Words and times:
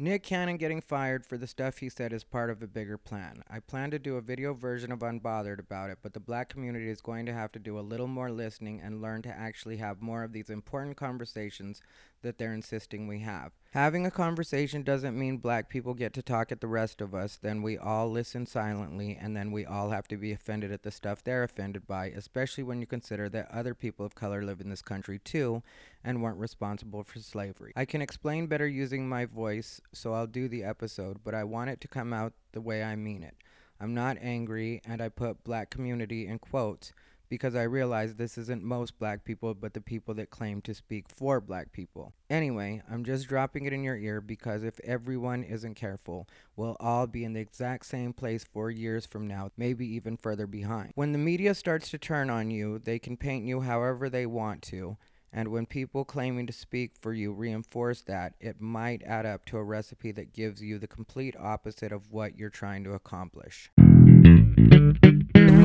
Nick 0.00 0.22
Cannon 0.22 0.58
getting 0.58 0.80
fired 0.80 1.26
for 1.26 1.36
the 1.36 1.48
stuff 1.48 1.78
he 1.78 1.88
said 1.88 2.12
is 2.12 2.22
part 2.22 2.50
of 2.50 2.62
a 2.62 2.68
bigger 2.68 2.96
plan. 2.96 3.42
I 3.50 3.58
plan 3.58 3.90
to 3.90 3.98
do 3.98 4.14
a 4.14 4.20
video 4.20 4.54
version 4.54 4.92
of 4.92 5.00
Unbothered 5.00 5.58
about 5.58 5.90
it, 5.90 5.98
but 6.02 6.12
the 6.12 6.20
black 6.20 6.48
community 6.48 6.88
is 6.88 7.00
going 7.00 7.26
to 7.26 7.32
have 7.32 7.50
to 7.50 7.58
do 7.58 7.76
a 7.76 7.80
little 7.80 8.06
more 8.06 8.30
listening 8.30 8.80
and 8.80 9.02
learn 9.02 9.22
to 9.22 9.28
actually 9.28 9.78
have 9.78 10.00
more 10.00 10.22
of 10.22 10.32
these 10.32 10.50
important 10.50 10.96
conversations 10.96 11.82
that 12.22 12.38
they're 12.38 12.52
insisting 12.52 13.06
we 13.06 13.20
have. 13.20 13.52
Having 13.72 14.06
a 14.06 14.10
conversation 14.10 14.82
doesn't 14.82 15.18
mean 15.18 15.36
black 15.36 15.68
people 15.68 15.92
get 15.92 16.14
to 16.14 16.22
talk 16.22 16.50
at 16.50 16.60
the 16.60 16.66
rest 16.66 17.00
of 17.00 17.14
us, 17.14 17.36
then 17.36 17.62
we 17.62 17.76
all 17.76 18.10
listen 18.10 18.46
silently, 18.46 19.18
and 19.20 19.36
then 19.36 19.52
we 19.52 19.66
all 19.66 19.90
have 19.90 20.08
to 20.08 20.16
be 20.16 20.32
offended 20.32 20.72
at 20.72 20.82
the 20.82 20.90
stuff 20.90 21.22
they're 21.22 21.42
offended 21.42 21.86
by, 21.86 22.06
especially 22.06 22.64
when 22.64 22.80
you 22.80 22.86
consider 22.86 23.28
that 23.28 23.50
other 23.52 23.74
people 23.74 24.06
of 24.06 24.14
color 24.14 24.42
live 24.42 24.60
in 24.60 24.70
this 24.70 24.82
country 24.82 25.18
too 25.18 25.62
and 26.02 26.22
weren't 26.22 26.38
responsible 26.38 27.04
for 27.04 27.18
slavery. 27.18 27.72
I 27.76 27.84
can 27.84 28.00
explain 28.00 28.46
better 28.46 28.66
using 28.66 29.08
my 29.08 29.26
voice, 29.26 29.80
so 29.92 30.14
I'll 30.14 30.26
do 30.26 30.48
the 30.48 30.64
episode, 30.64 31.18
but 31.22 31.34
I 31.34 31.44
want 31.44 31.70
it 31.70 31.80
to 31.82 31.88
come 31.88 32.12
out 32.12 32.32
the 32.52 32.60
way 32.60 32.82
I 32.82 32.96
mean 32.96 33.22
it. 33.22 33.34
I'm 33.80 33.94
not 33.94 34.16
angry, 34.20 34.80
and 34.84 35.00
I 35.00 35.08
put 35.08 35.44
black 35.44 35.70
community 35.70 36.26
in 36.26 36.38
quotes 36.38 36.92
because 37.28 37.54
I 37.54 37.62
realize 37.62 38.14
this 38.14 38.38
isn't 38.38 38.62
most 38.62 38.98
black 38.98 39.24
people, 39.24 39.54
but 39.54 39.74
the 39.74 39.80
people 39.80 40.14
that 40.14 40.30
claim 40.30 40.60
to 40.62 40.74
speak 40.74 41.06
for 41.08 41.40
black 41.40 41.72
people. 41.72 42.12
Anyway, 42.30 42.82
I'm 42.90 43.04
just 43.04 43.28
dropping 43.28 43.66
it 43.66 43.72
in 43.72 43.84
your 43.84 43.96
ear 43.96 44.20
because 44.20 44.62
if 44.62 44.80
everyone 44.80 45.42
isn't 45.42 45.74
careful, 45.74 46.28
we'll 46.56 46.76
all 46.80 47.06
be 47.06 47.24
in 47.24 47.32
the 47.32 47.40
exact 47.40 47.86
same 47.86 48.12
place 48.12 48.44
four 48.44 48.70
years 48.70 49.06
from 49.06 49.26
now, 49.26 49.50
maybe 49.56 49.86
even 49.86 50.16
further 50.16 50.46
behind. 50.46 50.92
When 50.94 51.12
the 51.12 51.18
media 51.18 51.54
starts 51.54 51.90
to 51.90 51.98
turn 51.98 52.30
on 52.30 52.50
you, 52.50 52.78
they 52.78 52.98
can 52.98 53.16
paint 53.16 53.44
you 53.44 53.60
however 53.60 54.08
they 54.08 54.26
want 54.26 54.62
to. 54.62 54.96
And 55.32 55.48
when 55.48 55.66
people 55.66 56.04
claiming 56.04 56.46
to 56.46 56.52
speak 56.52 56.92
for 57.00 57.12
you 57.12 57.32
reinforce 57.32 58.00
that, 58.02 58.34
it 58.40 58.60
might 58.60 59.02
add 59.02 59.26
up 59.26 59.44
to 59.46 59.58
a 59.58 59.62
recipe 59.62 60.10
that 60.12 60.32
gives 60.32 60.62
you 60.62 60.78
the 60.78 60.86
complete 60.86 61.36
opposite 61.38 61.92
of 61.92 62.10
what 62.10 62.38
you're 62.38 62.48
trying 62.48 62.82
to 62.84 62.94
accomplish. 62.94 63.70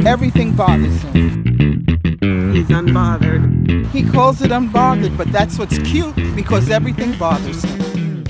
Everything 0.06 0.56
bothers 0.56 1.02
him. 1.02 1.84
He's 2.54 2.68
unbothered. 2.68 3.88
He 3.88 4.04
calls 4.04 4.44
it 4.44 4.52
unbothered, 4.52 5.18
but 5.18 5.32
that's 5.32 5.58
what's 5.58 5.80
cute 5.80 6.16
because 6.36 6.70
everything 6.70 7.18
bothers 7.18 7.64
him. 7.64 8.24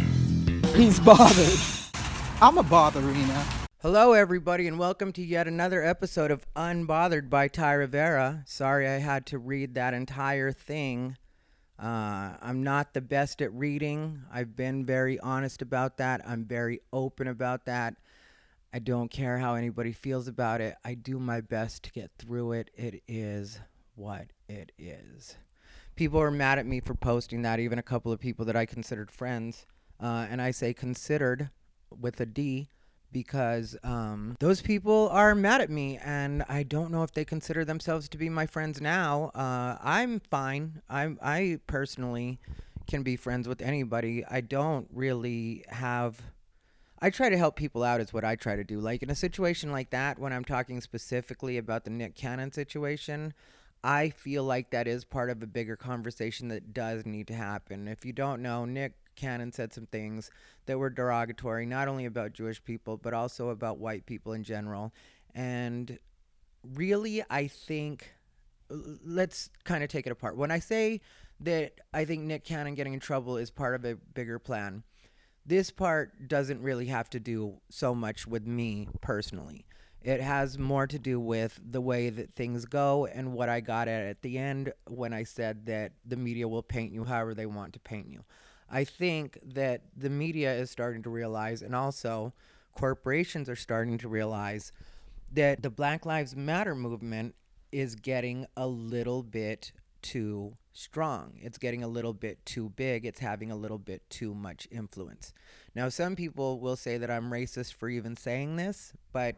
He's 0.74 1.02
bothered. 1.02 1.60
I'm 2.42 2.58
a 2.58 2.64
botherina. 2.64 3.44
Hello, 3.82 4.14
everybody, 4.14 4.66
and 4.66 4.80
welcome 4.80 5.12
to 5.12 5.22
yet 5.22 5.50
another 5.50 5.84
episode 5.84 6.32
of 6.32 6.46
Unbothered 6.56 7.30
by 7.30 7.50
Ty 7.50 7.74
Rivera. 7.74 8.44
Sorry 8.48 8.88
I 8.88 9.00
had 9.00 9.26
to 9.26 9.38
read 9.38 9.74
that 9.74 9.94
entire 9.94 10.54
thing. 10.54 11.18
Uh, 11.78 12.38
I'm 12.42 12.64
not 12.64 12.94
the 12.94 13.02
best 13.02 13.42
at 13.42 13.54
reading. 13.54 14.22
I've 14.32 14.56
been 14.56 14.86
very 14.86 15.20
honest 15.20 15.62
about 15.62 15.98
that. 15.98 16.22
I'm 16.26 16.46
very 16.46 16.80
open 16.94 17.28
about 17.28 17.66
that. 17.66 17.96
I 18.76 18.80
don't 18.80 19.12
care 19.12 19.38
how 19.38 19.54
anybody 19.54 19.92
feels 19.92 20.28
about 20.28 20.60
it. 20.60 20.76
I 20.84 20.96
do 20.96 21.20
my 21.20 21.42
best 21.42 21.84
to 21.84 21.92
get 21.92 22.10
through 22.18 22.54
it. 22.54 22.72
It 22.74 23.04
is 23.08 23.60
what 23.94 24.32
it 24.50 24.72
is. 24.80 25.38
People 25.96 26.20
are 26.20 26.32
mad 26.32 26.58
at 26.58 26.66
me 26.66 26.80
for 26.80 26.96
posting 26.96 27.44
that, 27.44 27.60
even 27.60 27.78
a 27.78 27.84
couple 27.84 28.12
of 28.12 28.20
people 28.20 28.46
that 28.46 28.56
I 28.56 28.66
considered 28.66 29.12
friends. 29.12 29.68
Uh, 30.02 30.26
and 30.28 30.42
I 30.42 30.50
say 30.50 30.74
considered 30.74 31.52
with 31.96 32.20
a 32.20 32.26
D 32.26 32.70
because 33.12 33.78
um, 33.84 34.36
those 34.40 34.62
people 34.62 35.08
are 35.10 35.36
mad 35.36 35.62
at 35.62 35.70
me 35.70 36.00
and 36.04 36.44
I 36.50 36.64
don't 36.64 36.90
know 36.90 37.04
if 37.04 37.12
they 37.12 37.24
consider 37.24 37.64
themselves 37.64 38.10
to 38.10 38.18
be 38.18 38.28
my 38.28 38.48
friends 38.48 38.82
now. 38.82 39.30
Uh, 39.36 39.78
I'm 39.82 40.20
fine. 40.20 40.82
I'm, 40.90 41.20
I 41.22 41.60
personally 41.68 42.40
can 42.88 43.04
be 43.04 43.16
friends 43.18 43.48
with 43.48 43.62
anybody. 43.62 44.26
I 44.26 44.42
don't 44.42 44.88
really 44.92 45.64
have. 45.70 46.20
I 47.04 47.10
try 47.10 47.28
to 47.28 47.38
help 47.38 47.58
people 47.58 47.84
out, 47.84 48.00
is 48.00 48.14
what 48.14 48.24
I 48.24 48.38
try 48.38 48.56
to 48.56 48.64
do. 48.64 48.80
Like 48.80 49.04
in 49.04 49.10
a 49.10 49.16
situation 49.16 49.74
like 49.74 49.90
that, 49.90 50.18
when 50.18 50.32
I'm 50.32 50.46
talking 50.46 50.80
specifically 50.80 51.58
about 51.58 51.84
the 51.84 51.90
Nick 51.90 52.16
Cannon 52.16 52.54
situation, 52.54 53.34
I 53.84 54.08
feel 54.08 54.46
like 54.46 54.70
that 54.70 54.88
is 54.88 55.04
part 55.04 55.30
of 55.30 55.44
a 55.44 55.46
bigger 55.46 55.76
conversation 55.76 56.48
that 56.48 56.74
does 56.74 57.06
need 57.06 57.28
to 57.28 57.34
happen. 57.34 57.90
If 57.90 58.06
you 58.06 58.14
don't 58.14 58.42
know, 58.42 58.64
Nick 58.64 58.94
Cannon 59.18 59.52
said 59.52 59.74
some 59.74 59.86
things 59.86 60.32
that 60.66 60.80
were 60.80 60.90
derogatory, 60.90 61.66
not 61.66 61.90
only 61.90 62.06
about 62.06 62.32
Jewish 62.32 62.64
people, 62.64 62.96
but 62.96 63.14
also 63.14 63.50
about 63.50 63.80
white 63.80 64.06
people 64.06 64.32
in 64.32 64.46
general. 64.46 64.94
And 65.36 66.00
really, 66.76 67.22
I 67.30 67.48
think, 67.48 68.14
let's 68.70 69.50
kind 69.66 69.84
of 69.84 69.90
take 69.90 70.08
it 70.08 70.14
apart. 70.14 70.38
When 70.38 70.52
I 70.52 70.60
say 70.60 71.02
that 71.42 71.82
I 71.94 72.06
think 72.06 72.22
Nick 72.22 72.46
Cannon 72.46 72.76
getting 72.76 72.94
in 72.94 73.02
trouble 73.02 73.36
is 73.36 73.52
part 73.52 73.76
of 73.76 73.84
a 73.84 73.96
bigger 73.96 74.40
plan, 74.40 74.84
this 75.46 75.72
part 75.72 76.28
doesn't 76.28 76.62
really 76.62 76.86
have 76.88 77.10
to 77.12 77.20
do 77.20 77.56
so 77.70 77.94
much 77.94 78.26
with 78.28 78.48
me 78.48 78.88
personally. 79.02 79.66
It 80.02 80.22
has 80.22 80.58
more 80.58 80.86
to 80.88 81.00
do 81.00 81.20
with 81.20 81.60
the 81.64 81.80
way 81.82 82.10
that 82.10 82.36
things 82.36 82.66
go 82.66 83.06
and 83.06 83.34
what 83.34 83.48
I 83.50 83.62
got 83.62 83.88
at 83.88 84.06
at 84.06 84.22
the 84.22 84.38
end 84.38 84.74
when 84.90 85.14
I 85.14 85.24
said 85.24 85.66
that 85.68 85.94
the 86.06 86.18
media 86.18 86.48
will 86.48 86.64
paint 86.64 86.92
you 86.92 87.06
however 87.06 87.34
they 87.34 87.46
want 87.46 87.74
to 87.74 87.80
paint 87.80 88.08
you. 88.10 88.24
I 88.70 88.84
think 88.84 89.40
that 89.54 89.82
the 89.96 90.10
media 90.10 90.54
is 90.54 90.72
starting 90.72 91.04
to 91.04 91.10
realize, 91.10 91.62
and 91.62 91.76
also 91.76 92.34
corporations 92.76 93.48
are 93.48 93.56
starting 93.56 93.98
to 94.00 94.10
realize, 94.10 94.74
that 95.32 95.62
the 95.62 95.70
Black 95.70 96.06
Lives 96.06 96.36
Matter 96.36 96.76
movement 96.76 97.36
is 97.72 97.96
getting 97.96 98.46
a 98.58 98.68
little 98.68 99.24
bit 99.24 99.72
too 100.04 100.56
strong. 100.74 101.34
It's 101.42 101.58
getting 101.58 101.84
a 101.84 101.88
little 101.88 102.14
bit 102.14 102.46
too 102.46 102.70
big. 102.70 103.06
It's 103.06 103.20
having 103.20 103.50
a 103.50 103.56
little 103.56 103.80
bit 103.80 104.08
too 104.10 104.36
much 104.36 104.68
influence. 104.72 105.34
Now, 105.74 105.90
some 105.90 106.16
people 106.16 106.60
will 106.60 106.76
say 106.76 106.98
that 106.98 107.10
I'm 107.10 107.32
racist 107.32 107.74
for 107.74 107.90
even 107.90 108.16
saying 108.16 108.58
this, 108.58 108.94
but 109.12 109.36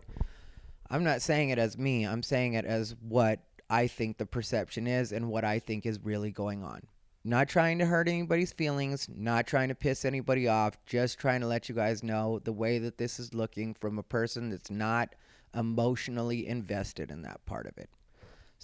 I'm 0.89 1.03
not 1.03 1.21
saying 1.21 1.49
it 1.49 1.59
as 1.59 1.77
me. 1.77 2.05
I'm 2.05 2.23
saying 2.23 2.53
it 2.53 2.65
as 2.65 2.95
what 3.01 3.39
I 3.69 3.87
think 3.87 4.17
the 4.17 4.25
perception 4.25 4.87
is 4.87 5.11
and 5.11 5.29
what 5.29 5.43
I 5.43 5.59
think 5.59 5.85
is 5.85 5.99
really 6.03 6.31
going 6.31 6.63
on. 6.63 6.81
Not 7.23 7.49
trying 7.49 7.79
to 7.79 7.85
hurt 7.85 8.07
anybody's 8.07 8.53
feelings, 8.53 9.07
not 9.11 9.47
trying 9.47 9.69
to 9.69 9.75
piss 9.75 10.05
anybody 10.05 10.47
off, 10.47 10.77
just 10.85 11.17
trying 11.17 11.41
to 11.41 11.47
let 11.47 11.67
you 11.67 11.73
guys 11.73 12.03
know 12.03 12.39
the 12.43 12.53
way 12.53 12.77
that 12.77 12.99
this 12.99 13.19
is 13.19 13.33
looking 13.33 13.73
from 13.73 13.97
a 13.97 14.03
person 14.03 14.51
that's 14.51 14.69
not 14.69 15.15
emotionally 15.55 16.45
invested 16.45 17.09
in 17.09 17.23
that 17.23 17.43
part 17.47 17.65
of 17.65 17.77
it. 17.77 17.89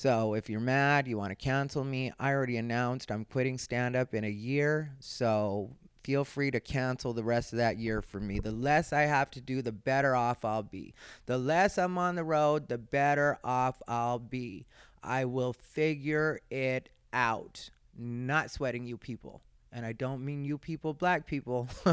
So 0.01 0.33
if 0.33 0.49
you're 0.49 0.59
mad, 0.59 1.07
you 1.07 1.15
want 1.15 1.29
to 1.29 1.35
cancel 1.35 1.83
me, 1.83 2.11
I 2.19 2.31
already 2.31 2.57
announced 2.57 3.11
I'm 3.11 3.23
quitting 3.23 3.59
stand 3.59 3.95
up 3.95 4.15
in 4.15 4.23
a 4.23 4.29
year. 4.31 4.95
So 4.99 5.69
feel 6.03 6.25
free 6.25 6.49
to 6.49 6.59
cancel 6.59 7.13
the 7.13 7.23
rest 7.23 7.53
of 7.53 7.57
that 7.57 7.77
year 7.77 8.01
for 8.01 8.19
me. 8.19 8.39
The 8.39 8.51
less 8.51 8.93
I 8.93 9.01
have 9.01 9.29
to 9.29 9.39
do, 9.39 9.61
the 9.61 9.71
better 9.71 10.15
off 10.15 10.43
I'll 10.43 10.63
be. 10.63 10.95
The 11.27 11.37
less 11.37 11.77
I'm 11.77 11.99
on 11.99 12.15
the 12.15 12.23
road, 12.23 12.67
the 12.67 12.79
better 12.79 13.37
off 13.43 13.79
I'll 13.87 14.17
be. 14.17 14.65
I 15.03 15.25
will 15.25 15.53
figure 15.53 16.39
it 16.49 16.89
out. 17.13 17.69
Not 17.95 18.49
sweating 18.49 18.87
you 18.87 18.97
people. 18.97 19.43
And 19.73 19.85
I 19.85 19.93
don't 19.93 20.25
mean 20.25 20.43
you 20.43 20.57
people, 20.57 20.93
black 20.93 21.25
people. 21.25 21.69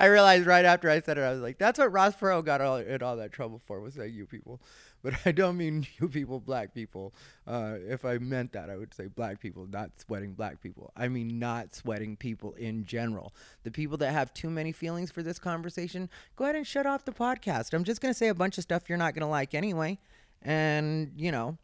I 0.00 0.06
realized 0.06 0.46
right 0.46 0.64
after 0.64 0.88
I 0.88 1.00
said 1.00 1.18
it, 1.18 1.22
I 1.22 1.32
was 1.32 1.40
like, 1.40 1.58
that's 1.58 1.78
what 1.78 1.92
Ross 1.92 2.16
Perot 2.16 2.44
got 2.44 2.60
all, 2.60 2.76
in 2.76 3.02
all 3.02 3.16
that 3.16 3.32
trouble 3.32 3.60
for, 3.66 3.80
was 3.80 3.94
that 3.94 4.10
you 4.10 4.26
people. 4.26 4.60
But 5.02 5.14
I 5.24 5.30
don't 5.30 5.56
mean 5.56 5.86
you 6.00 6.08
people, 6.08 6.40
black 6.40 6.74
people. 6.74 7.14
Uh, 7.46 7.74
if 7.86 8.04
I 8.04 8.18
meant 8.18 8.52
that, 8.54 8.70
I 8.70 8.76
would 8.76 8.92
say 8.92 9.06
black 9.06 9.38
people, 9.38 9.68
not 9.70 9.90
sweating 9.98 10.32
black 10.32 10.60
people. 10.60 10.90
I 10.96 11.06
mean, 11.06 11.38
not 11.38 11.76
sweating 11.76 12.16
people 12.16 12.54
in 12.54 12.86
general. 12.86 13.32
The 13.62 13.70
people 13.70 13.98
that 13.98 14.10
have 14.10 14.34
too 14.34 14.50
many 14.50 14.72
feelings 14.72 15.12
for 15.12 15.22
this 15.22 15.38
conversation, 15.38 16.08
go 16.34 16.44
ahead 16.44 16.56
and 16.56 16.66
shut 16.66 16.86
off 16.86 17.04
the 17.04 17.12
podcast. 17.12 17.72
I'm 17.72 17.84
just 17.84 18.00
going 18.00 18.12
to 18.12 18.18
say 18.18 18.28
a 18.28 18.34
bunch 18.34 18.58
of 18.58 18.62
stuff 18.62 18.88
you're 18.88 18.98
not 18.98 19.14
going 19.14 19.20
to 19.20 19.28
like 19.28 19.54
anyway. 19.54 19.98
And, 20.42 21.12
you 21.16 21.30
know, 21.30 21.56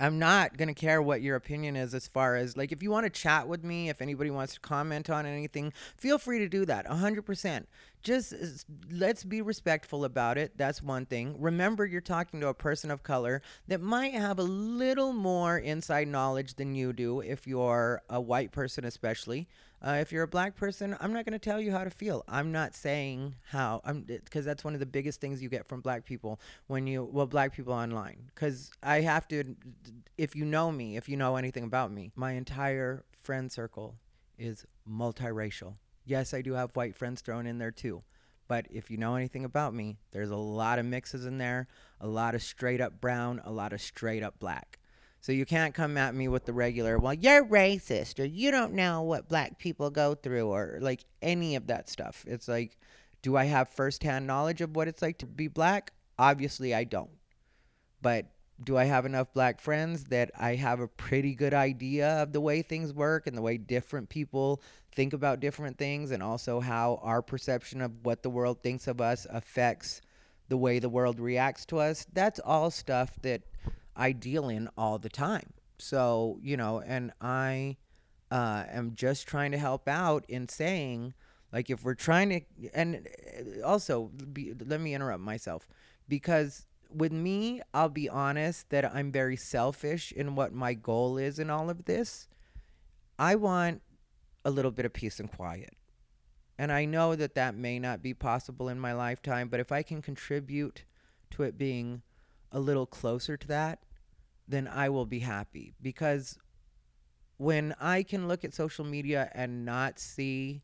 I'm 0.00 0.18
not 0.18 0.56
going 0.56 0.68
to 0.68 0.74
care 0.74 1.02
what 1.02 1.22
your 1.22 1.34
opinion 1.34 1.74
is 1.74 1.92
as 1.92 2.06
far 2.06 2.36
as 2.36 2.56
like 2.56 2.70
if 2.70 2.82
you 2.82 2.90
want 2.90 3.04
to 3.04 3.10
chat 3.10 3.48
with 3.48 3.64
me, 3.64 3.88
if 3.88 4.00
anybody 4.00 4.30
wants 4.30 4.54
to 4.54 4.60
comment 4.60 5.10
on 5.10 5.26
anything, 5.26 5.72
feel 5.96 6.18
free 6.18 6.38
to 6.38 6.48
do 6.48 6.64
that 6.66 6.86
100%. 6.86 7.66
Just 8.02 8.32
uh, 8.32 8.36
let's 8.92 9.24
be 9.24 9.42
respectful 9.42 10.04
about 10.04 10.38
it. 10.38 10.56
That's 10.56 10.80
one 10.80 11.04
thing. 11.04 11.34
Remember, 11.40 11.84
you're 11.84 12.00
talking 12.00 12.40
to 12.40 12.48
a 12.48 12.54
person 12.54 12.92
of 12.92 13.02
color 13.02 13.42
that 13.66 13.80
might 13.80 14.14
have 14.14 14.38
a 14.38 14.44
little 14.44 15.12
more 15.12 15.58
inside 15.58 16.06
knowledge 16.06 16.54
than 16.54 16.76
you 16.76 16.92
do 16.92 17.20
if 17.20 17.46
you're 17.46 18.02
a 18.08 18.20
white 18.20 18.52
person, 18.52 18.84
especially. 18.84 19.48
Uh, 19.80 19.98
if 20.00 20.10
you're 20.10 20.24
a 20.24 20.28
black 20.28 20.56
person, 20.56 20.96
I'm 21.00 21.12
not 21.12 21.24
going 21.24 21.38
to 21.38 21.38
tell 21.38 21.60
you 21.60 21.70
how 21.70 21.84
to 21.84 21.90
feel. 21.90 22.24
I'm 22.28 22.50
not 22.50 22.74
saying 22.74 23.36
how. 23.50 23.80
I'm 23.84 24.02
because 24.02 24.44
that's 24.44 24.64
one 24.64 24.74
of 24.74 24.80
the 24.80 24.86
biggest 24.86 25.20
things 25.20 25.42
you 25.42 25.48
get 25.48 25.68
from 25.68 25.80
black 25.80 26.04
people 26.04 26.40
when 26.66 26.86
you 26.86 27.04
well 27.04 27.26
black 27.26 27.54
people 27.54 27.72
online. 27.72 28.30
Because 28.34 28.70
I 28.82 29.02
have 29.02 29.28
to, 29.28 29.56
if 30.16 30.34
you 30.34 30.44
know 30.44 30.72
me, 30.72 30.96
if 30.96 31.08
you 31.08 31.16
know 31.16 31.36
anything 31.36 31.64
about 31.64 31.92
me, 31.92 32.10
my 32.16 32.32
entire 32.32 33.04
friend 33.22 33.52
circle 33.52 33.94
is 34.36 34.66
multiracial. 34.88 35.74
Yes, 36.04 36.34
I 36.34 36.42
do 36.42 36.54
have 36.54 36.74
white 36.74 36.96
friends 36.96 37.20
thrown 37.20 37.46
in 37.46 37.58
there 37.58 37.70
too. 37.70 38.02
But 38.48 38.66
if 38.70 38.90
you 38.90 38.96
know 38.96 39.14
anything 39.14 39.44
about 39.44 39.74
me, 39.74 39.98
there's 40.10 40.30
a 40.30 40.36
lot 40.36 40.78
of 40.78 40.86
mixes 40.86 41.26
in 41.26 41.36
there, 41.38 41.68
a 42.00 42.08
lot 42.08 42.34
of 42.34 42.42
straight 42.42 42.80
up 42.80 43.00
brown, 43.00 43.42
a 43.44 43.52
lot 43.52 43.74
of 43.74 43.80
straight 43.80 44.22
up 44.22 44.38
black. 44.38 44.78
So 45.20 45.32
you 45.32 45.44
can't 45.44 45.74
come 45.74 45.96
at 45.96 46.14
me 46.14 46.28
with 46.28 46.44
the 46.44 46.52
regular, 46.52 46.98
well, 46.98 47.14
you're 47.14 47.44
racist 47.44 48.20
or 48.20 48.24
you 48.24 48.50
don't 48.50 48.74
know 48.74 49.02
what 49.02 49.28
black 49.28 49.58
people 49.58 49.90
go 49.90 50.14
through 50.14 50.48
or 50.48 50.78
like 50.80 51.04
any 51.20 51.56
of 51.56 51.66
that 51.66 51.88
stuff. 51.88 52.24
It's 52.26 52.48
like, 52.48 52.78
do 53.22 53.36
I 53.36 53.44
have 53.44 53.68
firsthand 53.68 54.26
knowledge 54.26 54.60
of 54.60 54.76
what 54.76 54.88
it's 54.88 55.02
like 55.02 55.18
to 55.18 55.26
be 55.26 55.48
black? 55.48 55.92
Obviously, 56.18 56.74
I 56.74 56.84
don't. 56.84 57.10
But 58.00 58.26
do 58.62 58.76
I 58.76 58.84
have 58.84 59.06
enough 59.06 59.32
black 59.32 59.60
friends 59.60 60.04
that 60.04 60.30
I 60.38 60.54
have 60.56 60.80
a 60.80 60.88
pretty 60.88 61.34
good 61.34 61.54
idea 61.54 62.22
of 62.22 62.32
the 62.32 62.40
way 62.40 62.62
things 62.62 62.92
work 62.92 63.26
and 63.26 63.36
the 63.36 63.42
way 63.42 63.56
different 63.56 64.08
people 64.08 64.62
think 64.94 65.12
about 65.12 65.40
different 65.40 65.78
things 65.78 66.10
and 66.10 66.22
also 66.22 66.58
how 66.60 67.00
our 67.02 67.22
perception 67.22 67.80
of 67.80 67.92
what 68.04 68.22
the 68.22 68.30
world 68.30 68.62
thinks 68.62 68.88
of 68.88 69.00
us 69.00 69.26
affects 69.30 70.00
the 70.48 70.56
way 70.56 70.78
the 70.78 70.88
world 70.88 71.20
reacts 71.20 71.66
to 71.66 71.78
us? 71.78 72.06
That's 72.12 72.40
all 72.40 72.70
stuff 72.70 73.12
that 73.22 73.42
I 73.98 74.12
deal 74.12 74.48
in 74.48 74.70
all 74.78 74.98
the 74.98 75.08
time. 75.08 75.52
So, 75.78 76.38
you 76.40 76.56
know, 76.56 76.80
and 76.80 77.12
I 77.20 77.76
uh, 78.30 78.64
am 78.70 78.94
just 78.94 79.26
trying 79.26 79.50
to 79.52 79.58
help 79.58 79.88
out 79.88 80.24
in 80.28 80.48
saying, 80.48 81.14
like, 81.52 81.68
if 81.68 81.82
we're 81.82 81.94
trying 81.94 82.30
to, 82.30 82.40
and 82.72 83.08
uh, 83.38 83.66
also, 83.66 84.10
be, 84.32 84.54
let 84.64 84.80
me 84.80 84.94
interrupt 84.94 85.22
myself 85.22 85.68
because 86.08 86.66
with 86.90 87.12
me, 87.12 87.60
I'll 87.74 87.88
be 87.88 88.08
honest 88.08 88.70
that 88.70 88.84
I'm 88.94 89.12
very 89.12 89.36
selfish 89.36 90.12
in 90.12 90.34
what 90.34 90.52
my 90.52 90.74
goal 90.74 91.18
is 91.18 91.38
in 91.38 91.50
all 91.50 91.68
of 91.68 91.84
this. 91.84 92.28
I 93.18 93.34
want 93.34 93.82
a 94.44 94.50
little 94.50 94.70
bit 94.70 94.86
of 94.86 94.92
peace 94.92 95.20
and 95.20 95.30
quiet. 95.30 95.74
And 96.56 96.72
I 96.72 96.86
know 96.86 97.14
that 97.14 97.34
that 97.34 97.54
may 97.54 97.78
not 97.78 98.02
be 98.02 98.14
possible 98.14 98.68
in 98.68 98.80
my 98.80 98.92
lifetime, 98.92 99.48
but 99.48 99.60
if 99.60 99.70
I 99.70 99.82
can 99.82 100.02
contribute 100.02 100.84
to 101.30 101.42
it 101.42 101.58
being 101.58 102.02
a 102.50 102.58
little 102.58 102.86
closer 102.86 103.36
to 103.36 103.48
that, 103.48 103.80
then 104.48 104.66
I 104.66 104.88
will 104.88 105.06
be 105.06 105.20
happy. 105.20 105.74
Because 105.80 106.38
when 107.36 107.74
I 107.80 108.02
can 108.02 108.26
look 108.26 108.44
at 108.44 108.54
social 108.54 108.84
media 108.84 109.30
and 109.34 109.64
not 109.64 109.98
see 109.98 110.62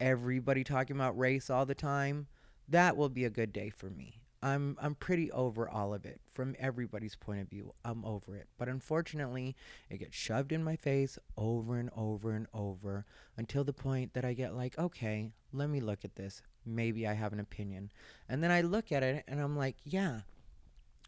everybody 0.00 0.64
talking 0.64 0.96
about 0.96 1.18
race 1.18 1.50
all 1.50 1.66
the 1.66 1.74
time, 1.74 2.28
that 2.68 2.96
will 2.96 3.08
be 3.08 3.24
a 3.24 3.30
good 3.30 3.52
day 3.52 3.70
for 3.70 3.90
me. 3.90 4.20
I'm 4.44 4.76
I'm 4.78 4.94
pretty 4.94 5.32
over 5.32 5.66
all 5.66 5.94
of 5.94 6.04
it 6.04 6.20
from 6.34 6.54
everybody's 6.58 7.16
point 7.16 7.40
of 7.40 7.48
view. 7.48 7.72
I'm 7.82 8.04
over 8.04 8.36
it. 8.36 8.46
But 8.58 8.68
unfortunately, 8.68 9.56
it 9.88 9.98
gets 9.98 10.14
shoved 10.14 10.52
in 10.52 10.62
my 10.62 10.76
face 10.76 11.18
over 11.38 11.78
and 11.78 11.88
over 11.96 12.32
and 12.32 12.46
over 12.52 13.06
until 13.38 13.64
the 13.64 13.72
point 13.72 14.12
that 14.12 14.24
I 14.24 14.34
get 14.34 14.54
like, 14.54 14.78
"Okay, 14.78 15.32
let 15.52 15.70
me 15.70 15.80
look 15.80 16.04
at 16.04 16.16
this. 16.16 16.42
Maybe 16.66 17.06
I 17.06 17.14
have 17.14 17.32
an 17.32 17.40
opinion." 17.40 17.90
And 18.28 18.42
then 18.42 18.50
I 18.50 18.60
look 18.60 18.92
at 18.92 19.02
it 19.02 19.24
and 19.26 19.40
I'm 19.40 19.56
like, 19.56 19.76
"Yeah. 19.82 20.20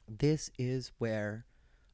This 0.09 0.51
is 0.59 0.93
where 0.97 1.45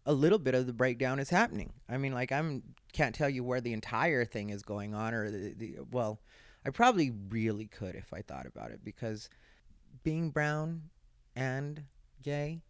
a 0.04 0.12
little 0.12 0.38
bit 0.38 0.54
of 0.54 0.66
the 0.66 0.72
breakdown 0.72 1.18
is 1.18 1.30
happening. 1.30 1.72
I 1.88 1.96
mean, 1.96 2.12
like 2.12 2.32
I'm 2.32 2.62
can't 2.92 3.14
tell 3.14 3.28
you 3.28 3.44
where 3.44 3.60
the 3.60 3.72
entire 3.72 4.24
thing 4.24 4.50
is 4.50 4.62
going 4.62 4.94
on 4.94 5.14
or 5.14 5.30
the, 5.30 5.54
the 5.54 5.76
well, 5.90 6.20
I 6.66 6.70
probably 6.70 7.12
really 7.30 7.66
could 7.66 7.94
if 7.94 8.12
I 8.12 8.22
thought 8.22 8.46
about 8.46 8.70
it 8.70 8.80
because 8.84 9.28
being 10.02 10.30
brown 10.30 10.82
and 11.36 11.84
gay 12.22 12.62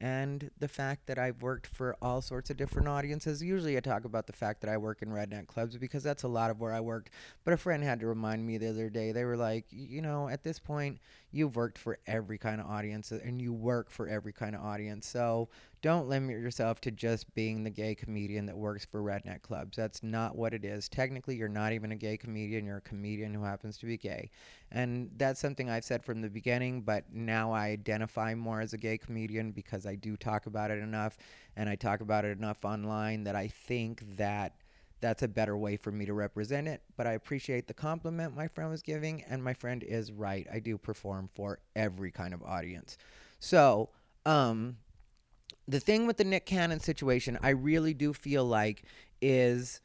and 0.00 0.50
the 0.58 0.68
fact 0.68 1.06
that 1.06 1.18
I've 1.18 1.42
worked 1.42 1.66
for 1.66 1.94
all 2.00 2.22
sorts 2.22 2.48
of 2.48 2.56
different 2.56 2.88
audiences. 2.88 3.42
Usually 3.42 3.76
I 3.76 3.80
talk 3.80 4.06
about 4.06 4.26
the 4.26 4.32
fact 4.32 4.62
that 4.62 4.70
I 4.70 4.78
work 4.78 5.02
in 5.02 5.10
redneck 5.10 5.46
clubs 5.46 5.76
because 5.76 6.02
that's 6.02 6.22
a 6.22 6.28
lot 6.28 6.50
of 6.50 6.58
where 6.58 6.72
I 6.72 6.80
worked. 6.80 7.10
But 7.44 7.52
a 7.52 7.58
friend 7.58 7.84
had 7.84 8.00
to 8.00 8.06
remind 8.06 8.46
me 8.46 8.56
the 8.56 8.70
other 8.70 8.88
day, 8.88 9.12
they 9.12 9.24
were 9.24 9.36
like, 9.36 9.66
you 9.70 10.00
know, 10.00 10.28
at 10.28 10.42
this 10.42 10.58
point, 10.58 11.00
you've 11.32 11.56
worked 11.56 11.78
for 11.78 11.98
every 12.06 12.38
kind 12.38 12.60
of 12.60 12.66
audience 12.66 13.12
uh, 13.12 13.18
and 13.24 13.40
you 13.40 13.52
work 13.52 13.90
for 13.90 14.08
every 14.08 14.32
kind 14.32 14.54
of 14.54 14.62
audience. 14.62 15.06
So 15.06 15.48
don't 15.82 16.08
limit 16.08 16.38
yourself 16.38 16.80
to 16.82 16.90
just 16.90 17.32
being 17.34 17.62
the 17.62 17.70
gay 17.70 17.94
comedian 17.94 18.46
that 18.46 18.56
works 18.56 18.84
for 18.84 19.02
redneck 19.02 19.42
clubs. 19.42 19.76
That's 19.76 20.02
not 20.02 20.36
what 20.36 20.52
it 20.52 20.64
is. 20.64 20.88
Technically, 20.88 21.36
you're 21.36 21.48
not 21.48 21.72
even 21.72 21.92
a 21.92 21.96
gay 21.96 22.16
comedian, 22.16 22.66
you're 22.66 22.78
a 22.78 22.82
comedian 22.82 23.32
who 23.32 23.44
happens 23.44 23.78
to 23.78 23.86
be 23.86 23.96
gay. 23.96 24.30
And 24.72 25.10
that's 25.16 25.40
something 25.40 25.70
I've 25.70 25.84
said 25.84 26.04
from 26.04 26.20
the 26.20 26.28
beginning, 26.28 26.82
but 26.82 27.04
now 27.12 27.52
I 27.52 27.68
identify 27.68 28.34
more 28.34 28.60
as 28.60 28.72
a 28.72 28.78
gay 28.78 28.98
comedian 28.98 29.52
because 29.52 29.86
I 29.86 29.94
do 29.94 30.16
talk 30.16 30.46
about 30.46 30.70
it 30.70 30.82
enough 30.82 31.16
and 31.56 31.68
I 31.68 31.76
talk 31.76 32.00
about 32.00 32.24
it 32.24 32.36
enough 32.36 32.64
online 32.64 33.24
that 33.24 33.36
I 33.36 33.48
think 33.48 34.16
that 34.16 34.54
that's 35.00 35.22
a 35.22 35.28
better 35.28 35.56
way 35.56 35.76
for 35.76 35.90
me 35.90 36.06
to 36.06 36.12
represent 36.12 36.68
it. 36.68 36.82
But 36.96 37.06
I 37.06 37.12
appreciate 37.12 37.66
the 37.66 37.74
compliment 37.74 38.36
my 38.36 38.48
friend 38.48 38.70
was 38.70 38.82
giving, 38.82 39.22
and 39.28 39.42
my 39.42 39.54
friend 39.54 39.82
is 39.82 40.12
right. 40.12 40.46
I 40.52 40.58
do 40.58 40.78
perform 40.78 41.28
for 41.34 41.58
every 41.74 42.10
kind 42.10 42.34
of 42.34 42.42
audience. 42.42 42.98
So, 43.38 43.88
um, 44.26 44.76
the 45.66 45.80
thing 45.80 46.06
with 46.06 46.16
the 46.16 46.24
Nick 46.24 46.46
Cannon 46.46 46.80
situation, 46.80 47.38
I 47.42 47.50
really 47.50 47.94
do 47.94 48.12
feel 48.12 48.44
like 48.44 48.82
is 49.22 49.80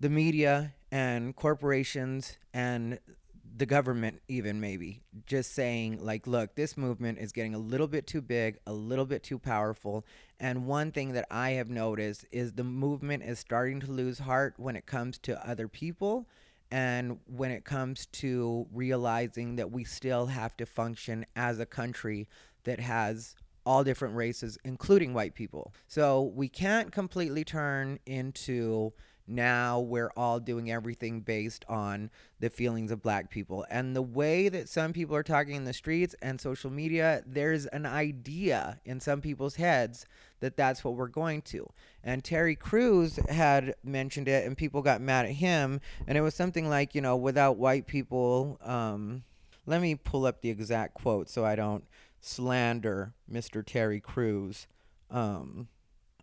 the 0.00 0.10
media 0.10 0.74
and 0.92 1.34
corporations 1.34 2.36
and 2.52 2.98
the 3.56 3.66
government 3.66 4.20
even 4.28 4.60
maybe 4.60 5.00
just 5.24 5.54
saying 5.54 5.98
like 6.04 6.26
look 6.26 6.54
this 6.56 6.76
movement 6.76 7.18
is 7.18 7.32
getting 7.32 7.54
a 7.54 7.58
little 7.58 7.86
bit 7.86 8.06
too 8.06 8.20
big 8.20 8.58
a 8.66 8.72
little 8.72 9.06
bit 9.06 9.22
too 9.22 9.38
powerful 9.38 10.04
and 10.38 10.66
one 10.66 10.92
thing 10.92 11.12
that 11.12 11.26
i 11.30 11.50
have 11.50 11.70
noticed 11.70 12.26
is 12.30 12.52
the 12.52 12.64
movement 12.64 13.22
is 13.22 13.38
starting 13.38 13.80
to 13.80 13.90
lose 13.90 14.18
heart 14.18 14.54
when 14.58 14.76
it 14.76 14.84
comes 14.84 15.18
to 15.18 15.48
other 15.48 15.68
people 15.68 16.26
and 16.70 17.18
when 17.26 17.50
it 17.50 17.64
comes 17.64 18.06
to 18.06 18.66
realizing 18.72 19.56
that 19.56 19.70
we 19.70 19.84
still 19.84 20.26
have 20.26 20.56
to 20.56 20.66
function 20.66 21.24
as 21.36 21.58
a 21.58 21.66
country 21.66 22.28
that 22.64 22.80
has 22.80 23.36
all 23.64 23.82
different 23.82 24.14
races, 24.14 24.56
including 24.64 25.12
white 25.12 25.34
people. 25.34 25.74
So 25.88 26.32
we 26.34 26.48
can't 26.48 26.92
completely 26.92 27.44
turn 27.44 27.98
into 28.06 28.92
now 29.26 29.80
we're 29.80 30.12
all 30.16 30.38
doing 30.38 30.70
everything 30.70 31.20
based 31.20 31.64
on 31.68 32.10
the 32.40 32.50
feelings 32.50 32.90
of 32.90 33.02
black 33.02 33.30
people. 33.30 33.66
And 33.70 33.96
the 33.96 34.02
way 34.02 34.48
that 34.48 34.68
some 34.68 34.92
people 34.92 35.16
are 35.16 35.22
talking 35.22 35.54
in 35.54 35.64
the 35.64 35.72
streets 35.72 36.14
and 36.22 36.40
social 36.40 36.70
media, 36.70 37.22
there's 37.26 37.66
an 37.66 37.86
idea 37.86 38.80
in 38.84 39.00
some 39.00 39.20
people's 39.20 39.56
heads 39.56 40.06
that 40.40 40.56
that's 40.56 40.84
what 40.84 40.94
we're 40.94 41.08
going 41.08 41.42
to. 41.42 41.68
And 42.04 42.22
Terry 42.22 42.54
Crews 42.54 43.16
had 43.28 43.74
mentioned 43.82 44.28
it, 44.28 44.46
and 44.46 44.56
people 44.56 44.82
got 44.82 45.00
mad 45.00 45.26
at 45.26 45.32
him. 45.32 45.80
And 46.06 46.16
it 46.16 46.20
was 46.20 46.34
something 46.34 46.68
like, 46.68 46.94
you 46.94 47.00
know, 47.00 47.16
without 47.16 47.56
white 47.56 47.86
people, 47.86 48.58
um, 48.62 49.24
let 49.66 49.80
me 49.80 49.94
pull 49.94 50.26
up 50.26 50.40
the 50.40 50.50
exact 50.50 50.94
quote 50.94 51.28
so 51.28 51.44
I 51.44 51.56
don't 51.56 51.84
slander 52.20 53.14
Mr. 53.30 53.64
Terry 53.64 54.00
Crews. 54.00 54.66
Um, 55.10 55.68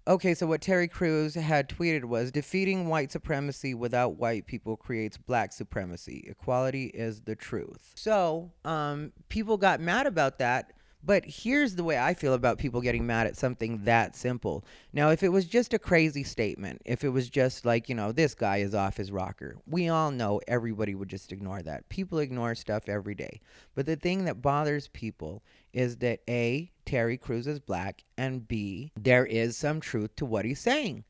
okay, 0.08 0.34
so 0.34 0.48
what 0.48 0.62
Terry 0.62 0.88
Crews 0.88 1.36
had 1.36 1.70
tweeted 1.70 2.06
was 2.06 2.32
defeating 2.32 2.88
white 2.88 3.12
supremacy 3.12 3.74
without 3.74 4.18
white 4.18 4.46
people 4.46 4.78
creates 4.78 5.18
black 5.18 5.52
supremacy. 5.54 6.26
Equality 6.28 6.86
is 6.88 7.22
the 7.22 7.36
truth. 7.36 7.92
So 7.96 8.52
um, 8.66 9.12
people 9.30 9.58
got 9.58 9.80
mad 9.80 10.08
about 10.08 10.40
that 10.40 10.74
but 11.06 11.26
here's 11.26 11.76
the 11.76 11.84
way 11.84 11.98
I 12.00 12.14
feel 12.14 12.34
about 12.34 12.58
people 12.58 12.80
getting 12.80 13.06
mad 13.06 13.28
at 13.28 13.36
something 13.36 13.84
that 13.84 14.16
simple. 14.16 14.64
Now, 14.94 15.10
if 15.10 15.22
it 15.22 15.30
was 15.30 15.46
just 15.46 15.74
a 15.74 15.80
crazy 15.80 16.24
statement, 16.24 16.82
if 16.86 17.04
it 17.04 17.10
was 17.10 17.30
just 17.30 17.66
like, 17.66 17.90
you 17.90 17.96
know, 17.96 18.12
this 18.14 18.34
guy 18.34 18.58
is 18.58 18.74
off 18.74 18.96
his 18.96 19.12
rocker, 19.12 19.58
we 19.68 19.90
all 19.90 20.12
know 20.12 20.40
everybody 20.48 20.96
would 20.96 21.10
just 21.10 21.34
ignore 21.34 21.62
that. 21.62 21.90
People 21.90 22.20
ignore 22.20 22.56
stuff 22.56 22.88
every 22.88 23.16
day. 23.16 23.42
But 23.76 23.86
the 23.86 23.98
thing 23.98 24.26
that 24.26 24.42
bothers 24.42 24.88
people 24.88 25.44
is 25.74 25.98
that 25.98 26.22
A, 26.30 26.72
Terry 26.86 27.18
Crews 27.18 27.48
is 27.48 27.60
black, 27.60 28.04
and 28.18 28.48
B, 28.48 28.92
there 29.00 29.26
is 29.26 29.58
some 29.58 29.80
truth 29.80 30.16
to 30.18 30.26
what 30.26 30.46
he's 30.46 30.60
saying. 30.60 31.04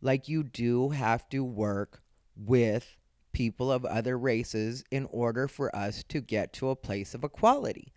Like, 0.00 0.28
you 0.28 0.42
do 0.42 0.90
have 0.90 1.28
to 1.30 1.44
work 1.44 2.02
with 2.36 2.96
people 3.32 3.70
of 3.70 3.84
other 3.84 4.18
races 4.18 4.82
in 4.90 5.06
order 5.10 5.46
for 5.46 5.74
us 5.74 6.02
to 6.08 6.20
get 6.20 6.52
to 6.54 6.70
a 6.70 6.76
place 6.76 7.14
of 7.14 7.24
equality. 7.24 7.92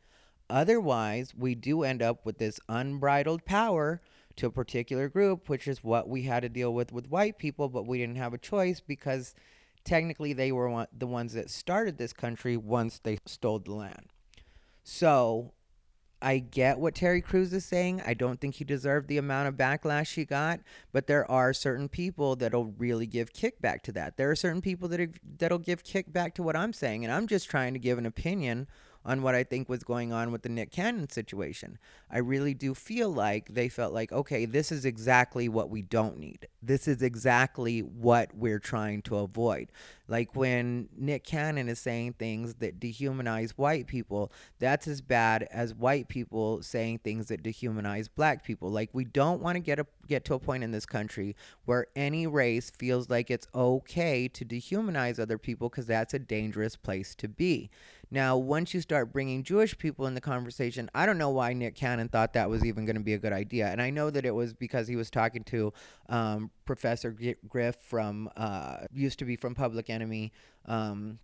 Otherwise, 0.50 1.34
we 1.36 1.56
do 1.56 1.84
end 1.84 2.01
up 2.01 2.25
with 2.25 2.38
this 2.38 2.60
unbridled 2.70 3.46
power 3.46 4.01
to 4.36 4.48
a 4.48 4.51
particular 4.51 5.10
group, 5.10 5.50
which 5.50 5.68
is 5.68 5.84
what 5.84 6.10
we 6.10 6.24
had 6.24 6.42
to 6.42 6.50
deal 6.50 6.74
with 6.74 6.92
with 6.92 7.10
white 7.10 7.38
people, 7.38 7.70
but 7.70 7.88
we 7.88 7.98
didn't 8.00 8.18
have 8.18 8.34
a 8.34 8.38
choice 8.38 8.80
because 8.80 9.34
technically 9.84 10.34
they 10.34 10.51
were 10.51 10.88
the 10.98 11.08
ones 11.08 11.34
that 11.34 11.50
started 11.50 11.98
this 11.98 12.13
country 12.13 12.58
once 12.58 13.00
they 13.00 13.18
stole 13.25 13.60
the 13.60 13.74
land. 13.74 14.08
So 14.84 15.53
I 16.24 16.39
get 16.39 16.80
what 16.80 16.96
Terry 16.96 17.22
Crews 17.22 17.51
is 17.51 17.65
saying. 17.65 18.01
I 18.06 18.13
don't 18.13 18.39
think 18.39 18.56
he 18.56 18.63
deserved 18.63 19.10
the 19.10 19.18
amount 19.18 19.50
of 19.50 19.56
backlash 19.56 20.13
he 20.13 20.24
got, 20.24 20.62
but 20.94 21.06
there 21.06 21.30
are 21.30 21.53
certain 21.53 21.89
people 21.89 22.38
that'll 22.38 22.74
really 22.77 23.06
give 23.06 23.34
kickback 23.34 23.82
to 23.82 23.92
that. 23.92 24.15
There 24.15 24.32
are 24.32 24.36
certain 24.36 24.62
people 24.62 24.88
that 24.88 25.10
that'll 25.38 25.60
give 25.60 25.84
kickback 25.84 26.34
to 26.36 26.44
what 26.44 26.56
I'm 26.56 26.72
saying, 26.72 27.03
and 27.03 27.13
I'm 27.13 27.27
just 27.27 27.50
trying 27.50 27.74
to 27.74 27.80
give 27.80 27.98
an 27.98 28.06
opinion 28.06 28.68
on 29.05 29.22
what 29.22 29.36
I 29.36 29.43
think 29.43 29.67
was 29.67 29.83
going 29.83 30.13
on 30.13 30.31
with 30.31 30.43
the 30.43 30.50
Nick 30.50 30.72
Cannon 30.72 31.10
situation. 31.10 31.77
I 32.10 32.19
really 32.19 32.53
do 32.53 32.74
feel 32.74 33.10
like 33.10 33.53
they 33.53 33.69
felt 33.69 33.93
like, 33.93 34.12
okay, 34.12 34.45
this 34.45 34.72
is 34.72 34.86
exactly 34.86 35.50
what 35.50 35.69
we 35.69 35.81
don't 35.81 36.17
need. 36.17 36.48
This 36.62 36.88
is 36.88 37.01
exactly 37.01 37.79
what 37.81 38.36
we're 38.36 38.60
trying 38.60 39.01
to 39.03 39.17
avoid. 39.17 39.72
Like 40.07 40.36
when 40.36 40.89
Nick 40.98 41.24
Cannon 41.24 41.67
is 41.67 41.79
saying 41.79 42.13
things 42.13 42.55
that 42.55 42.79
dehumanize 42.79 43.51
white 43.51 43.88
people, 43.88 44.31
that's 44.60 44.88
as 44.88 45.01
bad 45.01 45.48
as 45.51 45.74
white 45.74 46.07
people 46.07 46.62
saying 46.62 47.00
things 47.00 47.27
that 47.27 47.43
dehumanize 47.43 48.10
black 48.13 48.43
people. 48.43 48.69
Like 48.69 48.89
we 48.93 49.05
don't 49.05 49.41
want 49.41 49.55
to 49.55 49.60
get 49.60 49.79
a, 49.79 49.88
get 50.07 50.25
to 50.25 50.33
a 50.36 50.39
point 50.39 50.63
in 50.63 50.72
this 50.72 50.86
country 50.86 51.36
where 51.65 51.88
any 51.95 52.27
race 52.27 52.69
feels 52.69 53.10
like 53.10 53.31
it's 53.31 53.48
okay 53.55 54.27
to 54.29 54.45
dehumanize 54.45 55.19
other 55.19 55.38
people 55.38 55.69
because 55.69 55.88
that's 55.88 56.13
a 56.13 56.19
dangerous 56.19 56.75
place 56.75 57.15
to 57.15 57.27
be. 57.27 57.69
Now, 58.13 58.38
once 58.38 58.75
you 58.75 58.82
start 58.82 59.12
bringing 59.12 59.41
Jewish 59.41 59.75
people 59.75 60.05
in 60.05 60.13
the 60.13 60.22
conversation, 60.22 60.88
I 60.93 61.08
don't 61.08 61.17
know 61.17 61.32
why 61.32 61.53
Nick 61.53 61.74
Cannon 61.74 62.10
thought 62.10 62.34
that 62.34 62.48
was 62.48 62.63
even 62.63 62.86
going 62.86 62.96
to 62.96 63.01
be 63.01 63.15
a 63.15 63.17
good 63.17 63.34
idea. 63.34 63.70
And 63.70 63.82
I 63.82 63.89
know 63.89 64.12
that 64.12 64.24
it 64.24 64.36
was 64.36 64.53
because 64.53 64.88
he 64.88 64.96
was 64.96 65.10
talking 65.10 65.43
to 65.46 65.74
um, 66.10 66.51
Professor 66.63 67.17
Griff 67.50 67.75
from, 67.77 68.29
uh, 68.38 68.82
used 68.93 69.17
to 69.17 69.25
be 69.25 69.36
from 69.36 69.55
Public 69.55 69.89
Enemy. 69.89 70.32
Um, 70.67 71.17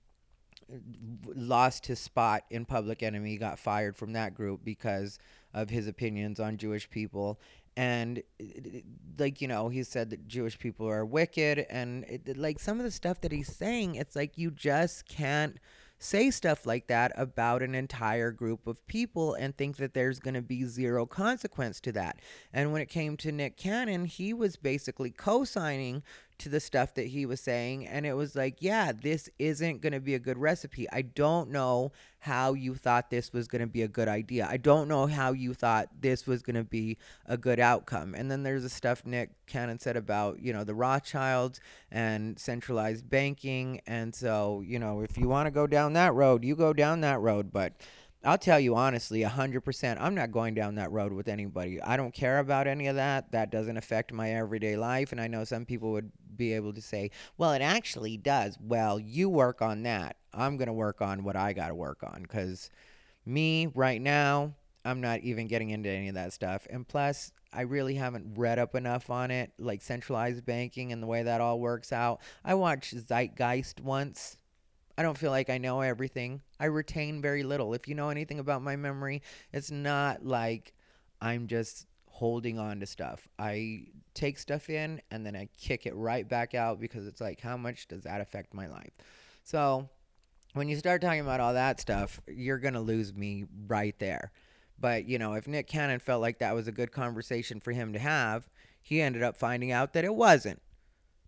lost 1.36 1.86
his 1.86 2.00
spot 2.00 2.44
in 2.50 2.66
Public 2.66 3.04
Enemy, 3.04 3.38
got 3.38 3.60
fired 3.60 3.96
from 3.96 4.14
that 4.14 4.34
group 4.34 4.62
because 4.64 5.20
of 5.54 5.70
his 5.70 5.88
opinions 5.88 6.40
on 6.40 6.58
Jewish 6.58 6.90
people. 6.90 7.40
And 7.78 8.24
like 9.20 9.42
you 9.42 9.48
know, 9.48 9.70
he 9.70 9.84
said 9.84 10.10
that 10.10 10.28
Jewish 10.28 10.58
people 10.58 10.88
are 10.88 11.06
wicked, 11.06 11.68
and 11.70 12.04
it, 12.06 12.36
like 12.36 12.60
some 12.60 12.80
of 12.80 12.84
the 12.84 12.92
stuff 12.92 13.22
that 13.22 13.32
he's 13.32 13.56
saying, 13.56 13.96
it's 13.96 14.16
like 14.16 14.38
you 14.38 14.52
just 14.52 15.08
can't 15.08 15.60
say 16.00 16.32
stuff 16.32 16.66
like 16.66 16.88
that 16.88 17.12
about 17.16 17.62
an 17.62 17.76
entire 17.76 18.32
group 18.32 18.66
of 18.66 18.88
people 18.88 19.34
and 19.34 19.56
think 19.56 19.78
that 19.78 19.94
there's 19.94 20.20
going 20.20 20.34
to 20.34 20.42
be 20.42 20.64
zero 20.64 21.06
consequence 21.06 21.80
to 21.82 21.92
that. 21.92 22.20
And 22.54 22.72
when 22.72 22.82
it 22.82 22.90
came 22.90 23.18
to 23.18 23.32
Nick 23.32 23.58
Cannon, 23.58 24.06
he 24.06 24.34
was 24.34 24.56
basically 24.56 25.12
co 25.12 25.44
signing 25.44 26.02
to 26.40 26.50
the 26.50 26.60
stuff 26.60 26.94
that 26.96 27.08
he 27.08 27.26
was 27.26 27.40
saying. 27.40 27.88
And 27.88 28.06
it 28.06 28.14
was 28.14 28.36
like, 28.36 28.58
yeah, 28.60 28.92
this 28.92 29.30
isn't 29.40 29.82
going 29.82 29.94
to 29.94 30.00
be 30.00 30.16
a 30.16 30.20
good 30.20 30.38
recipe. 30.38 30.88
I 30.92 31.04
don't 31.04 31.50
know 31.50 31.92
how 32.20 32.54
you 32.54 32.76
thought 32.76 33.10
this 33.10 33.32
was 33.32 33.48
going 33.48 33.62
to 33.62 33.68
be 33.68 33.82
a 33.82 33.88
good 33.88 34.08
idea. 34.08 34.48
I 34.50 34.58
don't 34.58 34.88
know 34.88 35.06
how 35.08 35.32
you 35.32 35.54
thought 35.54 35.90
this 36.02 36.28
was 36.28 36.42
going 36.42 36.56
to 36.56 36.64
be 36.64 36.98
a 37.26 37.38
good 37.38 37.60
outcome. 37.60 38.14
And 38.16 38.30
then 38.30 38.44
there's 38.44 38.64
the 38.64 38.70
stuff 38.70 39.06
Nick 39.06 39.32
Cannon 39.48 39.80
said 39.80 39.96
about, 39.96 40.42
you 40.42 40.52
know, 40.52 40.64
the 40.64 40.76
Rothschilds 40.76 41.62
and 41.92 42.38
centralized 42.38 43.10
banking. 43.10 43.82
And 43.88 44.14
so, 44.14 44.62
you 44.66 44.80
know, 44.80 45.02
if 45.02 45.18
you 45.18 45.30
want 45.30 45.48
to 45.48 45.52
go 45.52 45.68
down 45.68 45.94
that 45.94 46.14
road, 46.14 46.44
you 46.44 46.56
go 46.56 46.74
down 46.74 47.02
that 47.02 47.20
road. 47.22 47.52
But 47.54 47.74
I'll 48.24 48.38
tell 48.38 48.60
you 48.60 48.76
honestly, 48.76 49.22
100%, 49.22 49.98
I'm 50.00 50.14
not 50.14 50.32
going 50.32 50.54
down 50.54 50.76
that 50.76 50.92
road 50.92 51.14
with 51.14 51.30
anybody. 51.30 51.82
I 51.82 51.96
don't 51.96 52.14
care 52.14 52.40
about 52.40 52.68
any 52.68 52.88
of 52.88 52.98
that. 52.98 53.32
That 53.32 53.50
doesn't 53.50 53.78
affect 53.78 54.12
my 54.12 54.34
everyday 54.34 54.76
life. 54.76 55.14
And 55.14 55.22
I 55.22 55.28
know 55.28 55.46
some 55.46 55.66
people 55.66 55.94
would 55.94 56.12
be 56.36 56.54
able 56.54 56.74
to 56.74 56.82
say, 56.82 57.12
well, 57.38 57.54
it 57.54 57.62
actually 57.62 58.18
does. 58.18 58.58
Well, 58.62 59.00
you 59.00 59.30
work 59.30 59.62
on 59.62 59.84
that. 59.84 60.18
I'm 60.34 60.58
going 60.58 60.68
to 60.68 60.74
work 60.74 61.02
on 61.02 61.24
what 61.24 61.38
I 61.38 61.54
got 61.54 61.70
to 61.70 61.76
work 61.76 62.04
on 62.04 62.24
because 62.24 62.70
me 63.26 63.68
right 63.74 64.02
now, 64.02 64.54
I'm 64.84 65.00
not 65.00 65.22
even 65.22 65.48
getting 65.48 65.70
into 65.70 65.90
any 65.90 66.10
of 66.10 66.16
that 66.16 66.34
stuff. 66.34 66.68
And 66.70 66.86
plus, 66.86 67.32
I 67.54 67.62
really 67.62 67.96
haven't 67.96 68.38
read 68.38 68.60
up 68.60 68.76
enough 68.76 69.10
on 69.10 69.32
it, 69.32 69.52
like 69.58 69.82
centralized 69.82 70.46
banking 70.46 70.92
and 70.92 71.02
the 71.02 71.08
way 71.08 71.24
that 71.24 71.42
all 71.42 71.60
works 71.60 71.94
out. 71.94 72.20
I 72.44 72.56
watched 72.56 72.96
Zeitgeist 72.96 73.82
once. 73.82 74.38
I 75.00 75.02
don't 75.02 75.18
feel 75.18 75.32
like 75.32 75.50
I 75.50 75.60
know 75.60 75.80
everything. 75.80 76.42
I 76.60 76.66
retain 76.66 77.22
very 77.22 77.44
little. 77.44 77.74
If 77.74 77.88
you 77.88 77.96
know 77.96 78.10
anything 78.10 78.38
about 78.38 78.62
my 78.62 78.76
memory, 78.76 79.22
it's 79.54 79.72
not 79.72 80.26
like 80.26 80.74
I'm 81.22 81.48
just 81.48 81.88
holding 82.10 82.60
on 82.60 82.82
to 82.82 82.86
stuff. 82.86 83.26
I 83.40 83.86
take 84.14 84.38
stuff 84.38 84.70
in 84.70 85.02
and 85.10 85.26
then 85.26 85.38
I 85.38 85.48
kick 85.58 85.86
it 85.86 85.96
right 85.96 86.28
back 86.28 86.54
out 86.54 86.82
because 86.82 87.08
it's 87.08 87.22
like, 87.22 87.40
how 87.40 87.56
much 87.56 87.88
does 87.88 88.04
that 88.04 88.20
affect 88.20 88.54
my 88.54 88.68
life? 88.68 88.92
So 89.46 89.88
when 90.52 90.68
you 90.68 90.76
start 90.76 91.02
talking 91.02 91.22
about 91.22 91.40
all 91.40 91.54
that 91.54 91.80
stuff, 91.80 92.20
you're 92.28 92.60
going 92.60 92.74
to 92.74 92.82
lose 92.82 93.14
me 93.14 93.46
right 93.68 93.98
there. 94.00 94.34
But, 94.78 95.06
you 95.06 95.18
know, 95.18 95.32
if 95.36 95.48
Nick 95.48 95.68
Cannon 95.68 96.00
felt 96.00 96.22
like 96.22 96.40
that 96.40 96.56
was 96.56 96.68
a 96.68 96.74
good 96.74 96.92
conversation 96.92 97.62
for 97.62 97.72
him 97.72 97.94
to 97.94 98.00
have, 98.00 98.50
he 98.82 99.00
ended 99.00 99.24
up 99.24 99.38
finding 99.38 99.72
out 99.72 99.94
that 99.94 100.04
it 100.04 100.14
wasn't. 100.14 100.62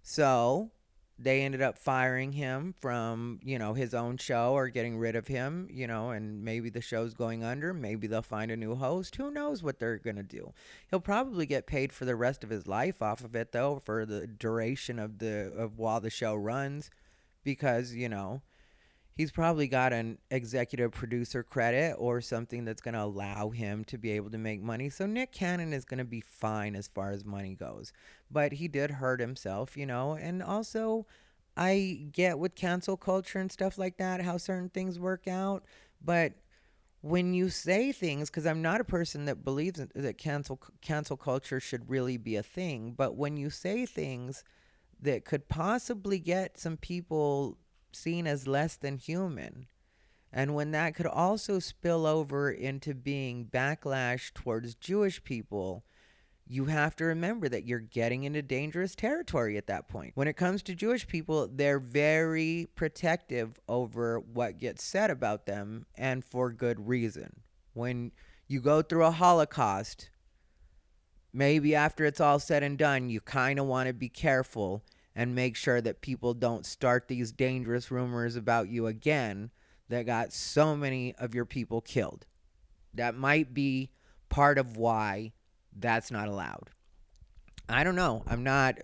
So 0.03 0.71
they 1.21 1.41
ended 1.41 1.61
up 1.61 1.77
firing 1.77 2.31
him 2.31 2.73
from 2.79 3.39
you 3.43 3.59
know 3.59 3.73
his 3.73 3.93
own 3.93 4.17
show 4.17 4.53
or 4.53 4.69
getting 4.69 4.97
rid 4.97 5.15
of 5.15 5.27
him 5.27 5.67
you 5.71 5.85
know 5.85 6.09
and 6.09 6.43
maybe 6.43 6.69
the 6.69 6.81
show's 6.81 7.13
going 7.13 7.43
under 7.43 7.73
maybe 7.73 8.07
they'll 8.07 8.21
find 8.21 8.49
a 8.49 8.57
new 8.57 8.75
host 8.75 9.15
who 9.15 9.29
knows 9.29 9.61
what 9.61 9.79
they're 9.79 9.97
going 9.97 10.15
to 10.15 10.23
do 10.23 10.51
he'll 10.89 10.99
probably 10.99 11.45
get 11.45 11.67
paid 11.67 11.93
for 11.93 12.05
the 12.05 12.15
rest 12.15 12.43
of 12.43 12.49
his 12.49 12.67
life 12.67 13.01
off 13.01 13.23
of 13.23 13.35
it 13.35 13.51
though 13.51 13.81
for 13.83 14.05
the 14.05 14.25
duration 14.25 14.97
of 14.97 15.19
the 15.19 15.51
of 15.55 15.77
while 15.77 15.99
the 15.99 16.09
show 16.09 16.35
runs 16.35 16.89
because 17.43 17.93
you 17.93 18.09
know 18.09 18.41
he's 19.13 19.31
probably 19.31 19.67
got 19.67 19.93
an 19.93 20.17
executive 20.29 20.91
producer 20.91 21.43
credit 21.43 21.95
or 21.97 22.21
something 22.21 22.65
that's 22.65 22.81
going 22.81 22.93
to 22.93 23.03
allow 23.03 23.49
him 23.49 23.83
to 23.85 23.97
be 23.97 24.11
able 24.11 24.29
to 24.31 24.37
make 24.37 24.61
money. 24.61 24.89
So 24.89 25.05
Nick 25.05 25.31
Cannon 25.31 25.73
is 25.73 25.85
going 25.85 25.99
to 25.99 26.05
be 26.05 26.21
fine 26.21 26.75
as 26.75 26.87
far 26.87 27.11
as 27.11 27.23
money 27.25 27.53
goes. 27.53 27.93
But 28.31 28.53
he 28.53 28.67
did 28.67 28.91
hurt 28.91 29.19
himself, 29.19 29.75
you 29.75 29.85
know, 29.85 30.13
and 30.13 30.41
also 30.41 31.05
I 31.57 32.07
get 32.11 32.39
with 32.39 32.55
cancel 32.55 32.95
culture 32.97 33.39
and 33.39 33.51
stuff 33.51 33.77
like 33.77 33.97
that 33.97 34.21
how 34.21 34.37
certain 34.37 34.69
things 34.69 34.99
work 34.99 35.27
out, 35.27 35.65
but 36.03 36.33
when 37.01 37.33
you 37.33 37.49
say 37.49 37.91
things 37.91 38.29
because 38.29 38.45
I'm 38.45 38.61
not 38.61 38.79
a 38.79 38.85
person 38.85 39.25
that 39.25 39.43
believes 39.43 39.83
that 39.95 40.17
cancel 40.17 40.59
cancel 40.81 41.17
culture 41.17 41.59
should 41.59 41.89
really 41.89 42.17
be 42.17 42.35
a 42.35 42.43
thing, 42.43 42.93
but 42.95 43.15
when 43.15 43.37
you 43.37 43.49
say 43.49 43.85
things 43.85 44.43
that 45.01 45.25
could 45.25 45.49
possibly 45.49 46.19
get 46.19 46.59
some 46.59 46.77
people 46.77 47.57
seen 47.91 48.27
as 48.27 48.47
less 48.47 48.75
than 48.75 48.97
human. 48.97 49.67
And 50.31 50.55
when 50.55 50.71
that 50.71 50.95
could 50.95 51.07
also 51.07 51.59
spill 51.59 52.05
over 52.05 52.49
into 52.49 52.93
being 52.93 53.45
backlash 53.45 54.31
towards 54.33 54.75
Jewish 54.75 55.23
people, 55.23 55.83
you 56.51 56.65
have 56.65 56.97
to 56.97 57.05
remember 57.05 57.47
that 57.47 57.65
you're 57.65 57.79
getting 57.79 58.25
into 58.25 58.41
dangerous 58.41 58.93
territory 58.93 59.55
at 59.55 59.67
that 59.67 59.87
point. 59.87 60.11
When 60.15 60.27
it 60.27 60.35
comes 60.35 60.61
to 60.63 60.75
Jewish 60.75 61.07
people, 61.07 61.47
they're 61.47 61.79
very 61.79 62.67
protective 62.75 63.57
over 63.69 64.19
what 64.19 64.57
gets 64.57 64.83
said 64.83 65.09
about 65.09 65.45
them 65.45 65.85
and 65.95 66.25
for 66.25 66.51
good 66.51 66.89
reason. 66.89 67.39
When 67.73 68.11
you 68.49 68.59
go 68.59 68.81
through 68.81 69.05
a 69.05 69.11
Holocaust, 69.11 70.09
maybe 71.31 71.73
after 71.73 72.03
it's 72.03 72.19
all 72.19 72.37
said 72.37 72.63
and 72.63 72.77
done, 72.77 73.09
you 73.09 73.21
kind 73.21 73.57
of 73.57 73.65
want 73.65 73.87
to 73.87 73.93
be 73.93 74.09
careful 74.09 74.83
and 75.15 75.33
make 75.33 75.55
sure 75.55 75.79
that 75.79 76.01
people 76.01 76.33
don't 76.33 76.65
start 76.65 77.07
these 77.07 77.31
dangerous 77.31 77.89
rumors 77.91 78.35
about 78.35 78.67
you 78.67 78.87
again 78.87 79.51
that 79.87 80.05
got 80.05 80.33
so 80.33 80.75
many 80.75 81.15
of 81.15 81.33
your 81.33 81.45
people 81.45 81.79
killed. 81.79 82.25
That 82.93 83.15
might 83.15 83.53
be 83.53 83.91
part 84.27 84.57
of 84.57 84.75
why 84.75 85.31
that's 85.77 86.11
not 86.11 86.27
allowed. 86.27 86.69
I 87.69 87.83
don't 87.83 87.95
know. 87.95 88.23
I'm 88.27 88.43
not 88.43 88.77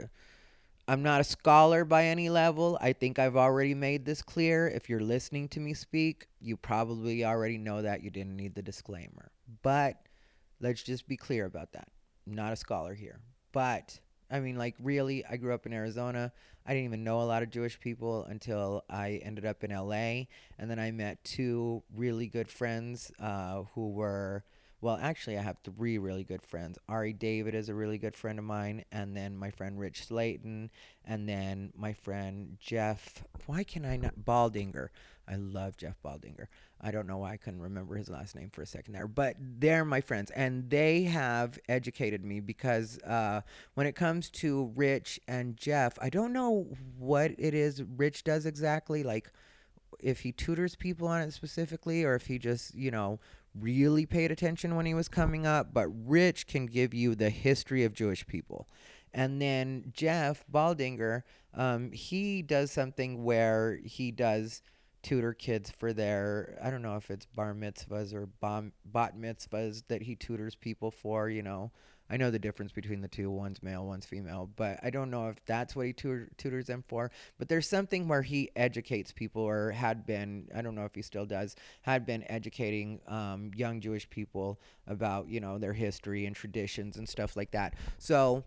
I'm 0.90 1.04
not 1.04 1.20
a 1.20 1.26
scholar 1.26 1.84
by 1.84 2.06
any 2.06 2.30
level. 2.30 2.78
I 2.80 2.94
think 2.94 3.20
I've 3.20 3.36
already 3.36 3.74
made 3.74 4.06
this 4.06 4.22
clear. 4.22 4.70
If 4.70 4.90
you're 4.90 5.02
listening 5.02 5.50
to 5.50 5.60
me 5.60 5.74
speak, 5.74 6.28
you 6.40 6.56
probably 6.56 7.26
already 7.26 7.58
know 7.58 7.82
that 7.82 8.04
you 8.04 8.10
didn't 8.10 8.38
need 8.38 8.56
the 8.56 8.62
disclaimer. 8.62 9.32
But 9.64 9.98
let's 10.62 10.82
just 10.82 11.06
be 11.06 11.18
clear 11.18 11.46
about 11.46 11.74
that. 11.74 11.90
I'm 12.26 12.36
not 12.36 12.54
a 12.54 12.56
scholar 12.56 12.94
here. 12.94 13.20
But 13.52 14.00
I 14.32 14.40
mean, 14.40 14.58
like, 14.58 14.76
really, 14.82 15.26
I 15.26 15.36
grew 15.38 15.54
up 15.54 15.66
in 15.66 15.74
Arizona. 15.74 16.32
I 16.66 16.74
didn't 16.74 16.86
even 16.86 17.04
know 17.04 17.22
a 17.22 17.24
lot 17.24 17.44
of 17.44 17.50
Jewish 17.50 17.80
people 17.80 18.26
until 18.26 18.84
I 18.90 19.22
ended 19.24 19.46
up 19.46 19.64
in 19.64 19.72
LA. 19.72 20.26
And 20.58 20.70
then 20.70 20.80
I 20.80 20.92
met 20.92 21.24
two 21.24 21.84
really 21.96 22.28
good 22.28 22.50
friends 22.50 23.12
uh, 23.20 23.64
who 23.74 23.90
were, 23.92 24.44
well, 24.80 25.00
actually, 25.02 25.38
I 25.38 25.42
have 25.42 25.58
three 25.64 25.98
really 25.98 26.24
good 26.24 26.44
friends. 26.44 26.78
Ari 26.88 27.14
David 27.14 27.56
is 27.56 27.70
a 27.70 27.74
really 27.74 27.98
good 27.98 28.16
friend 28.16 28.38
of 28.38 28.46
mine. 28.46 28.86
And 28.92 29.18
then 29.18 29.36
my 29.36 29.50
friend 29.50 29.80
Rich 29.80 30.06
Slayton. 30.06 30.70
And 31.06 31.28
then 31.28 31.74
my 31.76 31.94
friend 31.94 32.58
Jeff, 32.60 33.24
why 33.48 33.64
can 33.64 33.86
I 33.86 33.98
not? 33.98 34.14
Baldinger. 34.24 34.90
I 35.28 35.36
love 35.36 35.78
Jeff 35.78 35.96
Baldinger. 36.04 36.48
I 36.80 36.92
don't 36.92 37.08
know 37.08 37.18
why 37.18 37.32
I 37.32 37.38
couldn't 37.38 37.62
remember 37.62 37.96
his 37.96 38.08
last 38.08 38.36
name 38.36 38.50
for 38.50 38.62
a 38.62 38.68
second 38.68 38.94
there, 38.94 39.08
but 39.08 39.36
they're 39.40 39.84
my 39.84 40.00
friends, 40.00 40.32
and 40.32 40.70
they 40.70 41.04
have 41.04 41.58
educated 41.68 42.24
me 42.24 42.40
because 42.40 43.00
uh, 43.00 43.42
when 43.74 43.88
it 43.88 43.96
comes 43.96 44.30
to 44.30 44.72
Rich 44.76 45.20
and 45.28 45.58
Jeff, 45.58 45.98
I 46.00 46.10
don't 46.10 46.34
know 46.34 46.68
what 46.98 47.32
it 47.38 47.54
is 47.54 47.84
Rich 47.84 48.24
does 48.24 48.46
exactly, 48.46 49.04
like 49.04 49.32
if 50.00 50.20
he 50.20 50.32
tutors 50.32 50.76
people 50.76 51.08
on 51.08 51.22
it 51.22 51.34
specifically, 51.34 52.04
or 52.04 52.16
if 52.16 52.28
he 52.28 52.38
just, 52.38 52.76
you 52.76 52.92
know, 52.92 53.20
really 53.60 54.06
paid 54.06 54.32
attention 54.32 54.76
when 54.76 54.86
he 54.86 54.94
was 54.94 55.08
coming 55.08 55.46
up. 55.46 55.74
But 55.74 55.88
Rich 55.88 56.48
can 56.48 56.66
give 56.66 56.94
you 56.94 57.16
the 57.16 57.30
history 57.30 57.84
of 57.84 57.94
Jewish 57.94 58.26
people. 58.28 58.68
And 59.14 59.42
then 59.42 59.92
Jeff 59.94 60.46
Baldinger, 60.52 61.24
um, 61.54 61.92
he 61.92 62.42
does 62.42 62.72
something 62.72 63.24
where 63.24 63.80
he 63.84 64.12
does 64.12 64.62
tutor 65.02 65.34
kids 65.34 65.72
for 65.72 65.94
their 65.94 66.58
I 66.62 66.70
don't 66.70 66.82
know 66.82 66.98
if 66.98 67.10
it's 67.10 67.26
bar 67.26 67.54
mitzvahs 67.54 68.14
or 68.14 68.26
bom, 68.26 68.74
bat 68.86 69.18
mitzvahs 69.18 69.84
that 69.88 70.02
he 70.02 70.16
tutors 70.16 70.56
people 70.56 70.92
for. 70.92 71.30
You 71.30 71.44
know, 71.44 71.72
I 72.10 72.18
know 72.18 72.32
the 72.32 72.40
difference 72.40 72.72
between 72.72 73.02
the 73.02 73.08
two. 73.08 73.30
One's 73.30 73.62
male, 73.62 73.86
one's 73.86 74.06
female, 74.06 74.50
but 74.56 74.80
I 74.84 74.90
don't 74.90 75.10
know 75.10 75.30
if 75.30 75.44
that's 75.46 75.76
what 75.76 75.86
he 75.86 75.94
tutor, 75.94 76.30
tutors 76.38 76.68
them 76.68 76.84
for. 76.88 77.12
But 77.38 77.50
there's 77.50 77.68
something 77.68 78.08
where 78.08 78.22
he 78.22 78.50
educates 78.56 79.12
people, 79.12 79.42
or 79.42 79.72
had 79.72 80.06
been. 80.06 80.48
I 80.56 80.62
don't 80.62 80.76
know 80.76 80.86
if 80.86 80.96
he 80.96 81.02
still 81.02 81.26
does. 81.26 81.56
Had 81.82 82.06
been 82.06 82.24
educating 82.30 83.00
um, 83.08 83.52
young 83.56 83.82
Jewish 83.82 84.10
people 84.10 84.60
about 84.88 85.28
you 85.28 85.40
know 85.40 85.58
their 85.58 85.74
history 85.74 86.26
and 86.26 86.36
traditions 86.36 86.98
and 86.98 87.08
stuff 87.08 87.36
like 87.36 87.52
that. 87.52 87.76
So 87.98 88.44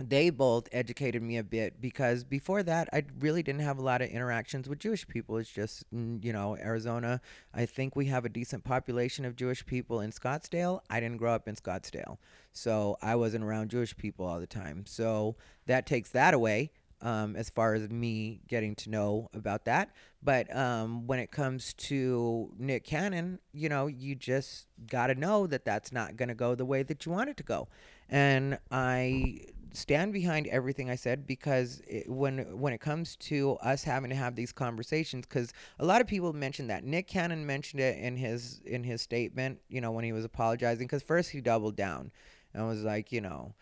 they 0.00 0.30
both 0.30 0.66
educated 0.72 1.22
me 1.22 1.36
a 1.36 1.44
bit 1.44 1.80
because 1.80 2.24
before 2.24 2.62
that 2.62 2.88
I 2.92 3.04
really 3.18 3.42
didn't 3.42 3.60
have 3.60 3.78
a 3.78 3.82
lot 3.82 4.00
of 4.00 4.08
interactions 4.08 4.68
with 4.68 4.78
Jewish 4.78 5.06
people. 5.06 5.36
It's 5.36 5.50
just 5.50 5.84
mm, 5.94 6.22
you 6.24 6.32
know 6.32 6.56
Arizona. 6.56 7.20
I 7.52 7.66
think 7.66 7.94
we 7.94 8.06
have 8.06 8.24
a 8.24 8.30
decent 8.30 8.64
population 8.64 9.24
of 9.24 9.36
Jewish 9.36 9.64
people 9.66 10.00
in 10.00 10.10
Scottsdale. 10.10 10.80
I 10.88 11.00
didn't 11.00 11.18
grow 11.18 11.34
up 11.34 11.46
in 11.46 11.54
Scottsdale, 11.54 12.16
so 12.52 12.96
I 13.02 13.14
wasn't 13.16 13.44
around 13.44 13.70
Jewish 13.70 13.96
people 13.96 14.26
all 14.26 14.40
the 14.40 14.46
time. 14.46 14.84
So 14.86 15.36
that 15.66 15.86
takes 15.86 16.10
that 16.10 16.34
away. 16.34 16.72
Um, 17.02 17.34
as 17.34 17.48
far 17.48 17.72
as 17.72 17.88
me 17.88 18.42
getting 18.46 18.74
to 18.74 18.90
know 18.90 19.30
about 19.32 19.64
that. 19.64 19.88
But 20.22 20.54
um, 20.54 21.06
when 21.06 21.18
it 21.18 21.30
comes 21.30 21.72
to 21.72 22.52
Nick 22.58 22.84
Cannon, 22.84 23.38
you 23.54 23.70
know, 23.70 23.86
you 23.86 24.14
just 24.14 24.66
got 24.86 25.06
to 25.06 25.14
know 25.14 25.46
that 25.46 25.64
that's 25.64 25.92
not 25.92 26.18
going 26.18 26.28
to 26.28 26.34
go 26.34 26.54
the 26.54 26.66
way 26.66 26.82
that 26.82 27.06
you 27.06 27.12
want 27.12 27.30
it 27.30 27.38
to 27.38 27.42
go. 27.42 27.68
And 28.10 28.58
I 28.70 29.46
stand 29.72 30.12
behind 30.12 30.46
everything 30.48 30.90
I 30.90 30.94
said 30.94 31.26
because 31.26 31.80
it, 31.86 32.08
when 32.08 32.58
when 32.58 32.72
it 32.72 32.80
comes 32.80 33.16
to 33.16 33.56
us 33.62 33.82
having 33.84 34.10
to 34.10 34.16
have 34.16 34.34
these 34.34 34.52
conversations, 34.52 35.26
because 35.26 35.52
a 35.78 35.84
lot 35.84 36.00
of 36.00 36.06
people 36.06 36.32
mentioned 36.32 36.70
that 36.70 36.84
Nick 36.84 37.06
Cannon 37.06 37.46
mentioned 37.46 37.80
it 37.80 37.98
in 37.98 38.16
his 38.16 38.60
in 38.64 38.84
his 38.84 39.02
statement, 39.02 39.60
you 39.68 39.80
know, 39.80 39.92
when 39.92 40.04
he 40.04 40.12
was 40.12 40.24
apologizing. 40.24 40.86
Because 40.86 41.02
first 41.02 41.30
he 41.30 41.40
doubled 41.40 41.76
down 41.76 42.10
and 42.54 42.66
was 42.66 42.82
like, 42.82 43.12
you 43.12 43.20
know, 43.20 43.54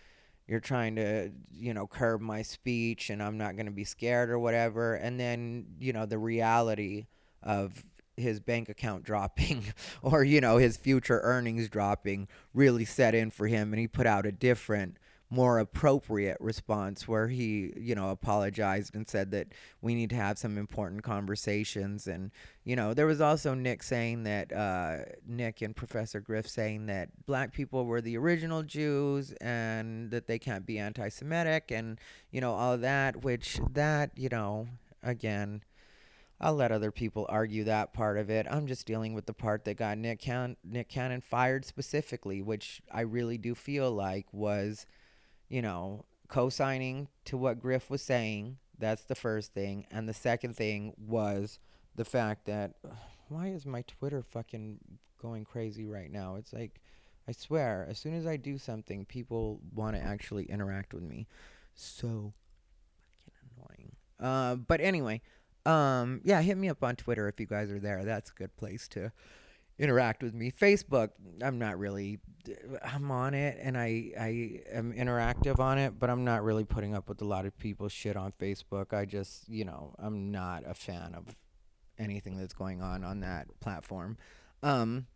you're 0.47 0.61
trying 0.61 0.97
to 0.97 1.31
you 1.53 1.75
know 1.75 1.87
curb 1.87 2.21
my 2.21 2.43
speech 2.43 3.11
and 3.11 3.23
I'm 3.23 3.39
not 3.39 3.57
going 3.57 3.67
to 3.67 3.73
be 3.73 3.85
scared 3.85 4.31
or 4.31 4.39
whatever. 4.39 4.95
And 4.95 5.19
then 5.19 5.67
you 5.79 5.93
know 5.93 6.07
the 6.07 6.19
reality 6.19 7.07
of 7.43 7.85
his 8.17 8.41
bank 8.41 8.69
account 8.69 9.03
dropping 9.05 9.65
or 10.03 10.25
you 10.25 10.41
know 10.41 10.57
his 10.57 10.77
future 10.77 11.21
earnings 11.23 11.69
dropping 11.69 12.29
really 12.53 12.85
set 12.85 13.15
in 13.15 13.31
for 13.31 13.47
him 13.47 13.73
and 13.73 13.81
he 13.81 13.87
put 13.87 14.07
out 14.07 14.27
a 14.27 14.33
different 14.33 14.97
more 15.31 15.59
appropriate 15.59 16.39
response 16.41 17.07
where 17.07 17.29
he, 17.29 17.73
you 17.77 17.95
know, 17.95 18.11
apologized 18.11 18.95
and 18.95 19.07
said 19.07 19.31
that 19.31 19.49
we 19.83 19.95
need 19.95 20.11
to 20.11 20.17
have 20.17 20.39
some 20.39 20.57
important 20.57 21.03
conversations. 21.03 22.07
And, 22.07 22.31
you 22.65 22.75
know, 22.75 22.95
there 22.95 23.07
was 23.07 23.21
also 23.21 23.53
Nick 23.53 23.83
saying 23.83 24.23
that, 24.25 24.53
uh, 24.53 24.99
Nick 25.27 25.61
and 25.61 25.77
Professor 25.77 26.21
Griff 26.21 26.49
saying 26.49 26.87
that 26.87 27.11
black 27.27 27.53
people 27.53 27.85
were 27.85 28.01
the 28.01 28.17
original 28.17 28.63
Jews 28.63 29.33
and 29.41 30.11
that 30.11 30.27
they 30.27 30.39
can't 30.39 30.65
be 30.65 30.79
anti 30.79 31.09
Semitic 31.11 31.71
and, 31.71 31.99
you 32.31 32.41
know, 32.41 32.55
all 32.55 32.73
of 32.73 32.81
that, 32.81 33.23
which 33.23 33.61
that, 33.73 34.11
you 34.17 34.31
know, 34.31 34.67
again, 35.03 35.63
I'll 36.41 36.55
let 36.55 36.73
other 36.73 36.93
people 36.93 37.27
argue 37.29 37.65
that 37.65 37.93
part 37.93 38.17
of 38.17 38.31
it. 38.31 38.47
I'm 38.49 38.67
just 38.67 38.87
dealing 38.87 39.13
with 39.13 39.27
the 39.27 39.33
part 39.35 39.65
that 39.65 39.77
got 39.77 39.99
Nick, 39.99 40.21
Can- 40.21 40.57
Nick 40.65 40.89
Cannon 40.89 41.21
fired 41.21 41.65
specifically, 41.65 42.41
which 42.41 42.81
I 42.93 43.01
really 43.01 43.39
do 43.39 43.55
feel 43.55 43.91
like 43.91 44.27
was 44.33 44.87
you 45.49 45.63
know, 45.63 46.05
co 46.29 46.49
signing 46.49 47.09
to 47.27 47.37
what 47.37 47.61
Griff 47.61 47.91
was 47.91 48.03
saying. 48.03 48.59
That's 48.79 49.03
the 49.05 49.15
first 49.15 49.53
thing. 49.53 49.87
And 49.91 50.09
the 50.09 50.15
second 50.15 50.55
thing 50.57 50.95
was 50.97 51.59
the 51.97 52.05
fact 52.05 52.47
that 52.47 52.75
why 53.29 53.49
is 53.49 53.67
my 53.67 53.83
Twitter 53.83 54.23
fucking 54.23 54.79
going 55.21 55.45
crazy 55.45 55.87
right 55.87 56.11
now? 56.11 56.37
It's 56.37 56.53
like, 56.53 56.81
I 57.27 57.33
swear, 57.33 57.87
as 57.91 57.99
soon 57.99 58.15
as 58.15 58.27
I 58.27 58.37
do 58.37 58.57
something, 58.57 59.05
people 59.05 59.61
want 59.75 59.97
to 59.97 60.03
actually 60.03 60.45
interact 60.45 60.95
with 60.95 61.03
me. 61.03 61.27
So 61.75 62.33
fucking 63.25 63.51
annoying. 63.57 63.93
Uh, 64.19 64.57
but 64.57 64.81
anyway, 64.81 65.21
um, 65.67 66.23
yeah, 66.25 66.41
hit 66.41 66.57
me 66.57 66.71
up 66.71 66.83
on 66.83 66.97
Twitter 66.97 67.29
if 67.29 67.39
you 67.39 67.47
guys 67.47 67.71
are 67.71 67.79
there. 67.79 68.05
That's 68.05 68.31
a 68.31 68.35
good 68.35 68.57
place 68.57 68.89
to 68.89 69.13
interact 69.79 70.23
with 70.23 70.35
me. 70.35 70.51
Facebook, 70.51 71.11
I'm 71.43 71.59
not 71.59 71.79
really 71.79 72.19
I'm 72.83 73.11
on 73.11 73.35
it 73.35 73.59
and 73.61 73.77
I 73.77 74.13
I 74.19 74.61
am 74.73 74.93
interactive 74.93 75.59
on 75.59 75.79
it, 75.79 75.99
but 75.99 76.11
I'm 76.11 76.25
not 76.25 76.43
really 76.43 76.65
putting 76.65 76.95
up 76.95 77.09
with 77.09 77.21
a 77.23 77.25
lot 77.25 77.47
of 77.47 77.57
people's 77.59 77.93
shit 77.93 78.17
on 78.17 78.33
Facebook. 78.33 78.93
I 78.93 79.05
just, 79.05 79.49
you 79.49 79.65
know, 79.65 79.95
I'm 79.99 80.31
not 80.31 80.65
a 80.67 80.75
fan 80.75 81.15
of 81.15 81.37
anything 81.99 82.39
that's 82.39 82.55
going 82.55 82.83
on 82.83 83.05
on 83.05 83.21
that 83.21 83.49
platform. 83.61 84.17
Um 84.63 85.07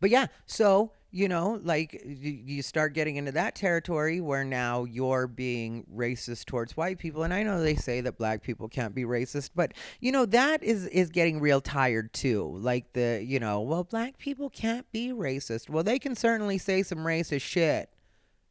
but 0.00 0.10
yeah, 0.10 0.26
so 0.46 0.92
you 1.14 1.28
know, 1.28 1.60
like 1.62 2.02
you 2.06 2.62
start 2.62 2.94
getting 2.94 3.16
into 3.16 3.32
that 3.32 3.54
territory 3.54 4.22
where 4.22 4.44
now 4.44 4.84
you're 4.84 5.26
being 5.26 5.84
racist 5.94 6.46
towards 6.46 6.74
white 6.74 6.98
people, 6.98 7.22
and 7.22 7.34
I 7.34 7.42
know 7.42 7.60
they 7.60 7.76
say 7.76 8.00
that 8.00 8.16
black 8.16 8.42
people 8.42 8.66
can't 8.66 8.94
be 8.94 9.04
racist, 9.04 9.50
but 9.54 9.74
you 10.00 10.10
know 10.10 10.24
that 10.26 10.62
is 10.62 10.86
is 10.86 11.10
getting 11.10 11.38
real 11.38 11.60
tired 11.60 12.14
too. 12.14 12.56
Like 12.58 12.94
the 12.94 13.22
you 13.22 13.38
know, 13.38 13.60
well, 13.60 13.84
black 13.84 14.16
people 14.16 14.48
can't 14.48 14.90
be 14.90 15.10
racist. 15.10 15.68
Well, 15.68 15.84
they 15.84 15.98
can 15.98 16.16
certainly 16.16 16.56
say 16.56 16.82
some 16.82 17.00
racist 17.00 17.42
shit. 17.42 17.90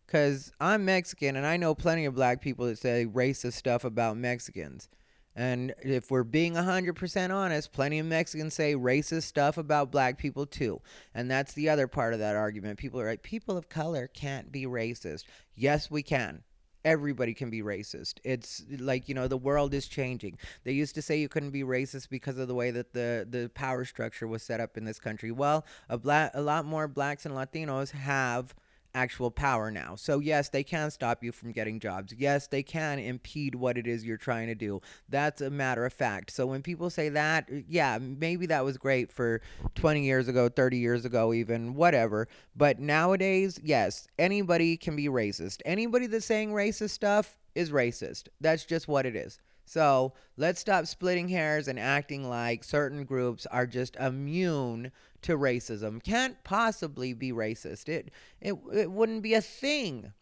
Cause 0.07 0.51
I'm 0.59 0.83
Mexican 0.83 1.37
and 1.37 1.45
I 1.45 1.55
know 1.55 1.73
plenty 1.73 2.03
of 2.03 2.13
black 2.13 2.41
people 2.41 2.65
that 2.65 2.77
say 2.77 3.05
racist 3.05 3.53
stuff 3.53 3.85
about 3.85 4.17
Mexicans. 4.17 4.89
And 5.35 5.73
if 5.81 6.11
we're 6.11 6.23
being 6.23 6.55
100% 6.55 7.33
honest, 7.33 7.71
plenty 7.71 7.99
of 7.99 8.05
Mexicans 8.05 8.53
say 8.53 8.75
racist 8.75 9.23
stuff 9.23 9.57
about 9.57 9.91
black 9.91 10.17
people 10.17 10.45
too. 10.45 10.81
And 11.13 11.31
that's 11.31 11.53
the 11.53 11.69
other 11.69 11.87
part 11.87 12.13
of 12.13 12.19
that 12.19 12.35
argument. 12.35 12.79
People 12.79 12.99
are 12.99 13.07
like, 13.07 13.23
people 13.23 13.57
of 13.57 13.69
color 13.69 14.07
can't 14.07 14.51
be 14.51 14.65
racist. 14.65 15.23
Yes, 15.55 15.89
we 15.89 16.03
can. 16.03 16.43
Everybody 16.83 17.33
can 17.33 17.49
be 17.49 17.61
racist. 17.61 18.15
It's 18.23 18.63
like, 18.79 19.07
you 19.07 19.13
know, 19.15 19.27
the 19.27 19.37
world 19.37 19.73
is 19.73 19.87
changing. 19.87 20.37
They 20.63 20.71
used 20.71 20.95
to 20.95 21.01
say 21.01 21.19
you 21.19 21.29
couldn't 21.29 21.51
be 21.51 21.63
racist 21.63 22.09
because 22.09 22.37
of 22.37 22.47
the 22.47 22.55
way 22.55 22.71
that 22.71 22.91
the, 22.93 23.25
the 23.29 23.49
power 23.53 23.85
structure 23.85 24.27
was 24.27 24.41
set 24.41 24.59
up 24.59 24.77
in 24.77 24.83
this 24.83 24.99
country. 24.99 25.31
Well, 25.31 25.65
a, 25.89 26.31
a 26.33 26.41
lot 26.41 26.65
more 26.65 26.87
blacks 26.87 27.25
and 27.25 27.35
Latinos 27.35 27.91
have 27.91 28.55
actual 28.93 29.31
power 29.31 29.71
now. 29.71 29.95
So, 29.95 30.19
yes, 30.19 30.49
they 30.49 30.63
can 30.63 30.91
stop 30.91 31.23
you 31.23 31.31
from 31.31 31.51
getting 31.51 31.79
jobs. 31.79 32.13
Yes, 32.17 32.47
they 32.47 32.63
can 32.63 32.99
impede 32.99 33.55
what 33.55 33.77
it 33.77 33.87
is 33.87 34.05
you're 34.05 34.17
trying 34.17 34.47
to 34.47 34.55
do. 34.55 34.81
That's 35.09 35.41
a 35.41 35.49
matter 35.49 35.85
of 35.85 35.93
fact. 35.93 36.31
So, 36.31 36.45
when 36.45 36.61
people 36.61 36.89
say 36.89 37.09
that, 37.09 37.49
uh, 37.51 37.57
yeah, 37.67 37.97
maybe 37.99 38.45
that 38.47 38.63
was 38.65 38.77
great 38.77 39.11
for 39.11 39.41
20 39.75 40.03
years 40.03 40.27
ago, 40.27 40.49
30 40.49 40.77
years 40.77 41.05
ago, 41.05 41.33
even 41.33 41.75
whatever. 41.75 42.27
But 42.55 42.79
nowadays, 42.79 43.59
yes, 43.63 44.07
anybody 44.19 44.77
can 44.77 44.95
be 44.95 45.07
racist. 45.07 45.61
Anybody 45.65 46.07
that's 46.07 46.25
saying 46.25 46.51
racist 46.51 46.91
stuff 46.91 47.37
is 47.55 47.71
racist. 47.71 48.27
That's 48.39 48.65
just 48.65 48.87
what 48.87 49.05
it 49.05 49.15
is. 49.15 49.39
So 49.65 50.13
let's 50.37 50.59
stop 50.59 50.87
splitting 50.87 51.29
hairs 51.29 51.67
and 51.67 51.79
acting 51.79 52.27
like 52.27 52.63
certain 52.63 53.03
groups 53.03 53.45
are 53.45 53.65
just 53.65 53.95
immune 53.95 54.91
to 55.21 55.37
racism. 55.37 56.03
Can't 56.03 56.43
possibly 56.43 57.13
be 57.13 57.31
racist. 57.31 57.87
It 57.87 58.09
it 58.41 58.55
it 58.73 58.91
wouldn't 58.91 59.21
be 59.21 59.33
a 59.33 59.41
thing. 59.41 60.13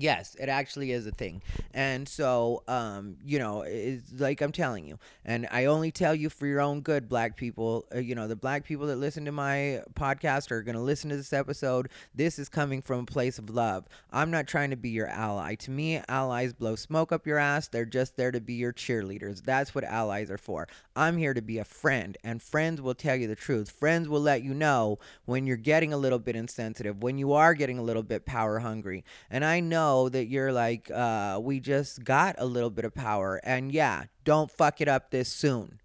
Yes, 0.00 0.36
it 0.38 0.48
actually 0.48 0.92
is 0.92 1.06
a 1.06 1.10
thing. 1.10 1.42
And 1.72 2.08
so, 2.08 2.62
um, 2.68 3.16
you 3.24 3.38
know, 3.38 3.62
it's 3.62 4.12
like 4.18 4.40
I'm 4.40 4.52
telling 4.52 4.86
you, 4.86 4.98
and 5.24 5.46
I 5.50 5.66
only 5.66 5.90
tell 5.90 6.14
you 6.14 6.30
for 6.30 6.46
your 6.46 6.60
own 6.60 6.80
good, 6.80 7.08
black 7.08 7.36
people. 7.36 7.86
Uh, 7.94 7.98
you 7.98 8.14
know, 8.14 8.28
the 8.28 8.36
black 8.36 8.64
people 8.64 8.86
that 8.86 8.96
listen 8.96 9.24
to 9.26 9.32
my 9.32 9.82
podcast 9.94 10.50
are 10.50 10.62
going 10.62 10.76
to 10.76 10.82
listen 10.82 11.10
to 11.10 11.16
this 11.16 11.32
episode. 11.32 11.88
This 12.14 12.38
is 12.38 12.48
coming 12.48 12.82
from 12.82 13.00
a 13.00 13.06
place 13.06 13.38
of 13.38 13.50
love. 13.50 13.86
I'm 14.12 14.30
not 14.30 14.46
trying 14.46 14.70
to 14.70 14.76
be 14.76 14.90
your 14.90 15.08
ally. 15.08 15.54
To 15.56 15.70
me, 15.70 16.00
allies 16.08 16.52
blow 16.52 16.76
smoke 16.76 17.12
up 17.12 17.26
your 17.26 17.38
ass. 17.38 17.68
They're 17.68 17.84
just 17.84 18.16
there 18.16 18.32
to 18.32 18.40
be 18.40 18.54
your 18.54 18.72
cheerleaders. 18.72 19.42
That's 19.42 19.74
what 19.74 19.84
allies 19.84 20.30
are 20.30 20.38
for. 20.38 20.68
I'm 20.94 21.18
here 21.18 21.34
to 21.34 21.42
be 21.42 21.58
a 21.58 21.64
friend, 21.64 22.16
and 22.24 22.42
friends 22.42 22.80
will 22.80 22.94
tell 22.94 23.16
you 23.16 23.28
the 23.28 23.36
truth. 23.36 23.70
Friends 23.70 24.08
will 24.08 24.20
let 24.20 24.42
you 24.42 24.54
know 24.54 24.98
when 25.24 25.46
you're 25.46 25.56
getting 25.56 25.92
a 25.92 25.98
little 25.98 26.18
bit 26.18 26.36
insensitive, 26.36 27.02
when 27.02 27.18
you 27.18 27.32
are 27.32 27.54
getting 27.54 27.78
a 27.78 27.82
little 27.82 28.02
bit 28.02 28.24
power 28.24 28.60
hungry. 28.60 29.04
And 29.30 29.44
I 29.44 29.60
know 29.60 29.85
know 29.86 30.08
that 30.08 30.26
you're 30.26 30.52
like, 30.52 30.90
uh, 30.90 31.38
we 31.42 31.60
just 31.60 32.04
got 32.04 32.34
a 32.38 32.46
little 32.46 32.70
bit 32.70 32.84
of 32.84 32.94
power. 32.94 33.40
And 33.44 33.72
yeah, 33.72 34.04
don't 34.24 34.50
fuck 34.50 34.80
it 34.80 34.88
up 34.88 35.10
this 35.10 35.28
soon. 35.28 35.80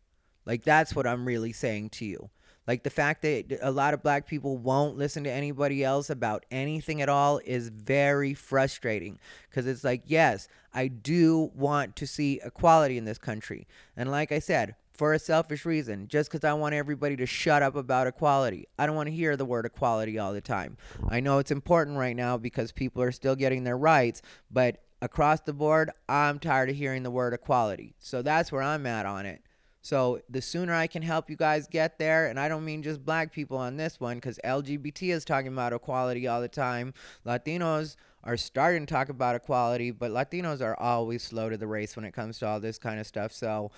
Like, 0.45 0.63
that's 0.63 0.95
what 0.95 1.07
I'm 1.07 1.25
really 1.25 1.53
saying 1.53 1.89
to 1.91 2.05
you. 2.05 2.29
Like, 2.67 2.83
the 2.83 2.89
fact 2.89 3.21
that 3.23 3.57
a 3.61 3.71
lot 3.71 3.93
of 3.93 4.03
black 4.03 4.27
people 4.27 4.57
won't 4.57 4.97
listen 4.97 5.23
to 5.23 5.31
anybody 5.31 5.83
else 5.83 6.09
about 6.09 6.45
anything 6.51 7.01
at 7.01 7.09
all 7.09 7.39
is 7.45 7.69
very 7.69 8.33
frustrating. 8.33 9.19
Because 9.49 9.67
it's 9.67 9.83
like, 9.83 10.03
yes, 10.05 10.47
I 10.73 10.87
do 10.87 11.51
want 11.53 11.95
to 11.97 12.07
see 12.07 12.39
equality 12.43 12.97
in 12.97 13.05
this 13.05 13.17
country. 13.17 13.67
And 13.95 14.09
like 14.09 14.31
I 14.31 14.39
said, 14.39 14.75
for 15.01 15.13
a 15.13 15.19
selfish 15.19 15.65
reason, 15.65 16.07
just 16.07 16.29
because 16.29 16.47
I 16.47 16.53
want 16.53 16.75
everybody 16.75 17.15
to 17.15 17.25
shut 17.25 17.63
up 17.63 17.75
about 17.75 18.05
equality. 18.05 18.67
I 18.77 18.85
don't 18.85 18.95
want 18.95 19.09
to 19.09 19.15
hear 19.15 19.35
the 19.35 19.45
word 19.45 19.65
equality 19.65 20.19
all 20.19 20.31
the 20.31 20.41
time. 20.41 20.77
I 21.09 21.21
know 21.21 21.39
it's 21.39 21.49
important 21.49 21.97
right 21.97 22.15
now 22.15 22.37
because 22.37 22.71
people 22.71 23.01
are 23.01 23.11
still 23.11 23.35
getting 23.35 23.63
their 23.63 23.79
rights, 23.79 24.21
but 24.51 24.77
across 25.01 25.39
the 25.39 25.53
board, 25.53 25.89
I'm 26.07 26.37
tired 26.37 26.69
of 26.69 26.75
hearing 26.75 27.01
the 27.01 27.09
word 27.09 27.33
equality. 27.33 27.95
So 27.97 28.21
that's 28.21 28.51
where 28.51 28.61
I'm 28.61 28.85
at 28.85 29.07
on 29.07 29.25
it. 29.25 29.41
So 29.81 30.21
the 30.29 30.39
sooner 30.39 30.75
I 30.75 30.85
can 30.85 31.01
help 31.01 31.31
you 31.31 31.35
guys 31.35 31.65
get 31.65 31.97
there, 31.97 32.27
and 32.27 32.39
I 32.39 32.47
don't 32.47 32.63
mean 32.63 32.83
just 32.83 33.03
black 33.03 33.33
people 33.33 33.57
on 33.57 33.77
this 33.77 33.99
one, 33.99 34.17
because 34.17 34.39
LGBT 34.45 35.13
is 35.13 35.25
talking 35.25 35.51
about 35.51 35.73
equality 35.73 36.27
all 36.27 36.41
the 36.41 36.47
time. 36.47 36.93
Latinos 37.25 37.95
are 38.23 38.37
starting 38.37 38.85
to 38.85 38.93
talk 38.93 39.09
about 39.09 39.33
equality, 39.33 39.89
but 39.89 40.11
Latinos 40.11 40.61
are 40.61 40.79
always 40.79 41.23
slow 41.23 41.49
to 41.49 41.57
the 41.57 41.65
race 41.65 41.95
when 41.95 42.05
it 42.05 42.13
comes 42.13 42.37
to 42.37 42.47
all 42.47 42.59
this 42.59 42.77
kind 42.77 42.99
of 42.99 43.07
stuff. 43.07 43.31
So 43.31 43.71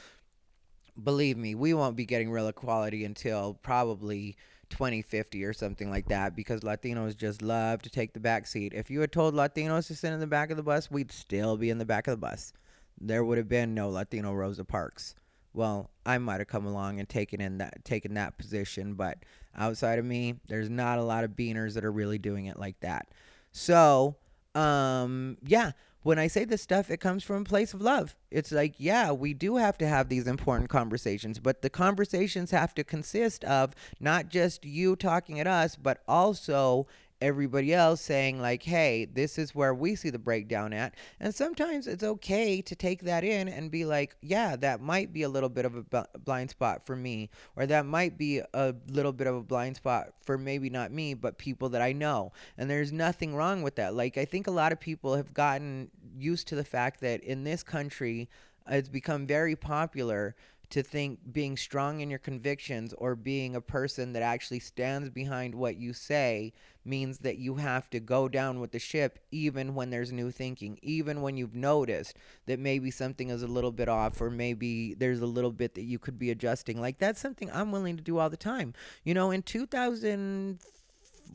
believe 1.01 1.37
me, 1.37 1.55
we 1.55 1.73
won't 1.73 1.95
be 1.95 2.05
getting 2.05 2.29
real 2.31 2.47
equality 2.47 3.05
until 3.05 3.55
probably 3.61 4.35
2050 4.69 5.43
or 5.43 5.53
something 5.53 5.89
like 5.89 6.07
that 6.07 6.35
because 6.35 6.61
Latinos 6.61 7.15
just 7.15 7.41
love 7.41 7.81
to 7.83 7.89
take 7.89 8.13
the 8.13 8.19
back 8.19 8.47
seat. 8.47 8.73
If 8.73 8.89
you 8.89 9.01
had 9.01 9.11
told 9.11 9.33
Latinos 9.33 9.87
to 9.87 9.95
sit 9.95 10.11
in 10.11 10.19
the 10.19 10.27
back 10.27 10.49
of 10.49 10.57
the 10.57 10.63
bus, 10.63 10.89
we'd 10.89 11.11
still 11.11 11.57
be 11.57 11.69
in 11.69 11.77
the 11.77 11.85
back 11.85 12.07
of 12.07 12.11
the 12.11 12.17
bus. 12.17 12.53
There 12.99 13.23
would 13.23 13.37
have 13.37 13.49
been 13.49 13.73
no 13.73 13.89
Latino 13.89 14.33
Rosa 14.33 14.63
Parks. 14.63 15.15
Well, 15.53 15.91
I 16.05 16.17
might 16.17 16.39
have 16.39 16.47
come 16.47 16.65
along 16.65 16.99
and 16.99 17.07
taken 17.07 17.39
in 17.39 17.59
that 17.59 17.85
taken 17.85 18.15
that 18.15 18.37
position, 18.37 18.95
but 18.95 19.19
outside 19.55 19.99
of 19.99 20.05
me, 20.05 20.35
there's 20.47 20.69
not 20.69 20.97
a 20.97 21.03
lot 21.03 21.23
of 21.23 21.31
beaners 21.31 21.75
that 21.75 21.85
are 21.85 21.91
really 21.91 22.17
doing 22.17 22.47
it 22.47 22.57
like 22.57 22.79
that. 22.79 23.07
So, 23.51 24.15
um, 24.55 25.37
yeah, 25.45 25.73
when 26.03 26.19
I 26.19 26.27
say 26.27 26.45
this 26.45 26.61
stuff, 26.61 26.91
it 26.91 26.97
comes 26.97 27.23
from 27.23 27.41
a 27.41 27.45
place 27.45 27.73
of 27.73 27.81
love. 27.81 28.15
It's 28.29 28.51
like, 28.51 28.75
yeah, 28.77 29.11
we 29.11 29.33
do 29.33 29.55
have 29.55 29.77
to 29.79 29.87
have 29.87 30.09
these 30.09 30.27
important 30.27 30.69
conversations, 30.69 31.39
but 31.39 31.61
the 31.61 31.69
conversations 31.69 32.51
have 32.51 32.73
to 32.75 32.83
consist 32.83 33.43
of 33.45 33.73
not 33.99 34.29
just 34.29 34.65
you 34.65 34.95
talking 34.95 35.39
at 35.39 35.47
us, 35.47 35.75
but 35.75 36.03
also 36.07 36.87
everybody 37.21 37.73
else 37.73 38.01
saying 38.01 38.41
like 38.41 38.63
hey 38.63 39.05
this 39.05 39.37
is 39.37 39.55
where 39.55 39.73
we 39.73 39.95
see 39.95 40.09
the 40.09 40.19
breakdown 40.19 40.73
at. 40.73 40.95
And 41.19 41.33
sometimes 41.33 41.87
it's 41.87 42.03
okay 42.03 42.61
to 42.61 42.75
take 42.75 43.03
that 43.03 43.23
in 43.23 43.47
and 43.47 43.71
be 43.71 43.85
like 43.85 44.15
yeah 44.21 44.55
that 44.57 44.81
might 44.81 45.13
be 45.13 45.23
a 45.23 45.29
little 45.29 45.49
bit 45.49 45.65
of 45.65 45.85
a 45.93 46.05
blind 46.19 46.49
spot 46.49 46.85
for 46.85 46.95
me 46.95 47.29
or 47.55 47.65
that 47.65 47.85
might 47.85 48.17
be 48.17 48.41
a 48.53 48.75
little 48.89 49.13
bit 49.13 49.27
of 49.27 49.35
a 49.35 49.43
blind 49.43 49.77
spot 49.77 50.09
for 50.25 50.37
maybe 50.37 50.69
not 50.69 50.91
me 50.91 51.13
but 51.13 51.37
people 51.37 51.69
that 51.69 51.81
i 51.81 51.91
know. 51.91 52.31
And 52.57 52.69
there's 52.69 52.91
nothing 52.91 53.35
wrong 53.35 53.61
with 53.61 53.75
that. 53.75 53.95
Like 53.95 54.17
i 54.17 54.25
think 54.25 54.47
a 54.47 54.51
lot 54.51 54.71
of 54.71 54.79
people 54.79 55.15
have 55.15 55.33
gotten 55.33 55.89
used 56.17 56.47
to 56.49 56.55
the 56.55 56.63
fact 56.63 57.01
that 57.01 57.23
in 57.23 57.43
this 57.43 57.63
country 57.63 58.29
it's 58.69 58.89
become 58.89 59.27
very 59.27 59.55
popular 59.55 60.35
to 60.73 60.81
think 60.81 61.19
being 61.31 61.55
strong 61.55 62.01
in 62.01 62.09
your 62.09 62.17
convictions 62.17 62.95
or 62.97 63.15
being 63.15 63.55
a 63.55 63.61
person 63.61 64.11
that 64.13 64.23
actually 64.23 64.59
stands 64.59 65.07
behind 65.07 65.53
what 65.53 65.77
you 65.77 65.93
say 65.93 66.51
means 66.83 67.19
that 67.19 67.37
you 67.37 67.53
have 67.53 67.87
to 67.91 67.99
go 67.99 68.27
down 68.27 68.59
with 68.59 68.71
the 68.71 68.79
ship 68.79 69.19
even 69.29 69.75
when 69.75 69.91
there's 69.91 70.11
new 70.11 70.31
thinking, 70.31 70.79
even 70.81 71.21
when 71.21 71.37
you've 71.37 71.53
noticed 71.53 72.17
that 72.47 72.57
maybe 72.57 72.89
something 72.89 73.29
is 73.29 73.43
a 73.43 73.47
little 73.47 73.71
bit 73.71 73.87
off 73.87 74.19
or 74.19 74.31
maybe 74.31 74.95
there's 74.95 75.19
a 75.19 75.27
little 75.27 75.51
bit 75.51 75.75
that 75.75 75.83
you 75.83 75.99
could 75.99 76.17
be 76.17 76.31
adjusting. 76.31 76.81
Like 76.81 76.97
that's 76.97 77.21
something 77.21 77.51
I'm 77.53 77.71
willing 77.71 77.95
to 77.97 78.03
do 78.03 78.17
all 78.17 78.31
the 78.31 78.35
time. 78.35 78.73
You 79.03 79.13
know, 79.13 79.29
in 79.29 79.43
2000 79.43 80.57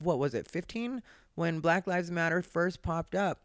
what 0.03 0.19
was 0.19 0.35
it? 0.35 0.49
15 0.51 1.01
when 1.37 1.61
Black 1.61 1.87
Lives 1.87 2.11
Matter 2.11 2.43
first 2.43 2.83
popped 2.83 3.15
up 3.15 3.39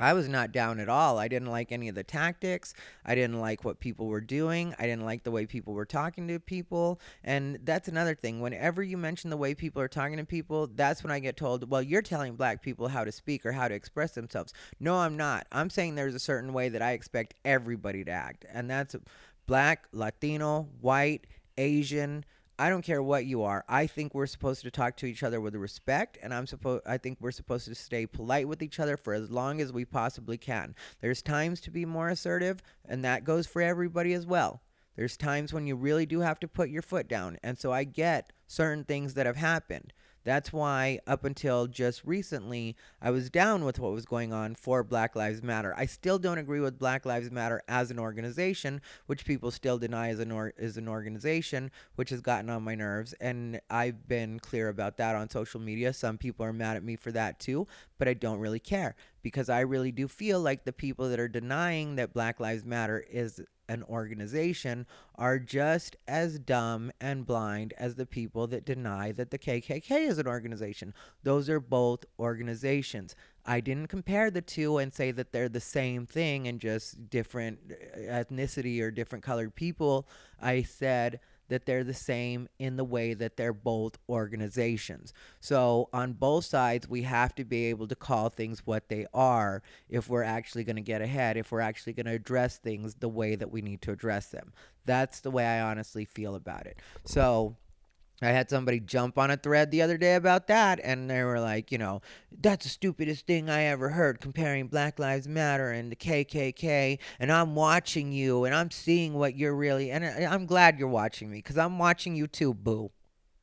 I 0.00 0.12
was 0.12 0.28
not 0.28 0.52
down 0.52 0.80
at 0.80 0.88
all. 0.88 1.18
I 1.18 1.28
didn't 1.28 1.50
like 1.50 1.72
any 1.72 1.88
of 1.88 1.94
the 1.94 2.04
tactics. 2.04 2.74
I 3.04 3.14
didn't 3.14 3.40
like 3.40 3.64
what 3.64 3.80
people 3.80 4.06
were 4.06 4.20
doing. 4.20 4.74
I 4.78 4.82
didn't 4.82 5.04
like 5.04 5.24
the 5.24 5.30
way 5.30 5.46
people 5.46 5.74
were 5.74 5.84
talking 5.84 6.28
to 6.28 6.38
people. 6.38 7.00
And 7.24 7.58
that's 7.64 7.88
another 7.88 8.14
thing. 8.14 8.40
Whenever 8.40 8.82
you 8.82 8.96
mention 8.96 9.30
the 9.30 9.36
way 9.36 9.54
people 9.54 9.82
are 9.82 9.88
talking 9.88 10.18
to 10.18 10.24
people, 10.24 10.68
that's 10.68 11.02
when 11.02 11.10
I 11.10 11.18
get 11.18 11.36
told, 11.36 11.68
well, 11.70 11.82
you're 11.82 12.02
telling 12.02 12.36
black 12.36 12.62
people 12.62 12.88
how 12.88 13.04
to 13.04 13.12
speak 13.12 13.44
or 13.44 13.52
how 13.52 13.68
to 13.68 13.74
express 13.74 14.12
themselves. 14.12 14.52
No, 14.78 14.96
I'm 14.96 15.16
not. 15.16 15.46
I'm 15.52 15.70
saying 15.70 15.94
there's 15.94 16.14
a 16.14 16.20
certain 16.20 16.52
way 16.52 16.68
that 16.68 16.82
I 16.82 16.92
expect 16.92 17.34
everybody 17.44 18.04
to 18.04 18.10
act. 18.10 18.44
And 18.52 18.70
that's 18.70 18.94
black, 19.46 19.86
Latino, 19.92 20.68
white, 20.80 21.26
Asian, 21.56 22.24
I 22.60 22.70
don't 22.70 22.82
care 22.82 23.02
what 23.02 23.24
you 23.24 23.42
are. 23.44 23.64
I 23.68 23.86
think 23.86 24.14
we're 24.14 24.26
supposed 24.26 24.62
to 24.62 24.70
talk 24.70 24.96
to 24.96 25.06
each 25.06 25.22
other 25.22 25.40
with 25.40 25.54
respect, 25.54 26.18
and 26.20 26.34
I'm 26.34 26.46
supposed. 26.46 26.82
I 26.86 26.98
think 26.98 27.18
we're 27.20 27.30
supposed 27.30 27.66
to 27.66 27.74
stay 27.76 28.04
polite 28.04 28.48
with 28.48 28.62
each 28.62 28.80
other 28.80 28.96
for 28.96 29.14
as 29.14 29.30
long 29.30 29.60
as 29.60 29.72
we 29.72 29.84
possibly 29.84 30.36
can. 30.36 30.74
There's 31.00 31.22
times 31.22 31.60
to 31.62 31.70
be 31.70 31.84
more 31.84 32.08
assertive, 32.08 32.60
and 32.84 33.04
that 33.04 33.22
goes 33.22 33.46
for 33.46 33.62
everybody 33.62 34.12
as 34.12 34.26
well. 34.26 34.62
There's 34.96 35.16
times 35.16 35.52
when 35.52 35.68
you 35.68 35.76
really 35.76 36.06
do 36.06 36.20
have 36.20 36.40
to 36.40 36.48
put 36.48 36.70
your 36.70 36.82
foot 36.82 37.06
down, 37.06 37.38
and 37.44 37.56
so 37.56 37.72
I 37.72 37.84
get 37.84 38.32
certain 38.48 38.82
things 38.82 39.14
that 39.14 39.26
have 39.26 39.36
happened. 39.36 39.92
That's 40.28 40.52
why, 40.52 41.00
up 41.06 41.24
until 41.24 41.66
just 41.68 42.04
recently, 42.04 42.76
I 43.00 43.10
was 43.10 43.30
down 43.30 43.64
with 43.64 43.78
what 43.78 43.92
was 43.92 44.04
going 44.04 44.30
on 44.30 44.56
for 44.56 44.84
Black 44.84 45.16
Lives 45.16 45.42
Matter. 45.42 45.72
I 45.74 45.86
still 45.86 46.18
don't 46.18 46.36
agree 46.36 46.60
with 46.60 46.78
Black 46.78 47.06
Lives 47.06 47.30
Matter 47.30 47.62
as 47.66 47.90
an 47.90 47.98
organization, 47.98 48.82
which 49.06 49.24
people 49.24 49.50
still 49.50 49.78
deny 49.78 50.10
as 50.10 50.18
an, 50.18 50.30
or- 50.30 50.52
an 50.58 50.86
organization, 50.86 51.70
which 51.94 52.10
has 52.10 52.20
gotten 52.20 52.50
on 52.50 52.62
my 52.62 52.74
nerves. 52.74 53.14
And 53.14 53.62
I've 53.70 54.06
been 54.06 54.38
clear 54.38 54.68
about 54.68 54.98
that 54.98 55.16
on 55.16 55.30
social 55.30 55.60
media. 55.60 55.94
Some 55.94 56.18
people 56.18 56.44
are 56.44 56.52
mad 56.52 56.76
at 56.76 56.84
me 56.84 56.96
for 56.96 57.10
that 57.12 57.40
too, 57.40 57.66
but 57.96 58.06
I 58.06 58.12
don't 58.12 58.38
really 58.38 58.60
care 58.60 58.96
because 59.22 59.48
I 59.48 59.60
really 59.60 59.92
do 59.92 60.08
feel 60.08 60.40
like 60.40 60.64
the 60.64 60.72
people 60.72 61.08
that 61.08 61.20
are 61.20 61.28
denying 61.28 61.96
that 61.96 62.12
Black 62.12 62.40
Lives 62.40 62.64
Matter 62.64 63.04
is 63.10 63.40
an 63.68 63.82
organization 63.84 64.86
are 65.16 65.38
just 65.38 65.96
as 66.06 66.38
dumb 66.38 66.90
and 67.00 67.26
blind 67.26 67.74
as 67.76 67.96
the 67.96 68.06
people 68.06 68.46
that 68.46 68.64
deny 68.64 69.12
that 69.12 69.30
the 69.30 69.38
KKK 69.38 70.08
is 70.08 70.18
an 70.18 70.26
organization. 70.26 70.94
Those 71.22 71.50
are 71.50 71.60
both 71.60 72.04
organizations. 72.18 73.14
I 73.44 73.60
didn't 73.60 73.88
compare 73.88 74.30
the 74.30 74.42
two 74.42 74.78
and 74.78 74.92
say 74.92 75.10
that 75.12 75.32
they're 75.32 75.48
the 75.48 75.60
same 75.60 76.06
thing 76.06 76.48
and 76.48 76.60
just 76.60 77.10
different 77.10 77.58
uh, 77.70 77.98
ethnicity 78.00 78.80
or 78.80 78.90
different 78.90 79.24
colored 79.24 79.54
people. 79.54 80.08
I 80.40 80.62
said 80.62 81.20
that 81.48 81.66
they're 81.66 81.84
the 81.84 81.94
same 81.94 82.48
in 82.58 82.76
the 82.76 82.84
way 82.84 83.14
that 83.14 83.36
they're 83.36 83.52
both 83.52 83.98
organizations. 84.08 85.12
So, 85.40 85.88
on 85.92 86.12
both 86.12 86.44
sides, 86.44 86.88
we 86.88 87.02
have 87.02 87.34
to 87.36 87.44
be 87.44 87.66
able 87.66 87.88
to 87.88 87.96
call 87.96 88.28
things 88.28 88.66
what 88.66 88.88
they 88.88 89.06
are 89.12 89.62
if 89.88 90.08
we're 90.08 90.22
actually 90.22 90.64
going 90.64 90.76
to 90.76 90.82
get 90.82 91.02
ahead, 91.02 91.36
if 91.36 91.50
we're 91.52 91.60
actually 91.60 91.94
going 91.94 92.06
to 92.06 92.12
address 92.12 92.58
things 92.58 92.94
the 92.94 93.08
way 93.08 93.34
that 93.36 93.50
we 93.50 93.62
need 93.62 93.82
to 93.82 93.92
address 93.92 94.26
them. 94.26 94.52
That's 94.84 95.20
the 95.20 95.30
way 95.30 95.46
I 95.46 95.60
honestly 95.60 96.04
feel 96.04 96.34
about 96.34 96.66
it. 96.66 96.78
So, 97.04 97.56
I 98.20 98.28
had 98.28 98.50
somebody 98.50 98.80
jump 98.80 99.16
on 99.16 99.30
a 99.30 99.36
thread 99.36 99.70
the 99.70 99.82
other 99.82 99.96
day 99.96 100.16
about 100.16 100.48
that, 100.48 100.80
and 100.82 101.08
they 101.08 101.22
were 101.22 101.38
like, 101.38 101.70
you 101.70 101.78
know, 101.78 102.02
that's 102.40 102.64
the 102.64 102.70
stupidest 102.70 103.26
thing 103.26 103.48
I 103.48 103.64
ever 103.64 103.90
heard 103.90 104.20
comparing 104.20 104.66
Black 104.66 104.98
Lives 104.98 105.28
Matter 105.28 105.70
and 105.70 105.92
the 105.92 105.96
KKK. 105.96 106.98
And 107.20 107.30
I'm 107.30 107.54
watching 107.54 108.10
you, 108.10 108.44
and 108.44 108.54
I'm 108.54 108.72
seeing 108.72 109.14
what 109.14 109.36
you're 109.36 109.54
really. 109.54 109.92
And 109.92 110.04
uh, 110.04 110.28
I'm 110.28 110.46
glad 110.46 110.78
you're 110.78 110.88
watching 110.88 111.30
me 111.30 111.38
because 111.38 111.58
I'm 111.58 111.78
watching 111.78 112.16
you 112.16 112.26
too, 112.26 112.54
boo. 112.54 112.90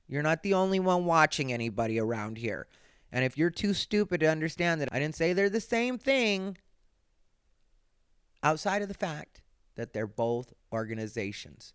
You're 0.08 0.24
not 0.24 0.44
the 0.44 0.54
only 0.54 0.82
one 0.82 1.06
watching 1.06 1.54
anybody 1.54 1.98
around 1.98 2.38
here. 2.38 2.68
And 3.12 3.24
if 3.24 3.38
you're 3.38 3.50
too 3.50 3.74
stupid 3.74 4.20
to 4.20 4.26
understand 4.28 4.82
that 4.82 4.90
I 4.92 5.00
didn't 5.00 5.16
say 5.16 5.32
they're 5.32 5.50
the 5.50 5.62
same 5.62 5.98
thing, 5.98 6.58
outside 8.44 8.82
of 8.82 8.90
the 8.90 8.94
fact 8.94 9.42
that 9.76 9.94
they're 9.94 10.06
both 10.06 10.54
organizations. 10.74 11.74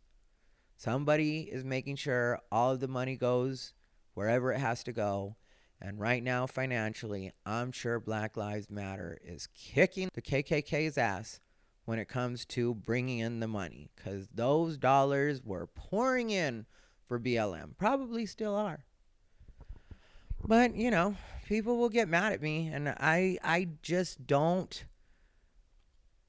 Somebody 0.81 1.41
is 1.41 1.63
making 1.63 1.97
sure 1.97 2.39
all 2.51 2.73
of 2.73 2.81
the 2.81 2.89
money 2.89 3.15
goes 3.15 3.75
wherever 4.15 4.51
it 4.51 4.61
has 4.61 4.83
to 4.85 4.95
go. 4.95 5.37
And 5.79 6.01
right 6.01 6.23
now, 6.23 6.47
financially, 6.47 7.33
I'm 7.45 7.71
sure 7.71 8.01
Black 8.01 8.35
Lives 8.35 8.71
Matter 8.71 9.19
is 9.23 9.47
kicking 9.55 10.09
the 10.15 10.23
KKK's 10.23 10.97
ass 10.97 11.39
when 11.85 11.99
it 11.99 12.09
comes 12.09 12.47
to 12.47 12.75
bringing 12.75 13.19
in 13.19 13.41
the 13.41 13.47
money 13.47 13.91
because 13.95 14.29
those 14.35 14.79
dollars 14.79 15.43
were 15.45 15.67
pouring 15.67 16.31
in 16.31 16.65
for 17.07 17.21
BLM. 17.21 17.77
Probably 17.77 18.25
still 18.25 18.57
are. 18.57 18.87
But, 20.43 20.77
you 20.77 20.91
know, 20.91 21.15
people 21.47 21.77
will 21.77 21.91
get 21.91 22.09
mad 22.09 22.33
at 22.33 22.41
me 22.41 22.69
and 22.69 22.89
I 22.89 23.37
I 23.45 23.69
just 23.83 24.27
don't 24.27 24.83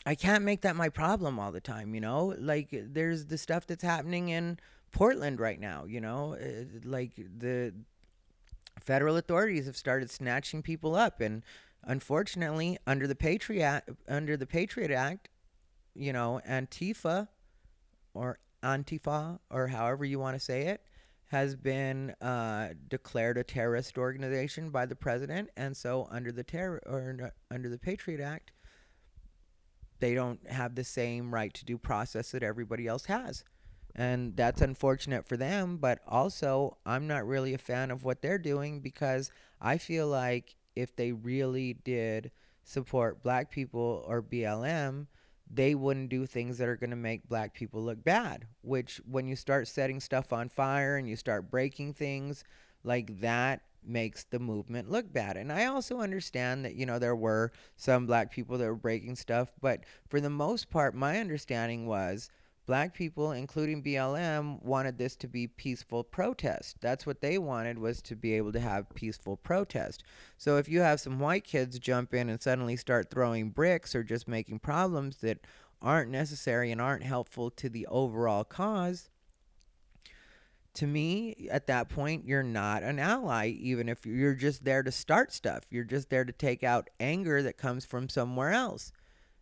I 0.05 0.15
can't 0.15 0.43
make 0.43 0.61
that 0.61 0.75
my 0.75 0.89
problem 0.89 1.39
all 1.39 1.51
the 1.51 1.61
time, 1.61 1.93
you 1.93 2.01
know? 2.01 2.35
Like 2.37 2.69
there's 2.71 3.25
the 3.25 3.37
stuff 3.37 3.67
that's 3.67 3.83
happening 3.83 4.29
in 4.29 4.59
Portland 4.91 5.39
right 5.39 5.59
now, 5.59 5.85
you 5.85 6.01
know? 6.01 6.35
Uh, 6.35 6.79
like 6.83 7.11
the 7.15 7.73
federal 8.79 9.17
authorities 9.17 9.67
have 9.67 9.77
started 9.77 10.09
snatching 10.09 10.61
people 10.61 10.95
up 10.95 11.21
and 11.21 11.43
unfortunately 11.83 12.77
under 12.87 13.05
the 13.05 13.15
Patriot 13.15 13.83
under 14.07 14.35
the 14.37 14.47
Patriot 14.47 14.91
Act, 14.91 15.29
you 15.93 16.13
know, 16.13 16.41
Antifa 16.49 17.27
or 18.13 18.39
Antifa 18.63 19.39
or 19.51 19.67
however 19.67 20.03
you 20.03 20.19
want 20.19 20.35
to 20.35 20.39
say 20.39 20.63
it 20.63 20.81
has 21.27 21.55
been 21.55 22.13
uh, 22.21 22.69
declared 22.89 23.37
a 23.37 23.43
terrorist 23.43 23.97
organization 23.97 24.69
by 24.69 24.85
the 24.85 24.95
president 24.95 25.49
and 25.55 25.77
so 25.77 26.07
under 26.11 26.31
the 26.31 26.43
terror 26.43 26.81
or 26.87 27.31
under 27.51 27.69
the 27.69 27.77
Patriot 27.77 28.19
Act 28.19 28.51
they 30.01 30.13
don't 30.13 30.45
have 30.49 30.75
the 30.75 30.83
same 30.83 31.33
right 31.33 31.53
to 31.53 31.63
due 31.63 31.77
process 31.77 32.31
that 32.31 32.43
everybody 32.43 32.87
else 32.87 33.05
has. 33.05 33.45
And 33.95 34.35
that's 34.35 34.61
unfortunate 34.61 35.27
for 35.27 35.37
them, 35.37 35.77
but 35.77 35.99
also 36.07 36.77
I'm 36.85 37.07
not 37.07 37.27
really 37.27 37.53
a 37.53 37.57
fan 37.57 37.91
of 37.91 38.03
what 38.03 38.21
they're 38.21 38.37
doing 38.37 38.79
because 38.81 39.31
I 39.61 39.77
feel 39.77 40.07
like 40.07 40.55
if 40.75 40.95
they 40.95 41.11
really 41.11 41.73
did 41.73 42.31
support 42.63 43.23
black 43.23 43.51
people 43.51 44.03
or 44.07 44.21
BLM, 44.21 45.07
they 45.53 45.75
wouldn't 45.75 46.09
do 46.09 46.25
things 46.25 46.57
that 46.57 46.69
are 46.69 46.77
going 46.77 46.91
to 46.91 46.95
make 46.95 47.27
black 47.27 47.53
people 47.53 47.81
look 47.81 48.03
bad. 48.03 48.45
Which, 48.61 49.01
when 49.05 49.27
you 49.27 49.35
start 49.35 49.67
setting 49.67 49.99
stuff 49.99 50.31
on 50.31 50.47
fire 50.47 50.95
and 50.95 51.09
you 51.09 51.17
start 51.17 51.51
breaking 51.51 51.93
things 51.93 52.43
like 52.83 53.19
that, 53.19 53.61
makes 53.85 54.23
the 54.25 54.39
movement 54.39 54.89
look 54.89 55.11
bad. 55.11 55.37
And 55.37 55.51
I 55.51 55.65
also 55.65 55.99
understand 55.99 56.65
that, 56.65 56.75
you 56.75 56.85
know, 56.85 56.99
there 56.99 57.15
were 57.15 57.51
some 57.75 58.05
black 58.05 58.31
people 58.31 58.57
that 58.57 58.65
were 58.65 58.75
breaking 58.75 59.15
stuff, 59.15 59.51
but 59.61 59.85
for 60.09 60.21
the 60.21 60.29
most 60.29 60.69
part, 60.69 60.95
my 60.95 61.19
understanding 61.19 61.85
was 61.85 62.29
black 62.65 62.93
people, 62.93 63.31
including 63.31 63.83
BLM, 63.83 64.61
wanted 64.63 64.97
this 64.97 65.15
to 65.17 65.27
be 65.27 65.47
peaceful 65.47 66.03
protest. 66.03 66.77
That's 66.79 67.05
what 67.05 67.21
they 67.21 67.37
wanted 67.37 67.77
was 67.77 68.01
to 68.03 68.15
be 68.15 68.33
able 68.33 68.51
to 68.53 68.59
have 68.59 68.93
peaceful 68.93 69.37
protest. 69.37 70.03
So 70.37 70.57
if 70.57 70.69
you 70.69 70.81
have 70.81 70.99
some 70.99 71.19
white 71.19 71.43
kids 71.43 71.79
jump 71.79 72.13
in 72.13 72.29
and 72.29 72.41
suddenly 72.41 72.77
start 72.77 73.09
throwing 73.09 73.49
bricks 73.49 73.95
or 73.95 74.03
just 74.03 74.27
making 74.27 74.59
problems 74.59 75.17
that 75.17 75.39
aren't 75.81 76.11
necessary 76.11 76.71
and 76.71 76.79
aren't 76.79 77.03
helpful 77.03 77.49
to 77.51 77.67
the 77.67 77.87
overall 77.87 78.43
cause, 78.43 79.09
to 80.75 80.87
me, 80.87 81.47
at 81.51 81.67
that 81.67 81.89
point, 81.89 82.25
you're 82.25 82.43
not 82.43 82.83
an 82.83 82.99
ally, 82.99 83.47
even 83.49 83.89
if 83.89 84.05
you're 84.05 84.35
just 84.35 84.63
there 84.63 84.83
to 84.83 84.91
start 84.91 85.33
stuff. 85.33 85.63
You're 85.69 85.83
just 85.83 86.09
there 86.09 86.23
to 86.23 86.31
take 86.31 86.63
out 86.63 86.89
anger 86.99 87.43
that 87.43 87.57
comes 87.57 87.85
from 87.85 88.07
somewhere 88.07 88.51
else. 88.51 88.91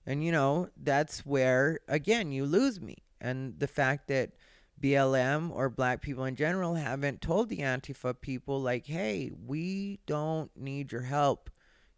And, 0.05 0.23
you 0.23 0.31
know, 0.31 0.69
that's 0.75 1.25
where, 1.25 1.79
again, 1.87 2.31
you 2.31 2.45
lose 2.45 2.81
me. 2.81 2.97
And 3.21 3.59
the 3.59 3.67
fact 3.67 4.07
that 4.07 4.31
BLM 4.81 5.51
or 5.51 5.69
black 5.69 6.01
people 6.01 6.25
in 6.25 6.35
general 6.35 6.75
haven't 6.75 7.21
told 7.21 7.49
the 7.49 7.59
Antifa 7.59 8.19
people, 8.19 8.59
like, 8.59 8.87
hey, 8.87 9.31
we 9.45 9.99
don't 10.07 10.49
need 10.55 10.91
your 10.91 11.01
help. 11.01 11.51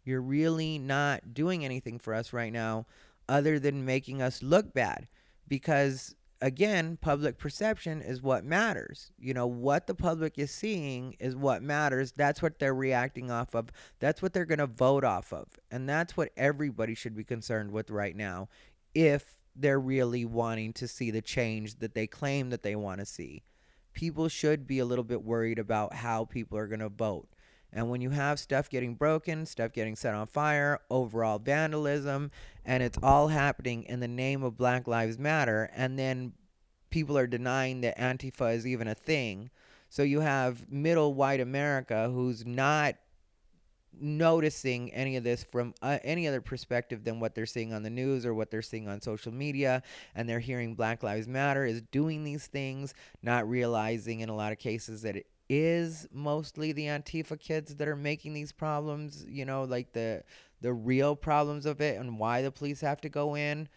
You're 0.04 0.20
really 0.20 0.78
not 0.78 1.32
doing 1.32 1.64
anything 1.64 1.98
for 1.98 2.12
us 2.12 2.32
right 2.32 2.52
now 2.52 2.86
other 3.28 3.58
than 3.58 3.84
making 3.84 4.20
us 4.20 4.42
look 4.42 4.74
bad. 4.74 5.08
Because 5.48 6.14
again, 6.42 6.98
public 7.00 7.38
perception 7.38 8.02
is 8.02 8.20
what 8.20 8.44
matters. 8.44 9.12
You 9.18 9.32
know, 9.32 9.46
what 9.46 9.86
the 9.86 9.94
public 9.94 10.38
is 10.38 10.50
seeing 10.50 11.14
is 11.20 11.36
what 11.36 11.62
matters. 11.62 12.12
That's 12.12 12.42
what 12.42 12.58
they're 12.58 12.74
reacting 12.74 13.30
off 13.30 13.54
of. 13.54 13.70
That's 14.00 14.20
what 14.20 14.34
they're 14.34 14.44
going 14.44 14.58
to 14.58 14.66
vote 14.66 15.04
off 15.04 15.32
of. 15.32 15.46
And 15.70 15.88
that's 15.88 16.16
what 16.16 16.32
everybody 16.36 16.94
should 16.94 17.16
be 17.16 17.24
concerned 17.24 17.70
with 17.70 17.90
right 17.90 18.16
now 18.16 18.48
if 18.94 19.38
they're 19.54 19.80
really 19.80 20.24
wanting 20.24 20.72
to 20.74 20.88
see 20.88 21.10
the 21.10 21.22
change 21.22 21.78
that 21.78 21.94
they 21.94 22.06
claim 22.06 22.50
that 22.50 22.62
they 22.62 22.76
want 22.76 22.98
to 22.98 23.06
see. 23.06 23.44
People 23.92 24.28
should 24.28 24.66
be 24.66 24.80
a 24.80 24.84
little 24.84 25.04
bit 25.04 25.22
worried 25.22 25.58
about 25.58 25.94
how 25.94 26.24
people 26.24 26.58
are 26.58 26.66
going 26.66 26.80
to 26.80 26.88
vote. 26.88 27.28
And 27.72 27.88
when 27.88 28.00
you 28.00 28.10
have 28.10 28.38
stuff 28.38 28.68
getting 28.68 28.94
broken, 28.94 29.46
stuff 29.46 29.72
getting 29.72 29.96
set 29.96 30.14
on 30.14 30.26
fire, 30.26 30.80
overall 30.90 31.38
vandalism, 31.38 32.30
and 32.64 32.82
it's 32.82 32.98
all 33.02 33.28
happening 33.28 33.84
in 33.84 34.00
the 34.00 34.08
name 34.08 34.42
of 34.42 34.56
Black 34.56 34.86
Lives 34.86 35.18
Matter, 35.18 35.70
and 35.74 35.98
then 35.98 36.32
people 36.90 37.16
are 37.16 37.26
denying 37.26 37.80
that 37.80 37.98
Antifa 37.98 38.54
is 38.54 38.66
even 38.66 38.88
a 38.88 38.94
thing. 38.94 39.50
So 39.88 40.02
you 40.02 40.20
have 40.20 40.70
middle 40.70 41.14
white 41.14 41.40
America 41.40 42.10
who's 42.12 42.46
not 42.46 42.96
noticing 44.00 44.92
any 44.92 45.16
of 45.16 45.24
this 45.24 45.44
from 45.44 45.74
uh, 45.82 45.98
any 46.02 46.26
other 46.26 46.40
perspective 46.40 47.04
than 47.04 47.20
what 47.20 47.34
they're 47.34 47.46
seeing 47.46 47.72
on 47.72 47.82
the 47.82 47.90
news 47.90 48.24
or 48.24 48.34
what 48.34 48.50
they're 48.50 48.62
seeing 48.62 48.88
on 48.88 49.00
social 49.00 49.32
media 49.32 49.82
and 50.14 50.28
they're 50.28 50.40
hearing 50.40 50.74
black 50.74 51.02
lives 51.02 51.28
matter 51.28 51.64
is 51.66 51.82
doing 51.92 52.24
these 52.24 52.46
things 52.46 52.94
not 53.22 53.48
realizing 53.48 54.20
in 54.20 54.28
a 54.28 54.34
lot 54.34 54.50
of 54.50 54.58
cases 54.58 55.02
that 55.02 55.16
it 55.16 55.26
is 55.54 56.08
mostly 56.10 56.72
the 56.72 56.86
Antifa 56.86 57.38
kids 57.38 57.74
that 57.74 57.86
are 57.86 57.94
making 57.94 58.32
these 58.32 58.52
problems, 58.52 59.22
you 59.28 59.44
know, 59.44 59.64
like 59.64 59.92
the 59.92 60.24
the 60.62 60.72
real 60.72 61.14
problems 61.14 61.66
of 61.66 61.82
it 61.82 62.00
and 62.00 62.18
why 62.18 62.40
the 62.40 62.50
police 62.50 62.80
have 62.80 63.02
to 63.02 63.10
go 63.10 63.36
in. 63.36 63.68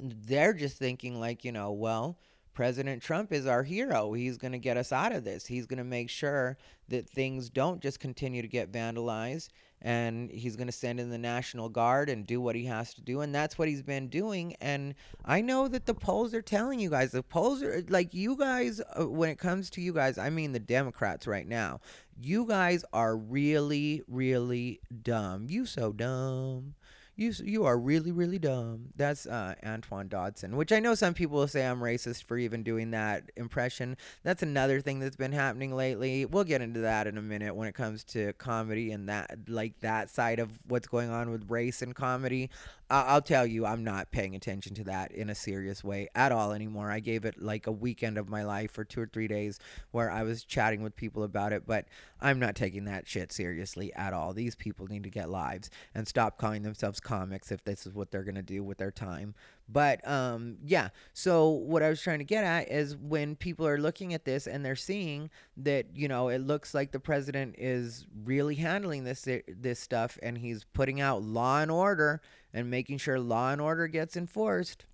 They're 0.00 0.54
just 0.54 0.78
thinking 0.78 1.20
like, 1.20 1.44
you 1.44 1.52
know, 1.52 1.72
well, 1.72 2.18
President 2.54 3.02
Trump 3.02 3.30
is 3.30 3.46
our 3.46 3.62
hero. 3.62 4.14
He's 4.14 4.38
going 4.38 4.52
to 4.52 4.58
get 4.58 4.78
us 4.78 4.90
out 4.90 5.12
of 5.12 5.24
this. 5.24 5.44
He's 5.44 5.66
going 5.66 5.78
to 5.78 5.84
make 5.84 6.08
sure 6.08 6.56
that 6.88 7.10
things 7.10 7.50
don't 7.50 7.82
just 7.82 8.00
continue 8.00 8.40
to 8.40 8.48
get 8.48 8.72
vandalized 8.72 9.48
and 9.84 10.30
he's 10.30 10.56
going 10.56 10.66
to 10.66 10.72
send 10.72 10.98
in 10.98 11.10
the 11.10 11.18
National 11.18 11.68
Guard 11.68 12.08
and 12.08 12.26
do 12.26 12.40
what 12.40 12.56
he 12.56 12.64
has 12.64 12.94
to 12.94 13.02
do. 13.02 13.20
And 13.20 13.34
that's 13.34 13.58
what 13.58 13.68
he's 13.68 13.82
been 13.82 14.08
doing. 14.08 14.56
And 14.62 14.94
I 15.26 15.42
know 15.42 15.68
that 15.68 15.84
the 15.84 15.94
polls 15.94 16.32
are 16.32 16.40
telling 16.42 16.80
you 16.80 16.88
guys, 16.88 17.12
the 17.12 17.22
polls 17.22 17.62
are 17.62 17.84
like 17.90 18.14
you 18.14 18.34
guys, 18.34 18.80
uh, 18.98 19.06
when 19.06 19.28
it 19.28 19.38
comes 19.38 19.68
to 19.70 19.82
you 19.82 19.92
guys, 19.92 20.16
I 20.16 20.30
mean 20.30 20.52
the 20.52 20.58
Democrats 20.58 21.26
right 21.26 21.46
now, 21.46 21.80
you 22.18 22.46
guys 22.46 22.82
are 22.94 23.14
really, 23.14 24.02
really 24.08 24.80
dumb. 25.02 25.48
You 25.50 25.66
so 25.66 25.92
dumb 25.92 26.74
you 27.16 27.32
you 27.42 27.64
are 27.64 27.78
really 27.78 28.12
really 28.12 28.38
dumb. 28.38 28.86
That's 28.96 29.26
uh, 29.26 29.54
Antoine 29.64 30.08
Dodson, 30.08 30.56
which 30.56 30.72
I 30.72 30.80
know 30.80 30.94
some 30.94 31.14
people 31.14 31.38
will 31.38 31.48
say 31.48 31.66
I'm 31.66 31.80
racist 31.80 32.24
for 32.24 32.36
even 32.36 32.62
doing 32.62 32.90
that 32.92 33.30
impression. 33.36 33.96
That's 34.22 34.42
another 34.42 34.80
thing 34.80 34.98
that's 34.98 35.16
been 35.16 35.32
happening 35.32 35.74
lately. 35.74 36.24
We'll 36.24 36.44
get 36.44 36.60
into 36.60 36.80
that 36.80 37.06
in 37.06 37.16
a 37.16 37.22
minute 37.22 37.54
when 37.54 37.68
it 37.68 37.74
comes 37.74 38.04
to 38.04 38.32
comedy 38.34 38.90
and 38.92 39.08
that 39.08 39.38
like 39.48 39.78
that 39.80 40.10
side 40.10 40.38
of 40.40 40.58
what's 40.66 40.88
going 40.88 41.10
on 41.10 41.30
with 41.30 41.50
race 41.50 41.82
and 41.82 41.94
comedy. 41.94 42.50
I'll 42.90 43.22
tell 43.22 43.46
you, 43.46 43.64
I'm 43.64 43.82
not 43.82 44.10
paying 44.10 44.36
attention 44.36 44.74
to 44.74 44.84
that 44.84 45.10
in 45.12 45.30
a 45.30 45.34
serious 45.34 45.82
way 45.82 46.08
at 46.14 46.32
all 46.32 46.52
anymore. 46.52 46.90
I 46.90 47.00
gave 47.00 47.24
it 47.24 47.40
like 47.40 47.66
a 47.66 47.72
weekend 47.72 48.18
of 48.18 48.28
my 48.28 48.44
life 48.44 48.72
for 48.72 48.84
two 48.84 49.00
or 49.00 49.06
three 49.06 49.26
days 49.26 49.58
where 49.90 50.10
I 50.10 50.22
was 50.22 50.44
chatting 50.44 50.82
with 50.82 50.94
people 50.94 51.22
about 51.22 51.52
it, 51.52 51.66
but 51.66 51.86
I'm 52.20 52.38
not 52.38 52.54
taking 52.54 52.84
that 52.84 53.08
shit 53.08 53.32
seriously 53.32 53.92
at 53.94 54.12
all. 54.12 54.34
These 54.34 54.54
people 54.54 54.86
need 54.86 55.02
to 55.04 55.10
get 55.10 55.30
lives 55.30 55.70
and 55.94 56.06
stop 56.06 56.36
calling 56.36 56.62
themselves 56.62 57.00
comics 57.00 57.50
if 57.50 57.64
this 57.64 57.86
is 57.86 57.94
what 57.94 58.10
they're 58.10 58.22
going 58.22 58.34
to 58.34 58.42
do 58.42 58.62
with 58.62 58.78
their 58.78 58.90
time. 58.90 59.34
But 59.68 60.06
um, 60.06 60.58
yeah, 60.64 60.90
so 61.14 61.48
what 61.48 61.82
I 61.82 61.88
was 61.88 62.02
trying 62.02 62.18
to 62.18 62.24
get 62.24 62.44
at 62.44 62.70
is 62.70 62.96
when 62.96 63.34
people 63.34 63.66
are 63.66 63.78
looking 63.78 64.12
at 64.12 64.24
this 64.26 64.46
and 64.46 64.64
they're 64.64 64.76
seeing 64.76 65.30
that 65.56 65.86
you 65.94 66.06
know 66.06 66.28
it 66.28 66.40
looks 66.40 66.74
like 66.74 66.92
the 66.92 67.00
president 67.00 67.54
is 67.56 68.06
really 68.24 68.56
handling 68.56 69.04
this 69.04 69.26
this 69.48 69.80
stuff 69.80 70.18
and 70.22 70.36
he's 70.36 70.64
putting 70.74 71.00
out 71.00 71.22
law 71.22 71.60
and 71.60 71.70
order 71.70 72.20
and 72.54 72.70
making 72.70 72.96
sure 72.96 73.20
law 73.20 73.50
and 73.50 73.60
order 73.60 73.86
gets 73.86 74.16
enforced 74.16 74.86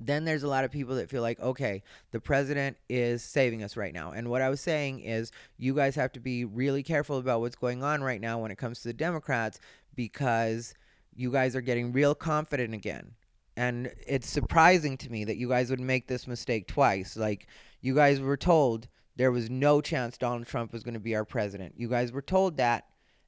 then 0.00 0.24
there's 0.24 0.42
a 0.42 0.48
lot 0.48 0.64
of 0.64 0.70
people 0.70 0.96
that 0.96 1.08
feel 1.08 1.22
like, 1.22 1.40
okay, 1.40 1.82
the 2.10 2.20
president 2.20 2.76
is 2.88 3.22
saving 3.22 3.62
us 3.62 3.76
right 3.76 3.94
now. 3.94 4.10
And 4.10 4.28
what 4.28 4.42
I 4.42 4.48
was 4.48 4.60
saying 4.60 5.00
is, 5.00 5.30
you 5.56 5.74
guys 5.74 5.94
have 5.94 6.12
to 6.12 6.20
be 6.20 6.44
really 6.44 6.82
careful 6.82 7.18
about 7.18 7.40
what's 7.40 7.56
going 7.56 7.82
on 7.82 8.02
right 8.02 8.20
now 8.20 8.38
when 8.38 8.50
it 8.50 8.58
comes 8.58 8.80
to 8.80 8.88
the 8.88 8.94
Democrats 8.94 9.60
because 9.94 10.74
you 11.14 11.30
guys 11.30 11.54
are 11.54 11.60
getting 11.60 11.92
real 11.92 12.14
confident 12.14 12.74
again. 12.74 13.12
And 13.56 13.92
it's 14.06 14.28
surprising 14.28 14.96
to 14.98 15.10
me 15.10 15.24
that 15.24 15.36
you 15.36 15.48
guys 15.48 15.70
would 15.70 15.80
make 15.80 16.08
this 16.08 16.26
mistake 16.26 16.66
twice. 16.66 17.16
Like, 17.16 17.46
you 17.80 17.94
guys 17.94 18.20
were 18.20 18.36
told 18.36 18.88
there 19.16 19.30
was 19.30 19.48
no 19.48 19.80
chance 19.80 20.18
Donald 20.18 20.48
Trump 20.48 20.72
was 20.72 20.82
going 20.82 20.94
to 20.94 21.00
be 21.00 21.14
our 21.14 21.24
president. 21.24 21.74
You 21.76 21.88
guys 21.88 22.10
were 22.10 22.22
told 22.22 22.56
that, 22.56 22.86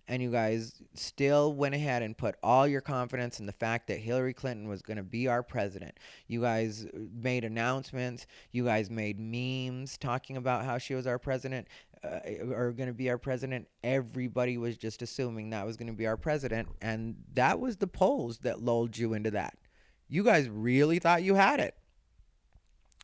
and 0.08 0.22
you 0.22 0.30
guys 0.30 0.80
still 0.94 1.52
went 1.54 1.74
ahead 1.74 2.02
and 2.02 2.16
put 2.16 2.36
all 2.42 2.66
your 2.66 2.80
confidence 2.80 3.40
in 3.40 3.46
the 3.46 3.52
fact 3.52 3.88
that 3.88 3.98
Hillary 3.98 4.34
Clinton 4.34 4.68
was 4.68 4.82
going 4.82 4.96
to 4.96 5.02
be 5.02 5.26
our 5.26 5.42
president. 5.42 5.98
You 6.28 6.40
guys 6.40 6.86
made 6.94 7.44
announcements. 7.44 8.26
You 8.52 8.64
guys 8.64 8.88
made 8.88 9.18
memes 9.18 9.98
talking 9.98 10.36
about 10.36 10.64
how 10.64 10.78
she 10.78 10.94
was 10.94 11.06
our 11.06 11.18
president 11.18 11.66
uh, 12.04 12.20
or 12.50 12.72
going 12.72 12.88
to 12.88 12.94
be 12.94 13.10
our 13.10 13.18
president. 13.18 13.66
Everybody 13.82 14.58
was 14.58 14.76
just 14.76 15.02
assuming 15.02 15.50
that 15.50 15.66
was 15.66 15.76
going 15.76 15.88
to 15.88 15.92
be 15.92 16.06
our 16.06 16.16
president. 16.16 16.68
And 16.80 17.16
that 17.34 17.58
was 17.58 17.76
the 17.76 17.86
polls 17.86 18.38
that 18.38 18.62
lulled 18.62 18.96
you 18.96 19.14
into 19.14 19.32
that. 19.32 19.58
You 20.08 20.22
guys 20.22 20.48
really 20.48 20.98
thought 21.00 21.24
you 21.24 21.34
had 21.34 21.58
it. 21.58 21.74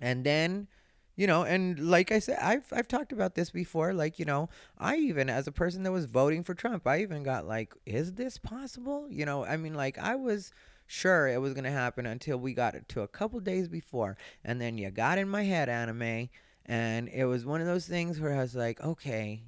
And 0.01 0.25
then, 0.25 0.69
you 1.17 1.27
know, 1.27 1.43
and 1.45 1.79
like 1.79 2.11
I 2.11 2.19
said, 2.19 2.39
I've 2.41 2.65
I've 2.73 2.89
talked 2.89 3.13
about 3.13 3.35
this 3.35 3.51
before. 3.51 3.93
Like, 3.93 4.19
you 4.19 4.25
know, 4.25 4.49
I 4.79 4.97
even 4.97 5.29
as 5.29 5.47
a 5.47 5.53
person 5.53 5.83
that 5.83 5.93
was 5.93 6.07
voting 6.07 6.43
for 6.43 6.55
Trump, 6.55 6.87
I 6.87 7.03
even 7.03 7.23
got 7.23 7.47
like, 7.47 7.75
is 7.85 8.15
this 8.15 8.39
possible? 8.39 9.07
You 9.11 9.27
know, 9.27 9.45
I 9.45 9.57
mean, 9.57 9.75
like 9.75 9.99
I 9.99 10.15
was 10.17 10.53
sure 10.87 11.29
it 11.29 11.41
was 11.41 11.55
gonna 11.55 11.71
happen 11.71 12.07
until 12.07 12.39
we 12.39 12.55
got 12.55 12.75
it 12.75 12.89
to 12.91 13.03
a 13.03 13.09
couple 13.09 13.41
days 13.41 13.69
before, 13.69 14.17
and 14.45 14.61
then 14.61 14.79
you 14.79 14.91
got 14.91 15.19
in 15.19 15.29
my 15.29 15.45
head, 15.45 15.69
anime, 15.69 16.31
and 16.67 17.09
it 17.09 17.27
was 17.27 17.45
one 17.45 17.61
of 17.61 17.67
those 17.67 17.87
things 17.87 18.19
where 18.19 18.35
I 18.35 18.41
was 18.41 18.55
like, 18.55 18.81
okay, 18.81 19.45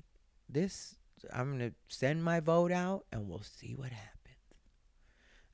this 0.48 0.96
I'm 1.32 1.52
gonna 1.52 1.72
send 1.88 2.22
my 2.22 2.40
vote 2.40 2.72
out, 2.72 3.06
and 3.10 3.26
we'll 3.28 3.42
see 3.42 3.74
what 3.74 3.90
happens. 3.90 4.10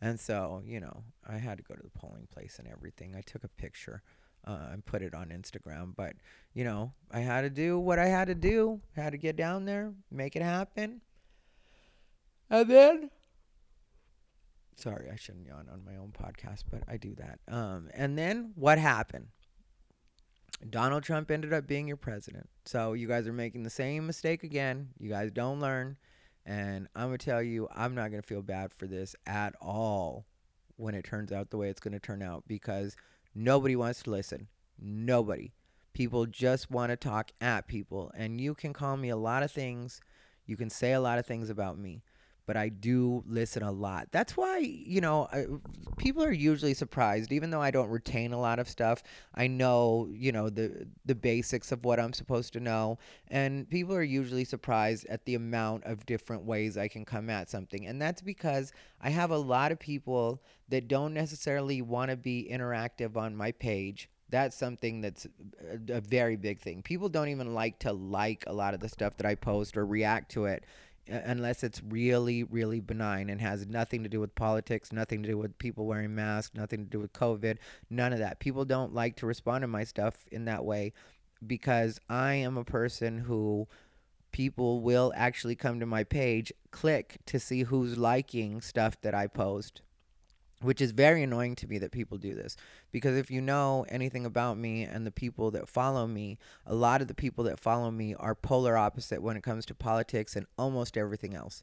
And 0.01 0.19
so, 0.19 0.63
you 0.65 0.81
know, 0.81 1.05
I 1.29 1.37
had 1.37 1.59
to 1.59 1.65
go 1.65 1.75
to 1.75 1.83
the 1.83 1.91
polling 1.91 2.27
place 2.33 2.59
and 2.59 2.67
everything. 2.67 3.15
I 3.15 3.21
took 3.21 3.45
a 3.45 3.49
picture 3.49 4.03
uh, 4.47 4.69
and 4.73 4.85
put 4.85 5.03
it 5.03 5.15
on 5.15 5.29
Instagram. 5.29 5.95
But, 5.97 6.15
you 6.55 6.65
know, 6.65 6.93
I 7.11 7.21
had 7.21 7.43
to 7.43 7.51
do 7.51 7.79
what 7.79 7.99
I 7.99 8.07
had 8.07 8.27
to 8.29 8.35
do. 8.35 8.81
I 8.97 9.03
had 9.03 9.13
to 9.13 9.19
get 9.19 9.37
down 9.37 9.65
there, 9.65 9.93
make 10.11 10.37
it 10.37 10.43
happen. 10.43 11.01
And 12.49 12.69
then, 12.69 13.11
sorry, 14.77 15.09
I 15.13 15.17
shouldn't 15.17 15.47
yawn 15.47 15.69
on 15.73 15.85
my 15.85 15.97
own 15.97 16.13
podcast, 16.13 16.65
but 16.71 16.83
I 16.89 16.97
do 16.97 17.15
that. 17.17 17.39
Um, 17.53 17.89
and 17.95 18.19
then 18.19 18.53
what 18.55 18.79
happened? 18.79 19.29
Donald 20.69 21.05
Trump 21.05 21.31
ended 21.31 21.53
up 21.53 21.67
being 21.67 21.87
your 21.87 21.97
president. 21.97 22.49
So 22.65 22.93
you 22.93 23.09
guys 23.09 23.27
are 23.27 23.33
making 23.33 23.63
the 23.63 23.71
same 23.71 24.07
mistake 24.07 24.43
again. 24.43 24.89
You 24.99 25.09
guys 25.09 25.31
don't 25.31 25.61
learn. 25.61 25.97
And 26.45 26.89
I'm 26.95 27.09
going 27.09 27.19
to 27.19 27.25
tell 27.25 27.43
you, 27.43 27.69
I'm 27.75 27.95
not 27.95 28.11
going 28.11 28.21
to 28.21 28.27
feel 28.27 28.43
bad 28.43 28.73
for 28.73 28.87
this 28.87 29.15
at 29.27 29.55
all 29.61 30.27
when 30.77 30.95
it 30.95 31.05
turns 31.05 31.33
out 31.33 31.51
the 31.51 31.57
way 31.57 31.69
it's 31.69 31.81
going 31.81 31.93
to 31.93 32.01
turn 32.01 32.23
out 32.23 32.45
because 32.47 32.97
nobody 33.35 33.77
wants 33.77 34.03
to 34.03 34.11
listen. 34.11 34.49
Nobody. 34.79 35.53
People 35.93 36.27
just 36.27 36.71
want 36.71 36.91
to 36.91 36.97
talk 36.97 37.33
at 37.41 37.67
people. 37.67 38.13
And 38.15 38.41
you 38.41 38.55
can 38.55 38.73
call 38.73 38.97
me 38.97 39.09
a 39.09 39.17
lot 39.17 39.43
of 39.43 39.51
things. 39.51 40.01
You 40.47 40.57
can 40.57 40.71
say 40.71 40.93
a 40.93 41.01
lot 41.01 41.19
of 41.19 41.27
things 41.27 41.51
about 41.51 41.79
me 41.79 42.03
but 42.51 42.57
I 42.57 42.69
do 42.69 43.23
listen 43.29 43.63
a 43.63 43.71
lot. 43.71 44.09
That's 44.11 44.37
why, 44.37 44.59
you 44.59 45.01
know, 45.01 45.29
I, 45.33 45.47
people 45.99 46.25
are 46.25 46.33
usually 46.33 46.75
surprised 46.75 47.31
even 47.31 47.51
though 47.51 47.63
I 47.63 47.71
don't 47.71 47.89
retain 47.89 48.33
a 48.33 48.41
lot 48.41 48.59
of 48.59 48.69
stuff. 48.69 49.05
I 49.37 49.47
know, 49.47 50.09
you 50.13 50.33
know, 50.33 50.51
the 50.51 50.89
the 51.05 51.15
basics 51.15 51.71
of 51.71 51.85
what 51.85 52.01
I'm 52.01 52.13
supposed 52.13 52.53
to 52.55 52.59
know, 52.59 52.99
and 53.29 53.71
people 53.71 53.95
are 53.95 54.03
usually 54.03 54.45
surprised 54.45 55.07
at 55.07 55.25
the 55.27 55.37
amount 55.37 55.85
of 55.85 56.05
different 56.07 56.43
ways 56.43 56.77
I 56.77 56.89
can 56.89 57.05
come 57.05 57.31
at 57.31 57.49
something. 57.49 57.87
And 57.87 58.03
that's 58.03 58.21
because 58.21 58.73
I 59.01 59.11
have 59.11 59.31
a 59.31 59.39
lot 59.39 59.71
of 59.71 59.79
people 59.79 60.43
that 60.71 60.89
don't 60.89 61.15
necessarily 61.15 61.83
want 61.83 62.11
to 62.11 62.17
be 62.17 62.49
interactive 62.51 63.17
on 63.17 63.37
my 63.37 63.53
page 63.53 64.11
that's 64.29 64.57
something 64.57 65.01
that's 65.01 65.27
a, 65.27 65.97
a, 65.97 66.01
very 66.01 66.37
big 66.37 66.61
thing. 66.61 66.83
People 66.83 67.09
don't 67.09 67.31
even 67.31 67.53
like 67.53 67.81
to 67.81 67.93
like 67.93 68.45
a 68.47 68.53
lot 68.53 68.75
of 68.75 68.81
the 68.81 68.89
stuff 68.89 69.17
that 69.17 69.27
I 69.27 69.35
post 69.35 69.77
or 69.77 69.85
react 69.85 70.31
to 70.33 70.45
it 70.45 70.63
unless 71.09 71.63
it's 71.63 71.83
really, 71.83 72.45
really 72.45 72.81
benign 72.81 73.29
and 73.31 73.41
has 73.41 73.67
nothing 73.67 74.03
to 74.03 74.09
do 74.09 74.21
with 74.21 74.35
politics, 74.35 74.93
nothing 74.93 75.23
to 75.23 75.29
do 75.29 75.39
with 75.39 75.59
people 75.59 75.87
wearing 75.87 76.15
masks, 76.15 76.55
nothing 76.55 76.85
to 76.85 76.91
do 76.91 77.01
with 77.01 77.13
COVID, 77.13 77.59
none 77.89 78.13
of 78.13 78.19
that. 78.19 78.39
People 78.39 78.65
don't 78.65 78.95
like 78.95 79.17
to 79.17 79.27
respond 79.27 79.63
to 79.63 79.69
my 79.69 79.85
stuff 79.85 80.25
in 80.31 80.45
that 80.45 80.65
way 80.65 80.93
because 81.47 82.01
I 82.09 82.35
am 82.35 82.57
a 82.57 82.65
person 82.65 83.19
who 83.19 83.67
people 84.33 84.81
will 84.81 85.13
actually 85.17 85.57
come 85.57 85.81
to 85.81 85.87
my 85.87 86.05
page, 86.05 86.53
click 86.71 87.19
to 87.27 87.41
see 87.41 87.65
who's 87.65 87.99
liking 87.99 88.61
stuff 88.61 89.01
that 89.01 89.15
I 89.15 89.27
post 89.27 89.83
which 90.63 90.81
is 90.81 90.93
very 90.93 91.23
annoying 91.23 91.57
to 91.57 91.67
me 91.67 91.79
that 91.79 91.91
people 91.91 92.19
do 92.19 92.35
this 92.35 92.57
because 92.93 93.17
if 93.17 93.31
you 93.31 93.41
know 93.41 93.85
anything 93.89 94.27
about 94.27 94.59
me 94.59 94.83
and 94.83 95.07
the 95.07 95.11
people 95.11 95.51
that 95.51 95.69
follow 95.69 96.07
me 96.07 96.39
a 96.67 96.75
lot 96.75 97.01
of 97.01 97.09
the 97.09 97.15
people 97.15 97.45
that 97.45 97.59
follow 97.59 97.91
me 97.91 98.15
are 98.15 98.35
polar 98.35 98.77
opposite 98.77 99.23
when 99.23 99.37
it 99.37 99.43
comes 99.43 99.65
to 99.67 99.75
politics 99.75 100.37
and 100.37 100.47
almost 100.59 100.97
everything 100.97 101.35
else. 101.35 101.63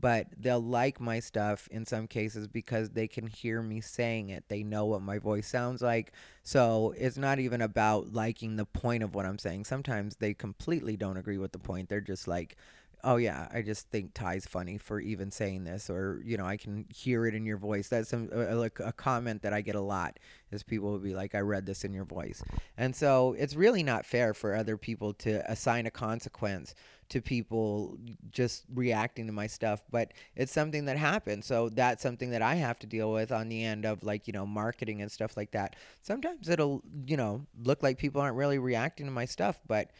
But 0.00 0.28
they'll 0.38 0.62
like 0.62 1.00
my 1.00 1.18
stuff 1.18 1.66
in 1.72 1.84
some 1.84 2.06
cases 2.06 2.46
because 2.46 2.90
they 2.90 3.08
can 3.08 3.26
hear 3.26 3.60
me 3.62 3.80
saying 3.80 4.28
it. 4.28 4.44
They 4.48 4.62
know 4.62 4.86
what 4.86 5.02
my 5.02 5.18
voice 5.18 5.48
sounds 5.48 5.82
like. 5.82 6.12
So 6.44 6.94
it's 6.96 7.16
not 7.16 7.40
even 7.40 7.60
about 7.60 8.12
liking 8.12 8.54
the 8.54 8.64
point 8.64 9.02
of 9.02 9.14
what 9.14 9.26
i'm 9.26 9.38
saying. 9.38 9.64
Sometimes 9.64 10.14
they 10.16 10.34
completely 10.34 10.96
don't 10.96 11.16
agree 11.16 11.38
with 11.38 11.50
the 11.50 11.58
point. 11.58 11.88
They're 11.88 12.00
just 12.00 12.28
like 12.28 12.56
oh 13.04 13.16
yeah 13.16 13.48
i 13.52 13.62
just 13.62 13.88
think 13.90 14.12
ty's 14.14 14.46
funny 14.46 14.76
for 14.76 15.00
even 15.00 15.30
saying 15.30 15.64
this 15.64 15.88
or 15.88 16.20
you 16.24 16.36
know 16.36 16.44
i 16.44 16.56
can 16.56 16.84
hear 16.94 17.26
it 17.26 17.34
in 17.34 17.44
your 17.46 17.56
voice. 17.56 17.88
That's 17.88 18.08
some 18.08 18.28
uh, 18.34 18.56
like 18.56 18.78
a 18.80 18.92
comment 18.92 19.42
that 19.42 19.52
i 19.52 19.60
get 19.60 19.74
a 19.74 19.80
lot 19.80 20.18
is 20.50 20.62
people 20.62 20.90
will 20.90 20.98
be 20.98 21.14
like 21.14 21.34
i 21.34 21.40
read 21.40 21.66
this 21.66 21.84
in 21.84 21.92
your 21.92 22.04
voice. 22.04 22.42
And 22.76 22.94
so 22.94 23.34
it's 23.38 23.54
really 23.54 23.82
not 23.82 24.06
fair 24.06 24.34
for 24.34 24.54
other 24.54 24.76
people 24.76 25.12
to 25.14 25.50
assign 25.50 25.86
a 25.86 25.90
consequence 25.90 26.74
to 27.10 27.22
people 27.22 27.96
just 28.30 28.64
reacting 28.74 29.26
to 29.26 29.32
my 29.32 29.46
stuff 29.46 29.82
but 29.90 30.12
it's 30.36 30.52
something 30.52 30.84
that 30.86 30.96
happens. 30.96 31.46
So 31.46 31.68
that's 31.68 32.02
something 32.02 32.30
that 32.30 32.42
i 32.42 32.54
have 32.54 32.78
to 32.80 32.86
deal 32.86 33.12
with 33.12 33.32
on 33.32 33.48
the 33.48 33.64
end 33.64 33.84
of 33.84 34.02
like 34.02 34.26
you 34.26 34.32
know 34.32 34.46
marketing 34.46 35.02
and 35.02 35.10
stuff 35.10 35.36
like 35.36 35.52
that. 35.52 35.76
Sometimes 36.02 36.48
it'll 36.48 36.82
you 37.06 37.16
know 37.16 37.46
look 37.62 37.82
like 37.82 37.98
people 37.98 38.20
aren't 38.20 38.36
really 38.36 38.58
reacting 38.58 39.06
to 39.06 39.12
my 39.12 39.24
stuff 39.24 39.60
but 39.66 39.90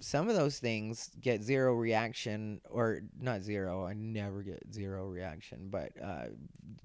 some 0.00 0.28
of 0.28 0.36
those 0.36 0.58
things 0.58 1.10
get 1.20 1.42
zero 1.42 1.74
reaction 1.74 2.60
or 2.70 3.02
not 3.20 3.42
zero 3.42 3.84
i 3.84 3.92
never 3.92 4.42
get 4.42 4.62
zero 4.72 5.06
reaction 5.08 5.68
but 5.70 5.90
uh, 6.02 6.26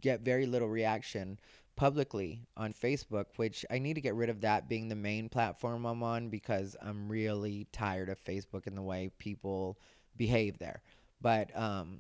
get 0.02 0.22
very 0.22 0.46
little 0.46 0.68
reaction 0.68 1.40
publicly 1.76 2.42
on 2.56 2.74
facebook 2.74 3.26
which 3.36 3.66
i 3.70 3.78
need 3.78 3.94
to 3.94 4.02
get 4.02 4.16
rid 4.16 4.30
of 4.30 4.42
that 4.42 4.68
being 4.68 4.90
the 4.90 4.96
main 4.96 5.30
platform 5.30 5.86
i'm 5.86 6.04
on 6.04 6.30
because 6.30 6.76
i'm 6.82 7.08
really 7.10 7.68
tired 7.72 8.10
of 8.10 8.24
facebook 8.24 8.68
and 8.68 8.78
the 8.78 8.82
way 8.82 9.10
people 9.20 9.78
behave 10.16 10.58
there 10.58 10.82
but 11.22 11.56
um, 11.60 12.00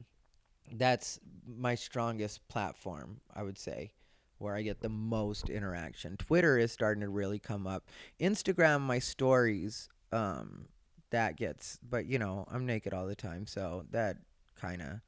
that's 0.73 1.19
my 1.47 1.75
strongest 1.75 2.47
platform 2.47 3.19
i 3.35 3.43
would 3.43 3.57
say 3.57 3.91
where 4.39 4.55
I 4.55 4.61
get 4.61 4.81
the 4.81 4.89
most 4.89 5.49
interaction. 5.49 6.17
Twitter 6.17 6.57
is 6.57 6.71
starting 6.71 7.01
to 7.01 7.09
really 7.09 7.39
come 7.39 7.65
up. 7.65 7.89
Instagram, 8.19 8.81
my 8.81 8.99
stories 8.99 9.89
um, 10.11 10.67
that 11.11 11.37
gets 11.37 11.79
but 11.87 12.05
you 12.05 12.19
know 12.19 12.45
i'm 12.51 12.65
naked 12.65 12.93
all 12.93 13.05
the 13.05 13.15
time 13.15 13.45
so 13.47 13.83
that 13.91 14.17
kind 14.59 14.81
of 14.81 14.99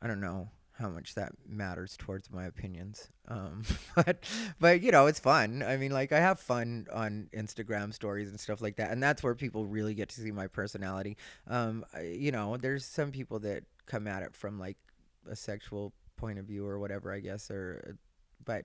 i 0.00 0.06
don't 0.06 0.20
know 0.20 0.48
how 0.78 0.88
much 0.88 1.14
that 1.16 1.32
matters 1.46 1.96
towards 1.98 2.30
my 2.30 2.44
opinions 2.46 3.08
um, 3.26 3.62
but 3.96 4.24
but 4.60 4.80
you 4.80 4.92
know 4.92 5.06
it's 5.06 5.18
fun. 5.20 5.62
I 5.62 5.76
mean 5.76 5.90
like 5.90 6.12
i 6.12 6.20
have 6.20 6.40
fun 6.40 6.86
on 6.92 7.28
instagram 7.34 7.92
stories 7.92 8.30
and 8.30 8.38
stuff 8.38 8.62
like 8.62 8.76
that 8.76 8.90
and 8.90 9.02
that's 9.02 9.22
where 9.22 9.34
people 9.34 9.66
really 9.66 9.94
get 9.94 10.08
to 10.10 10.20
see 10.20 10.30
my 10.30 10.46
personality. 10.46 11.16
Um, 11.46 11.84
I, 11.92 12.02
you 12.02 12.30
know 12.32 12.56
there's 12.56 12.84
some 12.84 13.10
people 13.10 13.40
that 13.40 13.64
come 13.86 14.06
at 14.06 14.22
it 14.22 14.34
from 14.34 14.58
like 14.58 14.76
a 15.28 15.36
sexual 15.36 15.92
point 16.16 16.38
of 16.38 16.44
view 16.46 16.66
or 16.66 16.78
whatever 16.78 17.12
i 17.12 17.20
guess 17.20 17.50
or 17.50 17.96
but 18.44 18.64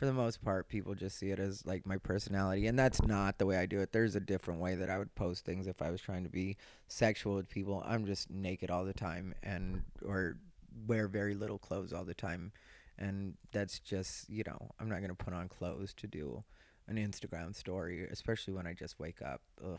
for 0.00 0.06
the 0.06 0.12
most 0.14 0.42
part, 0.42 0.66
people 0.66 0.94
just 0.94 1.18
see 1.18 1.30
it 1.30 1.38
as 1.38 1.66
like 1.66 1.84
my 1.84 1.98
personality, 1.98 2.66
and 2.68 2.78
that's 2.78 3.02
not 3.02 3.36
the 3.36 3.44
way 3.44 3.58
I 3.58 3.66
do 3.66 3.80
it. 3.80 3.92
There's 3.92 4.16
a 4.16 4.20
different 4.20 4.58
way 4.58 4.74
that 4.76 4.88
I 4.88 4.96
would 4.96 5.14
post 5.14 5.44
things 5.44 5.66
if 5.66 5.82
I 5.82 5.90
was 5.90 6.00
trying 6.00 6.24
to 6.24 6.30
be 6.30 6.56
sexual 6.88 7.34
with 7.34 7.50
people. 7.50 7.84
I'm 7.86 8.06
just 8.06 8.30
naked 8.30 8.70
all 8.70 8.86
the 8.86 8.94
time, 8.94 9.34
and 9.42 9.82
or 10.02 10.38
wear 10.86 11.06
very 11.06 11.34
little 11.34 11.58
clothes 11.58 11.92
all 11.92 12.04
the 12.04 12.14
time, 12.14 12.50
and 12.98 13.34
that's 13.52 13.78
just 13.78 14.30
you 14.30 14.42
know 14.46 14.70
I'm 14.80 14.88
not 14.88 15.02
gonna 15.02 15.14
put 15.14 15.34
on 15.34 15.48
clothes 15.48 15.92
to 15.98 16.06
do 16.06 16.44
an 16.88 16.96
Instagram 16.96 17.54
story, 17.54 18.08
especially 18.10 18.54
when 18.54 18.66
I 18.66 18.72
just 18.72 18.98
wake 18.98 19.20
up. 19.20 19.42
Ugh. 19.62 19.78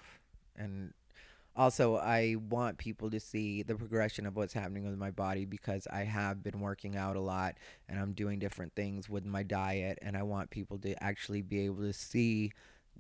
And 0.56 0.94
also 1.56 1.98
i 1.98 2.36
want 2.50 2.78
people 2.78 3.10
to 3.10 3.20
see 3.20 3.62
the 3.62 3.76
progression 3.76 4.26
of 4.26 4.36
what's 4.36 4.54
happening 4.54 4.86
with 4.86 4.98
my 4.98 5.12
body 5.12 5.46
because 5.46 5.88
i 5.92 6.04
have 6.04 6.42
been 6.42 6.60
working 6.60 6.96
out 6.96 7.16
a 7.16 7.22
lot 7.22 7.56
and 7.90 8.00
i'm 8.00 8.14
doing 8.14 8.40
different 8.40 8.74
things 8.74 9.10
with 9.10 9.26
my 9.26 9.44
diet 9.44 10.00
and 10.02 10.16
i 10.16 10.24
want 10.24 10.50
people 10.50 10.78
to 10.78 11.02
actually 11.04 11.42
be 11.42 11.66
able 11.66 11.82
to 11.82 11.94
see 11.94 12.52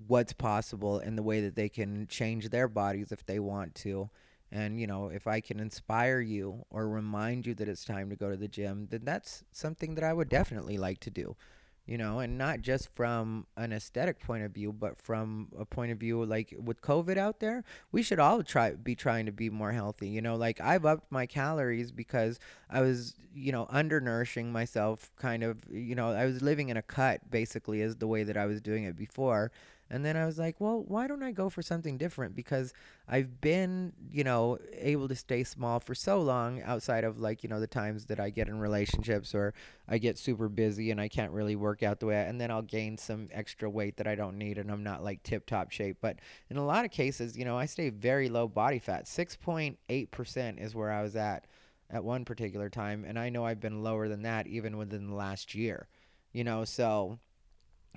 what's 0.07 0.33
possible 0.33 0.99
and 0.99 1.17
the 1.17 1.23
way 1.23 1.41
that 1.41 1.55
they 1.55 1.69
can 1.69 2.07
change 2.07 2.49
their 2.49 2.67
bodies 2.67 3.11
if 3.11 3.25
they 3.25 3.39
want 3.39 3.75
to. 3.75 4.09
And 4.51 4.79
you 4.81 4.85
know 4.85 5.07
if 5.07 5.27
i 5.27 5.39
can 5.39 5.61
inspire 5.61 6.19
you 6.19 6.65
or 6.69 6.89
remind 6.89 7.45
you 7.45 7.53
that 7.55 7.69
it's 7.69 7.85
time 7.85 8.09
to 8.09 8.17
go 8.17 8.29
to 8.29 8.35
the 8.35 8.49
gym 8.49 8.87
then 8.91 9.05
that's 9.05 9.45
something 9.53 9.95
that 9.95 10.03
i 10.03 10.11
would 10.11 10.27
definitely 10.27 10.77
like 10.77 10.99
to 11.01 11.09
do 11.09 11.37
you 11.85 11.97
know, 11.97 12.19
and 12.19 12.37
not 12.37 12.61
just 12.61 12.89
from 12.95 13.47
an 13.57 13.73
aesthetic 13.73 14.19
point 14.19 14.43
of 14.43 14.51
view, 14.51 14.71
but 14.71 14.97
from 14.97 15.47
a 15.57 15.65
point 15.65 15.91
of 15.91 15.97
view 15.97 16.23
like 16.23 16.53
with 16.63 16.81
COVID 16.81 17.17
out 17.17 17.39
there, 17.39 17.63
we 17.91 18.03
should 18.03 18.19
all 18.19 18.43
try 18.43 18.71
be 18.71 18.95
trying 18.95 19.25
to 19.25 19.31
be 19.31 19.49
more 19.49 19.71
healthy. 19.71 20.07
You 20.07 20.21
know, 20.21 20.35
like 20.35 20.61
I've 20.61 20.85
upped 20.85 21.11
my 21.11 21.25
calories 21.25 21.91
because 21.91 22.39
I 22.69 22.81
was, 22.81 23.15
you 23.33 23.51
know, 23.51 23.65
undernourishing 23.65 24.51
myself 24.51 25.11
kind 25.17 25.43
of, 25.43 25.57
you 25.71 25.95
know, 25.95 26.11
I 26.11 26.25
was 26.25 26.41
living 26.41 26.69
in 26.69 26.77
a 26.77 26.81
cut 26.81 27.29
basically 27.29 27.81
is 27.81 27.95
the 27.95 28.07
way 28.07 28.23
that 28.23 28.37
I 28.37 28.45
was 28.45 28.61
doing 28.61 28.83
it 28.83 28.95
before. 28.95 29.51
And 29.91 30.05
then 30.05 30.15
I 30.15 30.25
was 30.25 30.39
like, 30.39 30.61
well, 30.61 30.85
why 30.87 31.05
don't 31.05 31.21
I 31.21 31.33
go 31.33 31.49
for 31.49 31.61
something 31.61 31.97
different? 31.97 32.33
Because 32.33 32.73
I've 33.09 33.41
been, 33.41 33.91
you 34.09 34.23
know, 34.23 34.57
able 34.77 35.09
to 35.09 35.15
stay 35.15 35.43
small 35.43 35.81
for 35.81 35.93
so 35.93 36.21
long 36.21 36.61
outside 36.61 37.03
of 37.03 37.19
like, 37.19 37.43
you 37.43 37.49
know, 37.49 37.59
the 37.59 37.67
times 37.67 38.05
that 38.05 38.17
I 38.17 38.29
get 38.29 38.47
in 38.47 38.57
relationships 38.57 39.35
or 39.35 39.53
I 39.89 39.97
get 39.97 40.17
super 40.17 40.47
busy 40.47 40.91
and 40.91 41.01
I 41.01 41.09
can't 41.09 41.33
really 41.33 41.57
work 41.57 41.83
out 41.83 41.99
the 41.99 42.05
way 42.05 42.15
I, 42.15 42.21
and 42.21 42.39
then 42.39 42.51
I'll 42.51 42.61
gain 42.61 42.97
some 42.97 43.27
extra 43.33 43.69
weight 43.69 43.97
that 43.97 44.07
I 44.07 44.15
don't 44.15 44.37
need 44.37 44.57
and 44.57 44.71
I'm 44.71 44.81
not 44.81 45.03
like 45.03 45.23
tip 45.23 45.45
top 45.45 45.71
shape. 45.71 45.97
But 45.99 46.19
in 46.49 46.55
a 46.55 46.65
lot 46.65 46.85
of 46.85 46.91
cases, 46.91 47.37
you 47.37 47.43
know, 47.43 47.57
I 47.57 47.65
stay 47.65 47.89
very 47.89 48.29
low 48.29 48.47
body 48.47 48.79
fat. 48.79 49.07
6.8% 49.07 50.57
is 50.57 50.73
where 50.73 50.91
I 50.91 51.01
was 51.01 51.17
at 51.17 51.47
at 51.89 52.05
one 52.05 52.23
particular 52.23 52.69
time. 52.69 53.03
And 53.05 53.19
I 53.19 53.27
know 53.27 53.45
I've 53.45 53.59
been 53.59 53.83
lower 53.83 54.07
than 54.07 54.21
that 54.21 54.47
even 54.47 54.77
within 54.77 55.09
the 55.09 55.15
last 55.15 55.53
year, 55.53 55.89
you 56.31 56.45
know, 56.45 56.63
so 56.63 57.19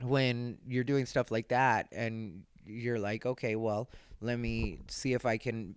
when 0.03 0.59
you're 0.67 0.85
doing 0.85 1.07
stuff 1.07 1.31
like 1.31 1.49
that 1.49 1.89
and 1.93 2.43
you're 2.67 2.99
like, 2.99 3.27
okay, 3.27 3.57
well, 3.57 3.89
let 4.21 4.39
me 4.39 4.79
see 4.89 5.13
if 5.13 5.27
I 5.27 5.37
can 5.37 5.75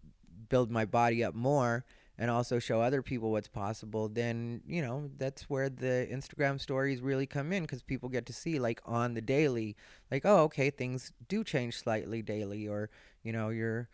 build 0.49 0.71
my 0.71 0.85
body 0.85 1.23
up 1.23 1.35
more 1.35 1.85
and 2.19 2.31
also 2.31 2.57
show 2.57 2.81
other 2.81 3.03
people 3.03 3.31
what's 3.31 3.47
possible, 3.47 4.09
then, 4.09 4.61
you 4.67 4.81
know, 4.81 5.09
that's 5.17 5.43
where 5.49 5.69
the 5.69 6.07
Instagram 6.11 6.59
stories 6.59 6.99
really 6.99 7.27
come 7.27 7.53
in 7.53 7.63
because 7.63 7.83
people 7.83 8.09
get 8.09 8.25
to 8.25 8.33
see, 8.33 8.57
like, 8.57 8.81
on 8.85 9.13
the 9.13 9.21
daily, 9.21 9.75
like, 10.09 10.25
oh, 10.25 10.43
okay, 10.43 10.71
things 10.71 11.11
do 11.27 11.43
change 11.43 11.77
slightly 11.77 12.23
daily, 12.23 12.67
or, 12.67 12.89
you 13.21 13.31
know, 13.31 13.49
you're 13.49 13.87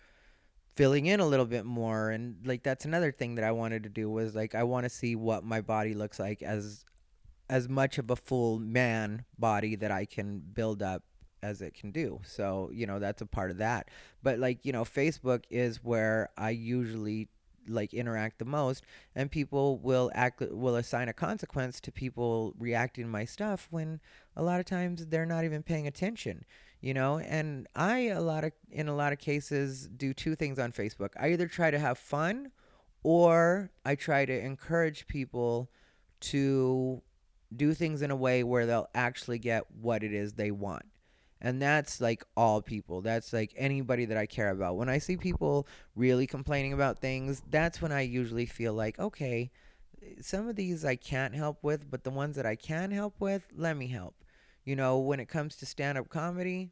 filling 0.76 1.06
in 1.08 1.20
a 1.20 1.26
little 1.26 1.46
bit 1.46 1.66
more. 1.66 2.12
And, 2.12 2.38
like, 2.46 2.64
that's 2.64 2.86
another 2.86 3.12
thing 3.12 3.36
that 3.36 3.44
I 3.44 3.52
wanted 3.52 3.84
to 3.84 3.90
do 3.90 4.10
was, 4.10 4.34
like, 4.34 4.56
I 4.56 4.64
want 4.64 4.86
to 4.86 4.90
see 4.90 5.18
what 5.18 5.44
my 5.44 5.60
body 5.60 5.94
looks 5.94 6.18
like 6.18 6.42
as 6.42 6.86
as 7.54 7.70
much 7.70 8.00
of 8.00 8.10
a 8.10 8.16
full 8.16 8.58
man 8.58 9.26
body 9.38 9.76
that 9.76 9.91
I 9.91 10.06
can 10.06 10.39
build 10.39 10.82
up 10.82 11.04
as 11.43 11.62
it 11.62 11.76
can 11.76 11.91
do. 11.91 12.20
So, 12.26 12.72
you 12.74 12.88
know, 12.88 12.97
that's 12.97 13.22
a 13.22 13.28
part 13.28 13.51
of 13.51 13.58
that. 13.58 13.89
But 14.24 14.39
like, 14.39 14.66
you 14.66 14.72
know, 14.72 14.84
Facebook 14.84 15.43
is 15.51 15.84
where 15.84 16.32
I 16.36 16.49
usually 16.49 17.30
like 17.68 17.93
interact 17.93 18.39
the 18.39 18.45
most 18.45 18.84
and 19.16 19.30
people 19.30 19.78
will 19.78 20.12
act 20.16 20.41
will 20.41 20.76
assign 20.76 21.08
a 21.08 21.14
consequence 21.14 21.80
to 21.80 21.91
people 21.91 22.56
reacting 22.58 23.06
to 23.06 23.10
my 23.10 23.24
stuff 23.24 23.68
when 23.70 24.01
a 24.36 24.41
lot 24.41 24.60
of 24.60 24.66
times 24.66 25.06
they're 25.06 25.26
not 25.26 25.45
even 25.45 25.64
paying 25.64 25.88
attention 25.88 26.43
you 26.82 26.93
know 26.93 27.20
and 27.20 27.66
i 27.74 27.99
a 28.08 28.20
lot 28.20 28.43
of 28.43 28.51
in 28.70 28.89
a 28.89 28.93
lot 28.93 29.14
of 29.14 29.20
cases 29.20 29.88
do 29.95 30.14
two 30.14 30.36
things 30.36 30.60
on 30.60 30.74
facebook 30.74 31.12
i 31.18 31.30
either 31.32 31.47
try 31.47 31.72
to 31.72 31.80
have 31.80 31.97
fun 31.97 32.51
or 33.01 33.72
i 33.86 33.95
try 33.95 34.26
to 34.26 34.38
encourage 34.38 35.08
people 35.08 35.72
to 36.20 37.01
do 37.56 37.74
things 37.74 38.01
in 38.01 38.12
a 38.12 38.16
way 38.16 38.43
where 38.43 38.66
they'll 38.66 38.89
actually 38.93 39.39
get 39.39 39.64
what 39.82 40.04
it 40.04 40.14
is 40.14 40.34
they 40.34 40.51
want. 40.51 40.86
And 41.41 41.62
that's 41.62 41.99
like 41.99 42.24
all 42.38 42.62
people. 42.62 43.01
That's 43.01 43.34
like 43.34 43.54
anybody 43.58 44.06
that 44.06 44.18
i 44.18 44.26
care 44.26 44.49
about. 44.49 44.78
When 44.78 44.89
i 44.89 44.97
see 44.97 45.18
people 45.18 45.68
really 45.95 46.28
complaining 46.28 46.74
about 46.74 46.99
things 46.99 47.41
that's 47.49 47.82
when 47.82 47.91
i 47.91 48.01
usually 48.01 48.45
feel 48.45 48.74
like 48.74 48.97
okay 48.99 49.51
some 50.20 50.49
of 50.49 50.56
these 50.56 50.84
i 50.84 50.95
can't 50.95 51.34
help 51.34 51.64
with 51.64 51.89
but 51.89 52.04
the 52.04 52.10
ones 52.10 52.36
that 52.36 52.45
i 52.45 52.56
can 52.56 52.91
help 52.91 53.16
with 53.20 53.47
let 53.56 53.78
me 53.78 53.88
help. 53.88 54.16
You 54.66 54.76
know 54.76 54.99
when 54.99 55.20
it 55.20 55.28
comes 55.28 55.56
to 55.58 55.66
stand-up 55.66 56.10
comedy 56.10 56.72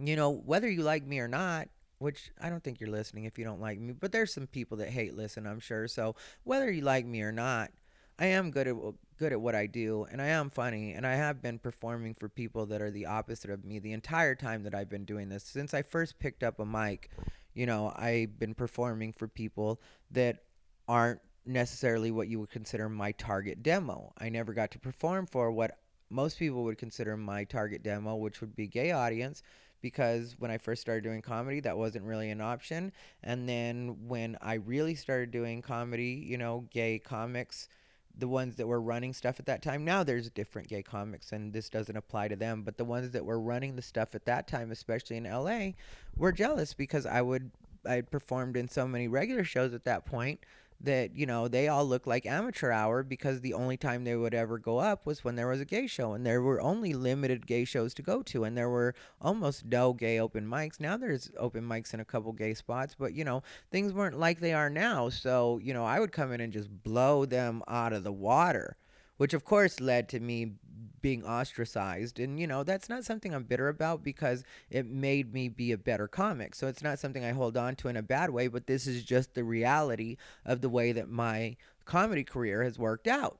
you 0.00 0.16
know 0.16 0.30
whether 0.30 0.68
you 0.68 0.82
like 0.82 1.06
me 1.06 1.20
or 1.20 1.28
not 1.28 1.68
which 2.02 2.32
I 2.40 2.50
don't 2.50 2.62
think 2.62 2.80
you're 2.80 2.90
listening 2.90 3.24
if 3.24 3.38
you 3.38 3.44
don't 3.44 3.60
like 3.60 3.78
me, 3.78 3.92
but 3.92 4.12
there's 4.12 4.34
some 4.34 4.48
people 4.48 4.76
that 4.78 4.88
hate 4.88 5.16
listen, 5.16 5.46
I'm 5.46 5.60
sure. 5.60 5.86
So 5.86 6.16
whether 6.42 6.70
you 6.70 6.82
like 6.82 7.06
me 7.06 7.22
or 7.22 7.32
not, 7.32 7.70
I 8.18 8.26
am 8.26 8.50
good 8.50 8.68
at 8.68 8.76
good 9.18 9.32
at 9.32 9.40
what 9.40 9.54
I 9.54 9.66
do, 9.66 10.06
and 10.10 10.20
I 10.20 10.28
am 10.28 10.50
funny, 10.50 10.92
and 10.92 11.06
I 11.06 11.14
have 11.14 11.40
been 11.40 11.58
performing 11.58 12.14
for 12.14 12.28
people 12.28 12.66
that 12.66 12.82
are 12.82 12.90
the 12.90 13.06
opposite 13.06 13.50
of 13.50 13.64
me 13.64 13.78
the 13.78 13.92
entire 13.92 14.34
time 14.34 14.64
that 14.64 14.74
I've 14.74 14.88
been 14.88 15.04
doing 15.04 15.28
this. 15.28 15.44
Since 15.44 15.74
I 15.74 15.82
first 15.82 16.18
picked 16.18 16.42
up 16.42 16.58
a 16.58 16.66
mic, 16.66 17.10
you 17.54 17.66
know, 17.66 17.92
I've 17.94 18.38
been 18.38 18.54
performing 18.54 19.12
for 19.12 19.28
people 19.28 19.80
that 20.10 20.44
aren't 20.88 21.20
necessarily 21.46 22.10
what 22.10 22.28
you 22.28 22.40
would 22.40 22.50
consider 22.50 22.88
my 22.88 23.12
target 23.12 23.62
demo. 23.62 24.12
I 24.18 24.28
never 24.28 24.52
got 24.52 24.70
to 24.72 24.78
perform 24.78 25.26
for 25.26 25.52
what 25.52 25.78
most 26.10 26.38
people 26.38 26.64
would 26.64 26.78
consider 26.78 27.16
my 27.16 27.44
target 27.44 27.82
demo, 27.82 28.16
which 28.16 28.40
would 28.40 28.54
be 28.54 28.66
gay 28.66 28.90
audience, 28.90 29.42
because 29.80 30.36
when 30.38 30.50
I 30.50 30.58
first 30.58 30.82
started 30.82 31.04
doing 31.04 31.22
comedy, 31.22 31.60
that 31.60 31.76
wasn't 31.76 32.04
really 32.04 32.30
an 32.30 32.40
option. 32.40 32.92
And 33.22 33.48
then 33.48 33.96
when 34.06 34.36
I 34.40 34.54
really 34.54 34.94
started 34.94 35.30
doing 35.30 35.62
comedy, 35.62 36.24
you 36.26 36.38
know, 36.38 36.66
gay 36.70 36.98
comics 36.98 37.68
the 38.16 38.28
ones 38.28 38.56
that 38.56 38.66
were 38.66 38.80
running 38.80 39.12
stuff 39.12 39.40
at 39.40 39.46
that 39.46 39.62
time. 39.62 39.84
Now 39.84 40.02
there's 40.02 40.28
different 40.30 40.68
gay 40.68 40.82
comics, 40.82 41.32
and 41.32 41.52
this 41.52 41.68
doesn't 41.68 41.96
apply 41.96 42.28
to 42.28 42.36
them. 42.36 42.62
But 42.62 42.76
the 42.76 42.84
ones 42.84 43.10
that 43.12 43.24
were 43.24 43.40
running 43.40 43.76
the 43.76 43.82
stuff 43.82 44.14
at 44.14 44.26
that 44.26 44.46
time, 44.46 44.70
especially 44.70 45.16
in 45.16 45.24
LA, 45.24 45.70
were 46.16 46.32
jealous 46.32 46.74
because 46.74 47.06
I 47.06 47.22
would 47.22 47.50
I 47.84 48.00
performed 48.00 48.56
in 48.56 48.68
so 48.68 48.86
many 48.86 49.08
regular 49.08 49.44
shows 49.44 49.74
at 49.74 49.84
that 49.84 50.04
point 50.04 50.40
that 50.84 51.16
you 51.16 51.26
know 51.26 51.48
they 51.48 51.68
all 51.68 51.84
look 51.84 52.06
like 52.06 52.26
amateur 52.26 52.70
hour 52.70 53.02
because 53.02 53.40
the 53.40 53.54
only 53.54 53.76
time 53.76 54.04
they 54.04 54.16
would 54.16 54.34
ever 54.34 54.58
go 54.58 54.78
up 54.78 55.06
was 55.06 55.24
when 55.24 55.36
there 55.36 55.48
was 55.48 55.60
a 55.60 55.64
gay 55.64 55.86
show 55.86 56.12
and 56.12 56.26
there 56.26 56.42
were 56.42 56.60
only 56.60 56.92
limited 56.92 57.46
gay 57.46 57.64
shows 57.64 57.94
to 57.94 58.02
go 58.02 58.22
to 58.22 58.44
and 58.44 58.56
there 58.56 58.70
were 58.70 58.94
almost 59.20 59.64
no 59.64 59.92
gay 59.92 60.18
open 60.18 60.46
mics. 60.46 60.80
Now 60.80 60.96
there's 60.96 61.30
open 61.38 61.64
mics 61.64 61.94
in 61.94 62.00
a 62.00 62.04
couple 62.04 62.32
gay 62.32 62.54
spots 62.54 62.94
but 62.98 63.14
you 63.14 63.24
know 63.24 63.42
things 63.70 63.92
weren't 63.92 64.18
like 64.18 64.40
they 64.40 64.52
are 64.52 64.70
now. 64.70 65.08
So 65.08 65.60
you 65.62 65.72
know 65.74 65.84
i 65.84 66.00
would 66.00 66.12
come 66.12 66.32
in 66.32 66.40
and 66.40 66.52
just 66.52 66.70
blow 66.82 67.24
them 67.24 67.62
out 67.68 67.92
of 67.92 68.04
the 68.04 68.12
water 68.12 68.76
which 69.16 69.34
of 69.34 69.44
course 69.44 69.80
led 69.80 70.08
to 70.08 70.18
me 70.18 70.54
being 71.02 71.24
ostracized 71.24 72.18
and 72.18 72.38
you 72.40 72.46
know 72.46 72.62
that's 72.62 72.88
not 72.88 73.04
something 73.04 73.34
i'm 73.34 73.42
bitter 73.42 73.68
about 73.68 74.02
because 74.02 74.44
it 74.70 74.86
made 74.86 75.34
me 75.34 75.48
be 75.48 75.72
a 75.72 75.78
better 75.78 76.08
comic. 76.08 76.54
So 76.54 76.68
it's 76.68 76.82
not 76.82 76.98
something 76.98 77.24
i 77.24 77.32
hold 77.32 77.56
on 77.56 77.76
to 77.76 77.88
in 77.88 77.96
a 77.96 78.02
bad 78.02 78.30
way 78.30 78.48
but 78.48 78.66
this 78.66 78.86
is 78.86 79.04
just 79.04 79.34
the 79.34 79.44
reality 79.44 80.16
of 80.44 80.60
the 80.60 80.68
way 80.68 80.92
that 80.92 81.08
my 81.10 81.56
comedy 81.84 82.24
career 82.24 82.62
has 82.62 82.78
worked 82.78 83.08
out. 83.08 83.38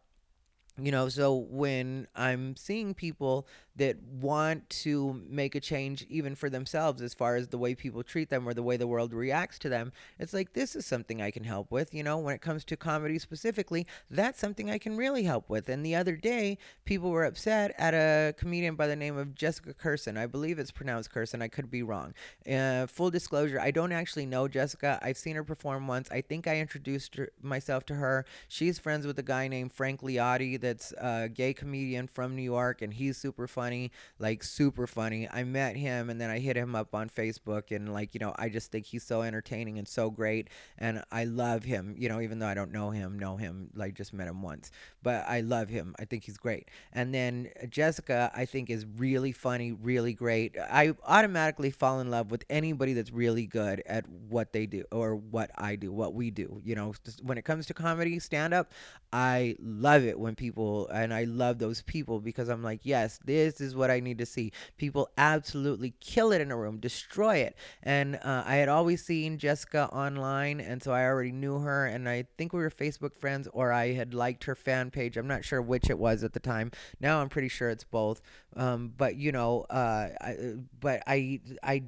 You 0.78 0.90
know 0.90 1.08
so 1.08 1.34
when 1.36 2.08
i'm 2.16 2.56
seeing 2.56 2.94
people 2.94 3.46
that 3.76 3.96
want 4.02 4.68
to 4.68 5.22
make 5.28 5.54
a 5.54 5.60
change 5.60 6.04
even 6.08 6.34
for 6.34 6.50
themselves 6.50 7.00
as 7.00 7.14
far 7.14 7.36
as 7.36 7.48
the 7.48 7.58
way 7.58 7.74
people 7.74 8.02
treat 8.02 8.28
them 8.28 8.46
or 8.46 8.54
the 8.54 8.62
way 8.62 8.76
the 8.76 8.86
world 8.86 9.12
reacts 9.12 9.58
to 9.58 9.68
them 9.68 9.92
it's 10.18 10.34
like 10.34 10.52
this 10.52 10.76
is 10.76 10.84
something 10.84 11.22
i 11.22 11.30
can 11.30 11.44
help 11.44 11.70
with 11.70 11.94
you 11.94 12.02
know 12.02 12.18
when 12.18 12.34
it 12.34 12.40
comes 12.40 12.64
to 12.64 12.76
comedy 12.76 13.18
specifically 13.18 13.86
that's 14.10 14.38
something 14.38 14.70
i 14.70 14.78
can 14.78 14.96
really 14.96 15.22
help 15.22 15.48
with. 15.48 15.68
And 15.68 15.84
the 15.84 15.94
other 15.94 16.16
day 16.16 16.58
people 16.84 17.10
were 17.10 17.24
upset 17.24 17.74
at 17.78 17.94
a 17.94 18.34
comedian 18.36 18.74
by 18.74 18.86
the 18.86 18.96
name 18.96 19.16
of 19.16 19.34
jessica 19.34 19.72
Kirson. 19.74 20.18
i 20.18 20.26
believe 20.26 20.58
it's 20.58 20.70
pronounced 20.70 21.12
Kirson. 21.12 21.42
i 21.42 21.48
could 21.48 21.70
be 21.70 21.82
wrong. 21.82 22.14
Uh, 22.50 22.86
full 22.86 23.10
disclosure 23.10 23.60
i 23.60 23.70
don't 23.70 23.92
actually 23.92 24.26
know 24.26 24.48
jessica. 24.48 24.98
I've 25.02 25.16
seen 25.16 25.36
her 25.36 25.44
perform 25.44 25.86
once. 25.86 26.10
I 26.10 26.20
think 26.20 26.46
i 26.46 26.58
introduced 26.58 27.16
her, 27.16 27.30
myself 27.40 27.86
to 27.86 27.94
her. 27.94 28.26
She's 28.48 28.78
friends 28.78 29.06
with 29.06 29.18
a 29.18 29.22
guy 29.22 29.48
named 29.48 29.72
frank 29.72 30.02
liotti 30.02 30.60
that's 30.60 30.92
a 30.92 31.28
gay 31.28 31.54
comedian 31.54 32.06
from 32.06 32.36
new 32.36 32.42
york 32.42 32.82
and 32.82 32.92
he's 32.92 33.16
super 33.16 33.46
fun 33.46 33.61
funny, 33.62 33.92
like 34.18 34.42
super 34.42 34.86
funny. 34.88 35.28
I 35.30 35.44
met 35.44 35.76
him 35.76 36.10
and 36.10 36.20
then 36.20 36.30
I 36.30 36.40
hit 36.40 36.56
him 36.56 36.74
up 36.74 36.94
on 36.94 37.08
Facebook 37.08 37.74
and 37.74 37.92
like, 37.92 38.12
you 38.12 38.18
know, 38.18 38.34
I 38.36 38.48
just 38.48 38.72
think 38.72 38.86
he's 38.86 39.04
so 39.04 39.22
entertaining 39.22 39.78
and 39.78 39.86
so 39.86 40.10
great 40.10 40.48
and 40.78 41.02
I 41.12 41.24
love 41.24 41.62
him, 41.62 41.94
you 41.96 42.08
know, 42.08 42.20
even 42.20 42.40
though 42.40 42.48
I 42.48 42.54
don't 42.54 42.72
know 42.72 42.90
him, 42.90 43.18
know 43.18 43.36
him, 43.36 43.70
like 43.74 43.94
just 43.94 44.12
met 44.12 44.26
him 44.26 44.42
once. 44.42 44.72
But 45.02 45.24
I 45.28 45.40
love 45.42 45.68
him. 45.68 45.94
I 46.00 46.06
think 46.06 46.24
he's 46.24 46.36
great. 46.36 46.70
And 46.92 47.14
then 47.14 47.50
Jessica, 47.68 48.32
I 48.34 48.46
think 48.46 48.68
is 48.68 48.84
really 48.96 49.32
funny, 49.32 49.70
really 49.72 50.12
great. 50.12 50.56
I 50.58 50.94
automatically 51.06 51.70
fall 51.70 52.00
in 52.00 52.10
love 52.10 52.32
with 52.32 52.44
anybody 52.50 52.94
that's 52.94 53.12
really 53.12 53.46
good 53.46 53.82
at 53.86 54.08
what 54.08 54.52
they 54.52 54.66
do 54.66 54.84
or 54.90 55.14
what 55.14 55.50
I 55.56 55.76
do, 55.76 55.92
what 55.92 56.14
we 56.14 56.32
do. 56.32 56.60
You 56.64 56.74
know, 56.74 56.94
when 57.22 57.38
it 57.38 57.44
comes 57.44 57.66
to 57.66 57.74
comedy, 57.74 58.18
stand 58.18 58.54
up, 58.54 58.72
I 59.12 59.56
love 59.60 60.04
it 60.04 60.18
when 60.18 60.34
people 60.34 60.88
and 60.88 61.12
I 61.14 61.24
love 61.24 61.58
those 61.58 61.82
people 61.82 62.20
because 62.20 62.48
I'm 62.48 62.62
like, 62.62 62.80
yes, 62.82 63.20
this 63.24 63.51
this 63.58 63.68
is 63.68 63.76
what 63.76 63.90
I 63.90 64.00
need 64.00 64.18
to 64.18 64.26
see. 64.26 64.52
People 64.76 65.08
absolutely 65.16 65.94
kill 66.00 66.32
it 66.32 66.40
in 66.40 66.50
a 66.50 66.56
room, 66.56 66.78
destroy 66.78 67.36
it. 67.36 67.56
And 67.82 68.16
uh, 68.16 68.44
I 68.46 68.56
had 68.56 68.68
always 68.68 69.04
seen 69.04 69.38
Jessica 69.38 69.88
online, 69.92 70.60
and 70.60 70.82
so 70.82 70.92
I 70.92 71.04
already 71.04 71.32
knew 71.32 71.58
her. 71.60 71.86
And 71.86 72.08
I 72.08 72.26
think 72.38 72.52
we 72.52 72.60
were 72.60 72.70
Facebook 72.70 73.14
friends, 73.14 73.48
or 73.52 73.72
I 73.72 73.92
had 73.92 74.14
liked 74.14 74.44
her 74.44 74.54
fan 74.54 74.90
page. 74.90 75.16
I'm 75.16 75.28
not 75.28 75.44
sure 75.44 75.62
which 75.62 75.90
it 75.90 75.98
was 75.98 76.24
at 76.24 76.32
the 76.32 76.40
time. 76.40 76.70
Now 77.00 77.20
I'm 77.20 77.28
pretty 77.28 77.48
sure 77.48 77.70
it's 77.70 77.84
both. 77.84 78.20
Um, 78.56 78.92
but 78.96 79.16
you 79.16 79.32
know, 79.32 79.66
uh, 79.70 80.08
I, 80.20 80.54
but 80.80 81.02
I 81.06 81.40
I 81.62 81.84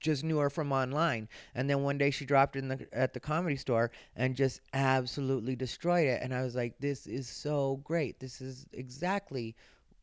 just 0.00 0.24
knew 0.24 0.38
her 0.38 0.50
from 0.50 0.72
online 0.72 1.28
and 1.54 1.68
then 1.68 1.82
one 1.82 1.98
day 1.98 2.10
she 2.10 2.24
dropped 2.24 2.56
in 2.56 2.68
the 2.68 2.86
at 2.92 3.12
the 3.12 3.20
comedy 3.20 3.56
store 3.56 3.90
and 4.16 4.36
just 4.36 4.60
absolutely 4.72 5.56
destroyed 5.56 6.06
it 6.06 6.22
and 6.22 6.32
i 6.34 6.42
was 6.42 6.54
like 6.54 6.78
this 6.78 7.06
is 7.06 7.28
so 7.28 7.80
great 7.84 8.20
this 8.20 8.40
is 8.40 8.66
exactly 8.72 9.56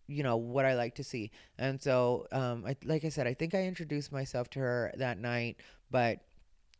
you 0.07 0.23
know 0.23 0.37
what 0.37 0.65
I 0.65 0.75
like 0.75 0.95
to 0.95 1.03
see. 1.03 1.31
And 1.57 1.81
so, 1.81 2.27
um, 2.31 2.63
I, 2.65 2.75
like 2.83 3.05
I 3.05 3.09
said, 3.09 3.27
I 3.27 3.33
think 3.33 3.55
I 3.55 3.63
introduced 3.63 4.11
myself 4.11 4.49
to 4.51 4.59
her 4.59 4.91
that 4.97 5.17
night, 5.19 5.57
but 5.91 6.19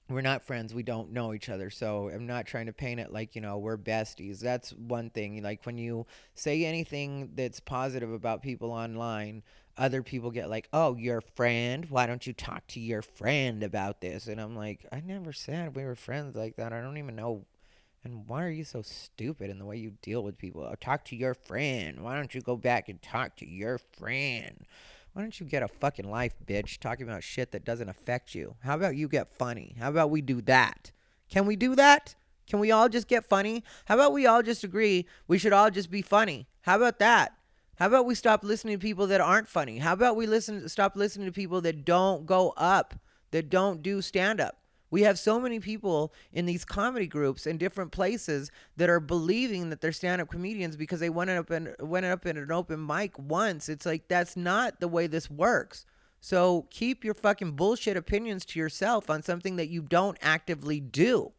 we're 0.09 0.21
not 0.21 0.43
friends. 0.43 0.73
We 0.73 0.83
don't 0.83 1.11
know 1.11 1.33
each 1.33 1.49
other. 1.49 1.69
So 1.69 2.09
I'm 2.13 2.27
not 2.27 2.45
trying 2.45 2.67
to 2.67 2.73
paint 2.73 2.99
it 2.99 3.11
like, 3.11 3.35
you 3.35 3.41
know, 3.41 3.57
we're 3.57 3.77
besties. 3.77 4.39
That's 4.39 4.71
one 4.73 5.09
thing. 5.09 5.41
Like 5.41 5.65
when 5.65 5.77
you 5.77 6.05
say 6.35 6.63
anything 6.65 7.31
that's 7.35 7.59
positive 7.59 8.11
about 8.11 8.43
people 8.43 8.71
online, 8.71 9.41
other 9.77 10.03
people 10.03 10.31
get 10.31 10.49
like, 10.49 10.69
oh, 10.73 10.95
your 10.95 11.21
friend? 11.21 11.85
Why 11.89 12.05
don't 12.05 12.25
you 12.25 12.33
talk 12.33 12.65
to 12.67 12.79
your 12.79 13.01
friend 13.01 13.63
about 13.63 13.99
this? 13.99 14.27
And 14.27 14.39
I'm 14.39 14.55
like, 14.55 14.85
I 14.91 15.01
never 15.01 15.33
said 15.33 15.75
we 15.75 15.83
were 15.83 15.95
friends 15.95 16.35
like 16.35 16.55
that. 16.57 16.71
I 16.71 16.81
don't 16.81 16.97
even 16.97 17.15
know 17.15 17.45
and 18.05 18.27
why 18.27 18.43
are 18.43 18.51
you 18.51 18.63
so 18.63 18.83
stupid 18.83 19.49
in 19.49 19.57
the 19.57 19.65
way 19.65 19.77
you 19.77 19.91
deal 20.01 20.23
with 20.23 20.37
people? 20.37 20.61
Oh, 20.61 20.75
talk 20.79 21.03
to 21.05 21.15
your 21.15 21.33
friend. 21.33 22.01
Why 22.01 22.15
don't 22.15 22.33
you 22.33 22.39
go 22.39 22.55
back 22.55 22.87
and 22.87 23.01
talk 23.01 23.35
to 23.37 23.49
your 23.49 23.79
friend? 23.79 24.65
Why 25.13 25.23
don't 25.23 25.39
you 25.39 25.45
get 25.45 25.63
a 25.63 25.67
fucking 25.67 26.09
life, 26.09 26.35
bitch, 26.45 26.77
talking 26.77 27.07
about 27.07 27.23
shit 27.23 27.51
that 27.51 27.65
doesn't 27.65 27.89
affect 27.89 28.35
you? 28.35 28.55
How 28.59 28.75
about 28.75 28.95
you 28.95 29.07
get 29.07 29.27
funny? 29.27 29.75
How 29.79 29.89
about 29.89 30.11
we 30.11 30.21
do 30.21 30.41
that? 30.41 30.91
Can 31.29 31.47
we 31.47 31.55
do 31.55 31.75
that? 31.75 32.15
Can 32.47 32.59
we 32.59 32.71
all 32.71 32.89
just 32.89 33.07
get 33.07 33.25
funny? 33.25 33.63
How 33.85 33.95
about 33.95 34.13
we 34.13 34.27
all 34.27 34.43
just 34.43 34.63
agree 34.63 35.07
we 35.27 35.39
should 35.39 35.53
all 35.53 35.71
just 35.71 35.89
be 35.89 36.03
funny? 36.03 36.47
How 36.61 36.75
about 36.75 36.99
that? 36.99 37.33
How 37.77 37.87
about 37.87 38.05
we 38.05 38.13
stop 38.13 38.43
listening 38.43 38.77
to 38.77 38.81
people 38.81 39.07
that 39.07 39.19
aren't 39.19 39.47
funny? 39.47 39.79
How 39.79 39.93
about 39.93 40.15
we 40.15 40.27
listen 40.27 40.69
stop 40.69 40.95
listening 40.95 41.25
to 41.25 41.31
people 41.31 41.59
that 41.61 41.85
don't 41.85 42.27
go 42.27 42.53
up, 42.55 42.93
that 43.31 43.49
don't 43.49 43.81
do 43.81 44.01
stand 44.01 44.39
up? 44.39 44.64
We 44.91 45.01
have 45.01 45.17
so 45.17 45.39
many 45.39 45.59
people 45.59 46.13
in 46.31 46.45
these 46.45 46.63
comedy 46.63 47.07
groups 47.07 47.47
in 47.47 47.57
different 47.57 47.91
places 47.91 48.51
that 48.77 48.89
are 48.89 48.99
believing 48.99 49.69
that 49.69 49.81
they're 49.81 49.91
stand-up 49.91 50.29
comedians 50.29 50.77
because 50.77 50.99
they 50.99 51.09
went 51.09 51.31
up 51.31 51.49
and 51.49 51.75
went 51.79 52.05
up 52.05 52.25
in 52.25 52.37
an 52.37 52.51
open 52.51 52.85
mic 52.85 53.17
once. 53.17 53.67
It's 53.67 53.85
like 53.85 54.07
that's 54.07 54.37
not 54.37 54.79
the 54.79 54.87
way 54.87 55.07
this 55.07 55.29
works. 55.29 55.85
So 56.21 56.67
keep 56.69 57.03
your 57.03 57.13
fucking 57.13 57.51
bullshit 57.51 57.97
opinions 57.97 58.45
to 58.45 58.59
yourself 58.59 59.09
on 59.09 59.21
something 59.21 59.57
that 59.57 59.69
you 59.69 59.81
don't 59.81 60.17
actively 60.21 60.79
do. 60.79 61.33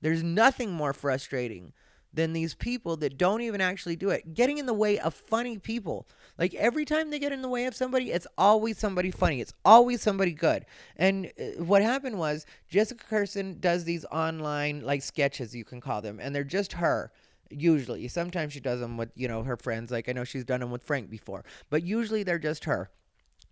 There's 0.00 0.22
nothing 0.22 0.70
more 0.72 0.92
frustrating 0.92 1.72
than 2.14 2.32
these 2.32 2.54
people 2.54 2.96
that 2.98 3.18
don't 3.18 3.42
even 3.42 3.60
actually 3.60 3.96
do 3.96 4.10
it. 4.10 4.34
Getting 4.34 4.58
in 4.58 4.66
the 4.66 4.74
way 4.74 4.98
of 4.98 5.14
funny 5.14 5.58
people. 5.58 6.06
Like 6.38 6.54
every 6.54 6.84
time 6.84 7.10
they 7.10 7.18
get 7.18 7.32
in 7.32 7.42
the 7.42 7.48
way 7.48 7.66
of 7.66 7.74
somebody, 7.74 8.10
it's 8.10 8.26
always 8.38 8.78
somebody 8.78 9.10
funny. 9.10 9.40
It's 9.40 9.54
always 9.64 10.00
somebody 10.00 10.32
good. 10.32 10.66
And 10.96 11.32
uh, 11.38 11.62
what 11.62 11.82
happened 11.82 12.18
was 12.18 12.46
Jessica 12.68 13.04
Kirson 13.08 13.60
does 13.60 13.84
these 13.84 14.04
online 14.06 14.82
like 14.82 15.02
sketches, 15.02 15.54
you 15.54 15.64
can 15.64 15.80
call 15.80 16.02
them, 16.02 16.18
and 16.20 16.34
they're 16.34 16.44
just 16.44 16.74
her 16.74 17.12
usually 17.50 18.08
sometimes 18.08 18.52
she 18.52 18.58
does 18.58 18.80
them 18.80 18.96
with 18.96 19.10
you 19.14 19.28
know 19.28 19.42
her 19.42 19.56
friends 19.56 19.90
like 19.90 20.08
i 20.08 20.12
know 20.12 20.24
she's 20.24 20.44
done 20.44 20.60
them 20.60 20.70
with 20.70 20.82
frank 20.82 21.10
before 21.10 21.44
but 21.70 21.82
usually 21.82 22.22
they're 22.22 22.38
just 22.38 22.64
her 22.64 22.90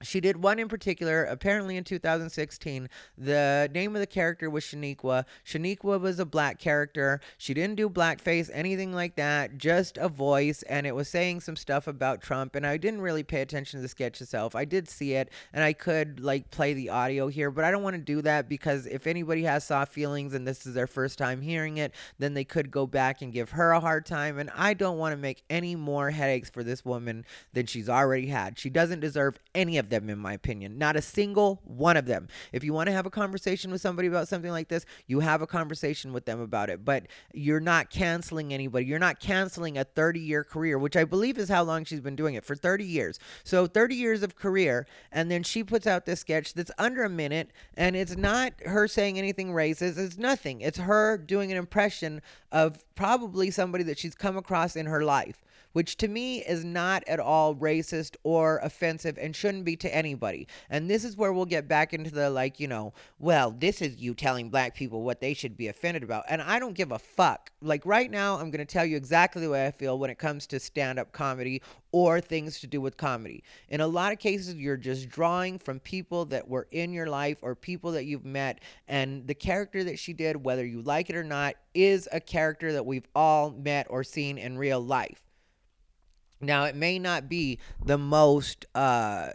she 0.02 0.20
did 0.20 0.42
one 0.42 0.58
in 0.58 0.68
particular, 0.68 1.24
apparently 1.24 1.76
in 1.76 1.84
2016. 1.84 2.88
The 3.16 3.70
name 3.72 3.94
of 3.94 4.00
the 4.00 4.06
character 4.06 4.50
was 4.50 4.64
Shaniqua. 4.64 5.24
Shaniqua 5.46 6.00
was 6.00 6.18
a 6.18 6.26
black 6.26 6.58
character. 6.58 7.20
She 7.38 7.54
didn't 7.54 7.76
do 7.76 7.88
blackface, 7.88 8.50
anything 8.52 8.92
like 8.92 9.16
that, 9.16 9.58
just 9.58 9.98
a 9.98 10.08
voice, 10.08 10.62
and 10.64 10.86
it 10.86 10.94
was 10.94 11.08
saying 11.08 11.40
some 11.40 11.56
stuff 11.56 11.86
about 11.86 12.20
Trump. 12.20 12.54
And 12.54 12.66
I 12.66 12.76
didn't 12.76 13.00
really 13.00 13.22
pay 13.22 13.40
attention 13.40 13.78
to 13.78 13.82
the 13.82 13.88
sketch 13.88 14.20
itself. 14.20 14.54
I 14.54 14.64
did 14.64 14.88
see 14.88 15.14
it, 15.14 15.30
and 15.52 15.62
I 15.62 15.72
could 15.72 16.20
like 16.20 16.50
play 16.50 16.74
the 16.74 16.90
audio 16.90 17.28
here, 17.28 17.50
but 17.50 17.64
I 17.64 17.70
don't 17.70 17.82
want 17.82 17.96
to 17.96 18.02
do 18.02 18.22
that 18.22 18.48
because 18.48 18.86
if 18.86 19.06
anybody 19.06 19.42
has 19.44 19.64
soft 19.64 19.92
feelings 19.92 20.34
and 20.34 20.46
this 20.46 20.66
is 20.66 20.74
their 20.74 20.86
first 20.86 21.18
time 21.18 21.40
hearing 21.40 21.76
it, 21.78 21.94
then 22.18 22.34
they 22.34 22.44
could 22.44 22.70
go 22.70 22.86
back 22.86 23.22
and 23.22 23.32
give 23.32 23.50
her 23.50 23.72
a 23.72 23.80
hard 23.80 24.06
time. 24.06 24.38
And 24.38 24.50
I 24.56 24.74
don't 24.74 24.98
want 24.98 25.12
to 25.12 25.16
make 25.16 25.42
any 25.48 25.76
more 25.76 26.10
headaches 26.10 26.50
for 26.50 26.62
this 26.62 26.84
woman 26.84 27.24
than 27.52 27.66
she's 27.66 27.88
already 27.88 28.26
had. 28.26 28.58
She 28.58 28.70
doesn't 28.70 29.00
deserve 29.00 29.38
any 29.54 29.78
of 29.78 29.88
them, 29.92 30.10
in 30.10 30.18
my 30.18 30.32
opinion. 30.32 30.78
Not 30.78 30.96
a 30.96 31.02
single 31.02 31.60
one 31.64 31.96
of 31.96 32.06
them. 32.06 32.26
If 32.52 32.64
you 32.64 32.72
want 32.72 32.88
to 32.88 32.92
have 32.92 33.06
a 33.06 33.10
conversation 33.10 33.70
with 33.70 33.80
somebody 33.80 34.08
about 34.08 34.26
something 34.26 34.50
like 34.50 34.68
this, 34.68 34.84
you 35.06 35.20
have 35.20 35.40
a 35.40 35.46
conversation 35.46 36.12
with 36.12 36.24
them 36.24 36.40
about 36.40 36.68
it. 36.68 36.84
But 36.84 37.06
you're 37.32 37.60
not 37.60 37.90
canceling 37.90 38.52
anybody. 38.52 38.86
You're 38.86 38.98
not 38.98 39.20
canceling 39.20 39.78
a 39.78 39.84
30 39.84 40.18
year 40.18 40.42
career, 40.42 40.78
which 40.78 40.96
I 40.96 41.04
believe 41.04 41.38
is 41.38 41.48
how 41.48 41.62
long 41.62 41.84
she's 41.84 42.00
been 42.00 42.16
doing 42.16 42.34
it 42.34 42.44
for 42.44 42.56
30 42.56 42.84
years. 42.84 43.20
So 43.44 43.66
30 43.66 43.94
years 43.94 44.22
of 44.22 44.34
career. 44.34 44.86
And 45.12 45.30
then 45.30 45.42
she 45.42 45.62
puts 45.62 45.86
out 45.86 46.06
this 46.06 46.20
sketch 46.20 46.54
that's 46.54 46.72
under 46.78 47.04
a 47.04 47.08
minute 47.08 47.50
and 47.76 47.94
it's 47.94 48.16
not 48.16 48.52
her 48.66 48.88
saying 48.88 49.18
anything 49.18 49.52
racist. 49.52 49.98
It's 49.98 50.18
nothing. 50.18 50.60
It's 50.60 50.78
her 50.78 51.16
doing 51.18 51.52
an 51.52 51.58
impression 51.58 52.22
of 52.50 52.84
probably 52.94 53.50
somebody 53.50 53.84
that 53.84 53.98
she's 53.98 54.14
come 54.14 54.36
across 54.36 54.76
in 54.76 54.86
her 54.86 55.04
life 55.04 55.42
which 55.72 55.96
to 55.98 56.08
me 56.08 56.38
is 56.40 56.64
not 56.64 57.02
at 57.06 57.20
all 57.20 57.54
racist 57.54 58.16
or 58.22 58.58
offensive 58.58 59.18
and 59.18 59.34
shouldn't 59.34 59.64
be 59.64 59.76
to 59.76 59.94
anybody. 59.94 60.46
And 60.70 60.90
this 60.90 61.04
is 61.04 61.16
where 61.16 61.32
we'll 61.32 61.44
get 61.44 61.68
back 61.68 61.92
into 61.92 62.10
the 62.10 62.30
like, 62.30 62.60
you 62.60 62.68
know, 62.68 62.92
well, 63.18 63.50
this 63.50 63.82
is 63.82 63.96
you 63.96 64.14
telling 64.14 64.50
black 64.50 64.74
people 64.74 65.02
what 65.02 65.20
they 65.20 65.34
should 65.34 65.56
be 65.56 65.68
offended 65.68 66.02
about. 66.02 66.24
And 66.28 66.42
I 66.42 66.58
don't 66.58 66.74
give 66.74 66.92
a 66.92 66.98
fuck. 66.98 67.50
Like 67.60 67.84
right 67.86 68.10
now, 68.10 68.34
I'm 68.34 68.50
going 68.50 68.64
to 68.64 68.64
tell 68.64 68.84
you 68.84 68.96
exactly 68.96 69.42
the 69.42 69.50
way 69.50 69.66
I 69.66 69.70
feel 69.70 69.98
when 69.98 70.10
it 70.10 70.18
comes 70.18 70.46
to 70.48 70.60
stand 70.60 70.98
up 70.98 71.12
comedy 71.12 71.62
or 71.92 72.20
things 72.20 72.58
to 72.60 72.66
do 72.66 72.80
with 72.80 72.96
comedy. 72.96 73.44
In 73.68 73.80
a 73.80 73.86
lot 73.86 74.12
of 74.12 74.18
cases, 74.18 74.54
you're 74.54 74.76
just 74.76 75.08
drawing 75.10 75.58
from 75.58 75.78
people 75.80 76.24
that 76.26 76.48
were 76.48 76.66
in 76.70 76.92
your 76.92 77.06
life 77.06 77.38
or 77.42 77.54
people 77.54 77.92
that 77.92 78.04
you've 78.04 78.24
met. 78.24 78.60
And 78.88 79.26
the 79.26 79.34
character 79.34 79.84
that 79.84 79.98
she 79.98 80.12
did, 80.12 80.42
whether 80.42 80.64
you 80.64 80.82
like 80.82 81.10
it 81.10 81.16
or 81.16 81.24
not, 81.24 81.54
is 81.74 82.08
a 82.10 82.20
character 82.20 82.72
that 82.72 82.86
we've 82.86 83.06
all 83.14 83.50
met 83.50 83.86
or 83.90 84.02
seen 84.02 84.38
in 84.38 84.56
real 84.56 84.80
life. 84.80 85.31
Now, 86.42 86.64
it 86.64 86.74
may 86.74 86.98
not 86.98 87.28
be 87.28 87.58
the 87.84 87.96
most 87.96 88.66
uh, 88.74 89.30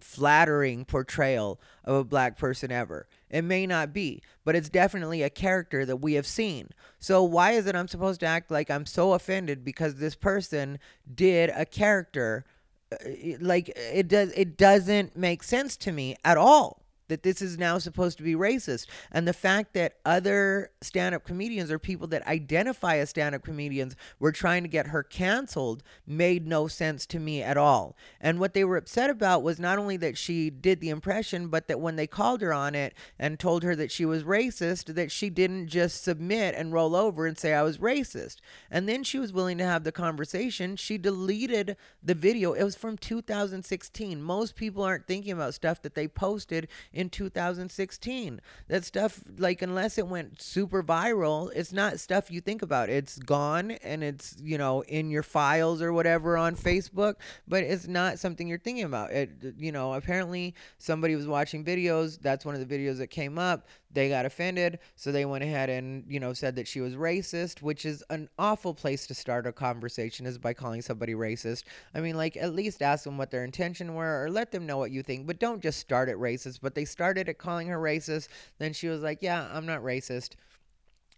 flattering 0.00 0.84
portrayal 0.84 1.60
of 1.84 1.94
a 1.94 2.04
black 2.04 2.36
person 2.36 2.72
ever. 2.72 3.06
It 3.30 3.42
may 3.42 3.66
not 3.66 3.92
be, 3.92 4.22
but 4.44 4.56
it's 4.56 4.68
definitely 4.68 5.22
a 5.22 5.30
character 5.30 5.86
that 5.86 5.98
we 5.98 6.14
have 6.14 6.26
seen. 6.26 6.70
So, 6.98 7.22
why 7.22 7.52
is 7.52 7.66
it 7.66 7.76
I'm 7.76 7.86
supposed 7.86 8.20
to 8.20 8.26
act 8.26 8.50
like 8.50 8.70
I'm 8.70 8.86
so 8.86 9.12
offended 9.12 9.64
because 9.64 9.94
this 9.94 10.16
person 10.16 10.80
did 11.14 11.50
a 11.54 11.64
character? 11.64 12.44
Uh, 12.92 13.36
like 13.40 13.68
it 13.76 14.08
does 14.08 14.32
it 14.32 14.56
doesn't 14.56 15.16
make 15.16 15.44
sense 15.44 15.76
to 15.76 15.92
me 15.92 16.16
at 16.24 16.36
all 16.36 16.79
that 17.10 17.22
this 17.22 17.42
is 17.42 17.58
now 17.58 17.76
supposed 17.76 18.16
to 18.16 18.24
be 18.24 18.34
racist. 18.34 18.86
And 19.12 19.28
the 19.28 19.34
fact 19.34 19.74
that 19.74 19.98
other 20.04 20.70
stand 20.80 21.14
up 21.14 21.24
comedians 21.24 21.70
or 21.70 21.78
people 21.78 22.06
that 22.08 22.26
identify 22.26 22.96
as 22.96 23.10
stand 23.10 23.34
up 23.34 23.44
comedians 23.44 23.94
were 24.18 24.32
trying 24.32 24.62
to 24.62 24.68
get 24.68 24.88
her 24.88 25.02
canceled 25.02 25.82
made 26.06 26.46
no 26.46 26.66
sense 26.66 27.04
to 27.06 27.20
me 27.20 27.42
at 27.42 27.58
all. 27.58 27.96
And 28.20 28.40
what 28.40 28.54
they 28.54 28.64
were 28.64 28.78
upset 28.78 29.10
about 29.10 29.42
was 29.42 29.60
not 29.60 29.78
only 29.78 29.98
that 29.98 30.16
she 30.16 30.48
did 30.48 30.80
the 30.80 30.88
impression, 30.88 31.48
but 31.48 31.68
that 31.68 31.80
when 31.80 31.96
they 31.96 32.06
called 32.06 32.40
her 32.40 32.52
on 32.52 32.74
it 32.74 32.94
and 33.18 33.38
told 33.38 33.62
her 33.62 33.76
that 33.76 33.92
she 33.92 34.04
was 34.06 34.24
racist, 34.24 34.94
that 34.94 35.12
she 35.12 35.28
didn't 35.28 35.68
just 35.68 36.02
submit 36.02 36.54
and 36.54 36.72
roll 36.72 36.96
over 36.96 37.26
and 37.26 37.38
say, 37.38 37.52
I 37.52 37.62
was 37.62 37.78
racist. 37.78 38.36
And 38.70 38.88
then 38.88 39.02
she 39.04 39.18
was 39.18 39.32
willing 39.32 39.58
to 39.58 39.64
have 39.64 39.84
the 39.84 39.92
conversation. 39.92 40.76
She 40.76 40.96
deleted 40.96 41.76
the 42.02 42.14
video. 42.14 42.52
It 42.52 42.64
was 42.64 42.76
from 42.76 42.96
2016. 42.96 44.22
Most 44.22 44.54
people 44.54 44.82
aren't 44.82 45.06
thinking 45.06 45.32
about 45.32 45.54
stuff 45.54 45.82
that 45.82 45.94
they 45.94 46.08
posted 46.08 46.68
in 47.00 47.08
2016. 47.08 48.40
That 48.68 48.84
stuff, 48.84 49.22
like, 49.38 49.62
unless 49.62 49.96
it 49.96 50.06
went 50.06 50.40
super 50.40 50.82
viral, 50.82 51.50
it's 51.54 51.72
not 51.72 51.98
stuff 51.98 52.30
you 52.30 52.40
think 52.42 52.60
about. 52.60 52.90
It's 52.90 53.18
gone 53.18 53.72
and 53.82 54.04
it's, 54.04 54.36
you 54.40 54.58
know, 54.58 54.82
in 54.82 55.10
your 55.10 55.22
files 55.22 55.80
or 55.80 55.92
whatever 55.92 56.36
on 56.36 56.54
Facebook, 56.54 57.14
but 57.48 57.62
it's 57.62 57.88
not 57.88 58.18
something 58.18 58.46
you're 58.46 58.58
thinking 58.58 58.84
about. 58.84 59.10
It, 59.12 59.30
you 59.56 59.72
know, 59.72 59.94
apparently 59.94 60.54
somebody 60.78 61.16
was 61.16 61.26
watching 61.26 61.64
videos. 61.64 62.20
That's 62.20 62.44
one 62.44 62.54
of 62.54 62.68
the 62.68 62.78
videos 62.78 62.98
that 62.98 63.08
came 63.08 63.38
up 63.38 63.66
they 63.92 64.08
got 64.08 64.24
offended 64.26 64.78
so 64.96 65.10
they 65.10 65.24
went 65.24 65.44
ahead 65.44 65.68
and 65.68 66.04
you 66.08 66.20
know 66.20 66.32
said 66.32 66.56
that 66.56 66.68
she 66.68 66.80
was 66.80 66.94
racist 66.94 67.62
which 67.62 67.84
is 67.84 68.02
an 68.10 68.28
awful 68.38 68.74
place 68.74 69.06
to 69.06 69.14
start 69.14 69.46
a 69.46 69.52
conversation 69.52 70.26
is 70.26 70.38
by 70.38 70.52
calling 70.52 70.82
somebody 70.82 71.14
racist. 71.14 71.64
I 71.94 72.00
mean 72.00 72.16
like 72.16 72.36
at 72.36 72.54
least 72.54 72.82
ask 72.82 73.04
them 73.04 73.18
what 73.18 73.30
their 73.30 73.44
intention 73.44 73.94
were 73.94 74.24
or 74.24 74.30
let 74.30 74.52
them 74.52 74.66
know 74.66 74.78
what 74.78 74.90
you 74.90 75.02
think 75.02 75.26
but 75.26 75.38
don't 75.38 75.62
just 75.62 75.78
start 75.78 76.08
at 76.08 76.16
racist. 76.16 76.60
But 76.62 76.74
they 76.74 76.84
started 76.84 77.28
at 77.28 77.38
calling 77.38 77.68
her 77.68 77.78
racist 77.78 78.28
then 78.58 78.72
she 78.72 78.88
was 78.88 79.02
like 79.02 79.18
yeah 79.22 79.48
i'm 79.52 79.66
not 79.66 79.82
racist 79.82 80.30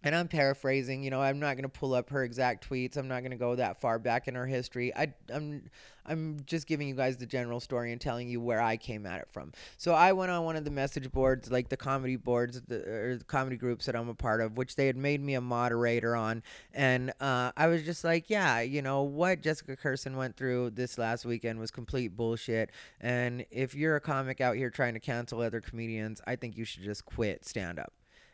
and 0.03 0.13
I'm 0.13 0.27
paraphrasing, 0.27 1.01
you 1.01 1.09
know, 1.09 1.21
I'm 1.21 1.39
not 1.39 1.55
going 1.55 1.63
to 1.63 1.69
pull 1.69 1.93
up 1.93 2.09
her 2.09 2.23
exact 2.23 2.69
tweets. 2.69 2.97
I'm 2.97 3.07
not 3.07 3.21
going 3.21 3.31
to 3.31 3.37
go 3.37 3.55
that 3.55 3.79
far 3.79 3.99
back 3.99 4.27
in 4.27 4.35
her 4.35 4.45
history. 4.45 4.93
I, 4.93 5.13
I'm, 5.33 5.69
I'm 6.05 6.39
just 6.45 6.67
giving 6.67 6.89
you 6.89 6.95
guys 6.95 7.15
the 7.15 7.25
general 7.25 7.61
story 7.61 7.93
and 7.93 8.01
telling 8.01 8.27
you 8.27 8.41
where 8.41 8.61
I 8.61 8.75
came 8.75 9.05
at 9.05 9.21
it 9.21 9.29
from. 9.31 9.53
So 9.77 9.93
I 9.93 10.11
went 10.11 10.29
on 10.31 10.43
one 10.43 10.57
of 10.57 10.65
the 10.65 10.71
message 10.71 11.09
boards, 11.09 11.49
like 11.49 11.69
the 11.69 11.77
comedy 11.77 12.17
boards, 12.17 12.61
the, 12.67 12.85
or 12.85 13.17
the 13.17 13.23
comedy 13.23 13.55
groups 13.55 13.85
that 13.85 13.95
I'm 13.95 14.09
a 14.09 14.13
part 14.13 14.41
of, 14.41 14.57
which 14.57 14.75
they 14.75 14.87
had 14.87 14.97
made 14.97 15.21
me 15.21 15.35
a 15.35 15.41
moderator 15.41 16.17
on. 16.17 16.43
And 16.73 17.11
uh, 17.21 17.53
I 17.55 17.67
was 17.67 17.83
just 17.83 18.03
like, 18.03 18.29
yeah, 18.29 18.59
you 18.59 18.81
know, 18.81 19.03
what 19.03 19.41
Jessica 19.41 19.77
Kirson 19.77 20.15
went 20.15 20.35
through 20.35 20.71
this 20.71 20.97
last 20.97 21.23
weekend 21.25 21.59
was 21.59 21.71
complete 21.71 22.17
bullshit. 22.17 22.71
And 22.99 23.45
if 23.51 23.73
you're 23.73 23.95
a 23.95 24.01
comic 24.01 24.41
out 24.41 24.57
here 24.57 24.69
trying 24.69 24.95
to 24.95 24.99
cancel 24.99 25.39
other 25.39 25.61
comedians, 25.61 26.19
I 26.27 26.35
think 26.35 26.57
you 26.57 26.65
should 26.65 26.83
just 26.83 27.05
quit 27.05 27.45
stand 27.45 27.79
up 27.79 27.93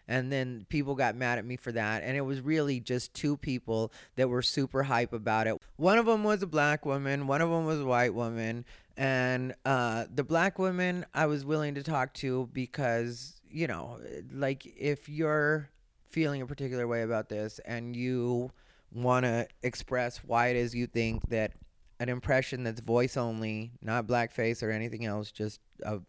and 0.10 0.32
then 0.32 0.66
people 0.68 0.95
got 0.95 1.16
mad 1.16 1.38
at 1.38 1.45
me 1.45 1.55
for 1.55 1.72
that 1.72 2.03
and 2.03 2.18
it 2.18 2.22
was 2.22 2.41
really 2.41 2.82
just 2.82 3.14
two 3.14 3.38
people 3.38 3.93
that 4.18 4.28
were 4.28 4.41
super 4.41 4.84
hype 4.84 5.14
about 5.14 5.47
it. 5.47 5.55
One 5.78 5.97
of 5.97 6.07
them 6.07 6.24
was 6.26 6.43
a 6.43 6.47
black 6.47 6.86
woman 6.86 7.28
one 7.28 7.41
of 7.41 7.49
them 7.49 7.66
was 7.66 7.80
a 7.80 7.86
white 7.86 8.14
woman 8.14 8.66
and 8.97 9.55
uh, 9.64 10.05
the 10.14 10.24
black 10.24 10.60
woman 10.60 11.05
i 11.14 11.26
was 11.26 11.45
willing 11.45 11.74
to 11.74 11.82
talk 11.82 12.14
to 12.14 12.49
because 12.51 13.41
you 13.49 13.66
know 13.66 13.97
like 14.34 14.66
if 14.78 15.07
you're 15.07 15.70
feeling 16.10 16.41
a 16.41 16.45
particular 16.45 16.88
way 16.88 17.03
about 17.03 17.30
this 17.30 17.60
and 17.66 17.95
you 17.95 18.51
want 18.91 19.24
to 19.24 19.47
express 19.64 20.18
why 20.18 20.47
it 20.47 20.55
is 20.55 20.76
you 20.76 20.86
think 20.86 21.28
that 21.30 21.53
an 21.99 22.10
impression 22.10 22.64
that's 22.64 22.82
voice 22.82 23.16
only 23.16 23.72
not 23.82 24.05
blackface 24.05 24.62
or 24.62 24.72
anything 24.72 25.05
else 25.05 25.32
just 25.32 25.62
a, 25.84 25.99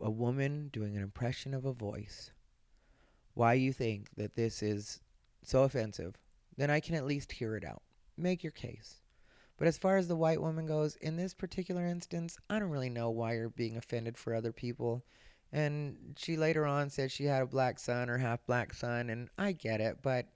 a 0.00 0.10
woman 0.10 0.68
doing 0.72 0.96
an 0.96 1.02
impression 1.02 1.54
of 1.54 1.64
a 1.64 1.72
voice 1.72 2.30
why 3.34 3.54
you 3.54 3.72
think 3.72 4.08
that 4.16 4.34
this 4.34 4.62
is 4.62 5.00
so 5.42 5.62
offensive, 5.64 6.16
then 6.56 6.70
I 6.70 6.80
can 6.80 6.94
at 6.94 7.06
least 7.06 7.32
hear 7.32 7.56
it 7.56 7.64
out. 7.64 7.82
Make 8.16 8.42
your 8.42 8.52
case. 8.52 9.00
But 9.56 9.68
as 9.68 9.78
far 9.78 9.96
as 9.96 10.08
the 10.08 10.16
white 10.16 10.40
woman 10.40 10.66
goes, 10.66 10.96
in 10.96 11.16
this 11.16 11.34
particular 11.34 11.86
instance, 11.86 12.36
I 12.50 12.58
don't 12.58 12.70
really 12.70 12.90
know 12.90 13.10
why 13.10 13.34
you're 13.34 13.50
being 13.50 13.76
offended 13.76 14.16
for 14.16 14.34
other 14.34 14.52
people. 14.52 15.04
And 15.52 16.14
she 16.16 16.36
later 16.36 16.66
on 16.66 16.90
said 16.90 17.12
she 17.12 17.24
had 17.24 17.42
a 17.42 17.46
black 17.46 17.78
son 17.78 18.10
or 18.10 18.18
half 18.18 18.44
black 18.46 18.74
son, 18.74 19.10
and 19.10 19.28
I 19.38 19.52
get 19.52 19.80
it, 19.80 19.98
but 20.02 20.26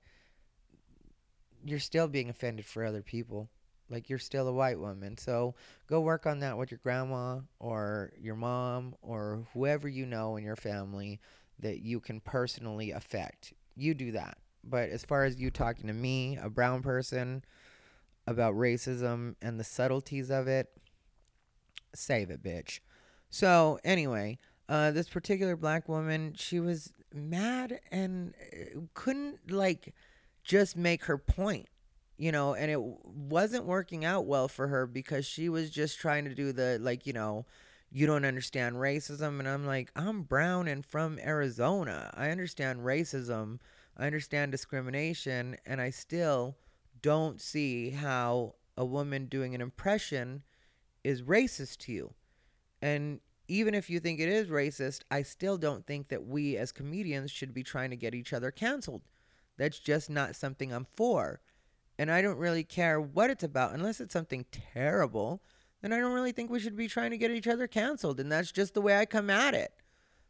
you're 1.65 1.81
still 1.81 2.07
being 2.07 2.31
offended 2.31 2.65
for 2.65 2.85
other 2.85 3.03
people. 3.03 3.49
Like 3.91 4.09
you're 4.09 4.19
still 4.19 4.47
a 4.47 4.53
white 4.53 4.79
woman. 4.79 5.17
So 5.17 5.55
go 5.89 6.01
work 6.01 6.27
on 6.27 6.41
that 6.41 6.57
with 6.57 6.71
your 6.71 6.81
grandma 6.83 7.41
or 7.59 8.13
your 8.21 8.37
mom 8.37 8.95
or 9.03 9.47
whoever 9.55 9.89
you 9.89 10.07
know 10.07 10.37
in 10.37 10.45
your 10.45 10.57
family 10.57 11.21
that 11.61 11.81
you 11.81 12.01
can 12.01 12.21
personally 12.21 12.91
affect. 12.91 13.53
You 13.77 13.95
do 13.95 14.13
that. 14.13 14.39
But 14.65 14.91
as 14.91 15.05
far 15.05 15.25
as 15.25 15.41
you 15.41 15.51
talking 15.51 15.87
to 15.87 15.93
me, 15.93 16.39
a 16.41 16.51
brown 16.51 16.83
person, 16.83 17.45
about 18.27 18.55
racism 18.55 19.35
and 19.41 19.59
the 19.59 19.65
subtleties 19.65 20.31
of 20.31 20.49
it, 20.49 20.69
save 21.95 22.31
it, 22.31 22.43
bitch. 22.43 22.81
So, 23.31 23.79
anyway, 23.85 24.39
uh, 24.69 24.91
this 24.91 25.09
particular 25.09 25.57
black 25.57 25.89
woman, 25.89 26.35
she 26.37 26.61
was 26.61 26.93
mad 27.13 27.81
and 27.91 28.35
uh, 28.53 28.81
couldn't 28.95 29.51
like 29.51 29.95
just 30.45 30.77
make 30.77 31.05
her 31.05 31.17
point 31.19 31.69
you 32.19 32.33
know 32.33 32.55
and 32.55 32.71
it 32.71 32.81
wasn't 32.81 33.65
working 33.65 34.05
out 34.05 34.27
well 34.27 34.49
for 34.49 34.69
her 34.69 34.87
because 34.87 35.25
she 35.25 35.49
was 35.49 35.71
just 35.71 35.99
trying 35.99 36.25
to 36.25 36.35
do 36.35 36.53
the 36.53 36.79
like 36.83 37.07
you 37.07 37.13
know 37.13 37.47
you 37.91 38.07
don't 38.07 38.25
understand 38.25 38.77
racism 38.77 39.39
and 39.39 39.49
i'm 39.49 39.67
like 39.67 39.91
i'm 39.97 40.23
brown 40.23 40.69
and 40.69 40.85
from 40.85 41.19
arizona. 41.19 42.13
I 42.15 42.31
understand 42.31 42.81
racism. 42.81 43.59
I 43.97 44.07
understand 44.07 44.53
discrimination 44.53 45.57
and 45.67 45.81
i 45.81 45.91
still 45.91 46.57
don't 47.01 47.41
see 47.41 47.91
how 47.91 48.55
a 48.77 48.85
woman 48.85 49.27
doing 49.27 49.55
an 49.55 49.61
impression 49.61 50.43
is 51.05 51.23
racist 51.23 51.79
to 51.79 51.93
you. 51.93 52.15
And 52.83 53.21
even 53.49 53.75
if 53.75 53.89
you 53.89 53.99
think 53.99 54.21
it 54.21 54.29
is 54.29 54.49
racist 54.49 55.01
i 55.11 55.23
still 55.23 55.57
don't 55.57 55.87
think 55.87 56.09
that 56.09 56.27
we 56.27 56.57
as 56.57 56.73
comedians 56.73 57.31
should 57.31 57.55
be 57.55 57.63
trying 57.63 57.91
to 57.91 57.97
get 57.97 58.15
each 58.15 58.33
other 58.33 58.51
canceled. 58.51 59.03
That's 59.57 59.79
just 59.79 60.11
not 60.11 60.37
something 60.37 60.73
i'm 60.73 60.85
for. 60.85 61.41
And 61.99 62.13
I 62.13 62.23
don't 62.23 62.39
really 62.39 62.63
care 62.63 63.01
what 63.01 63.31
it's 63.31 63.43
about 63.43 63.75
unless 63.75 64.01
it's 64.01 64.13
something 64.13 64.45
terrible. 64.53 65.43
Then 65.81 65.93
I 65.93 65.99
don't 66.01 66.13
really 66.13 66.33
think 66.33 66.51
we 66.51 66.61
should 66.61 66.77
be 66.77 66.89
trying 66.89 67.11
to 67.11 67.19
get 67.19 67.31
each 67.31 67.47
other 67.47 67.67
canceled, 67.67 68.21
and 68.21 68.31
that's 68.31 68.51
just 68.51 68.75
the 68.75 68.81
way 68.81 68.99
I 68.99 69.07
come 69.07 69.31
at 69.31 69.55
it. 69.55 69.73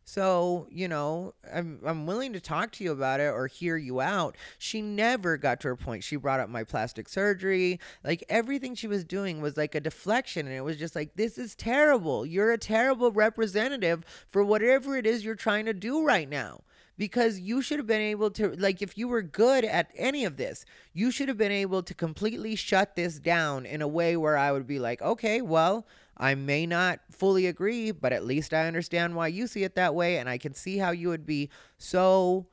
So, 0.05 0.67
you 0.71 0.89
know, 0.89 1.35
I'm 1.53 1.81
I'm 1.85 2.07
willing 2.07 2.33
to 2.33 2.41
talk 2.41 2.73
to 2.73 2.85
you 2.85 2.93
about 2.93 3.21
it 3.21 3.31
or 3.31 3.47
hear 3.47 3.77
you 3.77 4.01
out. 4.01 4.37
She 4.57 4.81
never 4.81 5.37
got 5.37 5.61
to 5.61 5.69
her 5.69 5.77
point. 5.77 6.03
She 6.03 6.17
brought 6.17 6.41
up 6.41 6.49
my 6.49 6.65
plastic 6.65 7.11
surgery. 7.11 7.79
Like 8.03 8.25
everything 8.31 8.75
she 8.75 8.89
was 8.89 9.05
doing 9.05 9.43
was 9.43 9.59
like 9.59 9.75
a 9.75 9.81
deflection 9.81 10.47
and 10.47 10.57
it 10.57 10.63
was 10.63 10.79
just 10.79 10.97
like 10.97 11.17
this 11.17 11.37
is 11.37 11.55
terrible. 11.55 12.25
You're 12.25 12.53
a 12.53 12.59
terrible 12.59 13.13
representative 13.13 14.03
for 14.31 14.43
whatever 14.43 14.97
it 14.97 15.07
is 15.07 15.27
you're 15.27 15.35
trying 15.35 15.67
to 15.67 15.75
do 15.75 16.03
right 16.03 16.29
now 16.29 16.63
because 16.99 17.39
you 17.41 17.63
should 17.63 17.79
have 17.79 17.87
been 17.87 18.03
able 18.03 18.31
to 18.33 18.51
like 18.57 18.83
if 18.83 18.99
you 18.99 19.09
were 19.09 19.23
good 19.23 19.65
at 19.65 19.91
any 19.97 20.25
of 20.25 20.37
this 20.37 20.67
you 20.93 21.11
should 21.11 21.29
have 21.29 21.39
been 21.39 21.53
able 21.53 21.83
to 21.83 21.95
completely 21.95 22.55
shut 22.55 22.97
this 22.97 23.19
down 23.19 23.65
in 23.65 23.81
a 23.81 23.89
way 23.89 24.17
where 24.17 24.37
i 24.37 24.53
would 24.53 24.67
be 24.67 24.79
like 24.79 25.01
okay 25.01 25.41
well 25.41 25.87
i 26.17 26.35
may 26.35 26.67
not 26.67 27.01
fully 27.11 27.47
agree 27.47 27.91
but 27.91 28.13
at 28.13 28.25
least 28.27 28.53
i 28.53 28.67
understand 28.67 29.15
why 29.15 29.29
you 29.29 29.47
see 29.47 29.65
it 29.65 29.77
that 29.77 29.95
way 29.95 30.19
and 30.19 30.29
i 30.29 30.37
can 30.37 30.53
see 30.53 30.77
how 30.77 30.91
you 30.91 31.09
would 31.09 31.25
be 31.25 31.49
so 31.79 32.47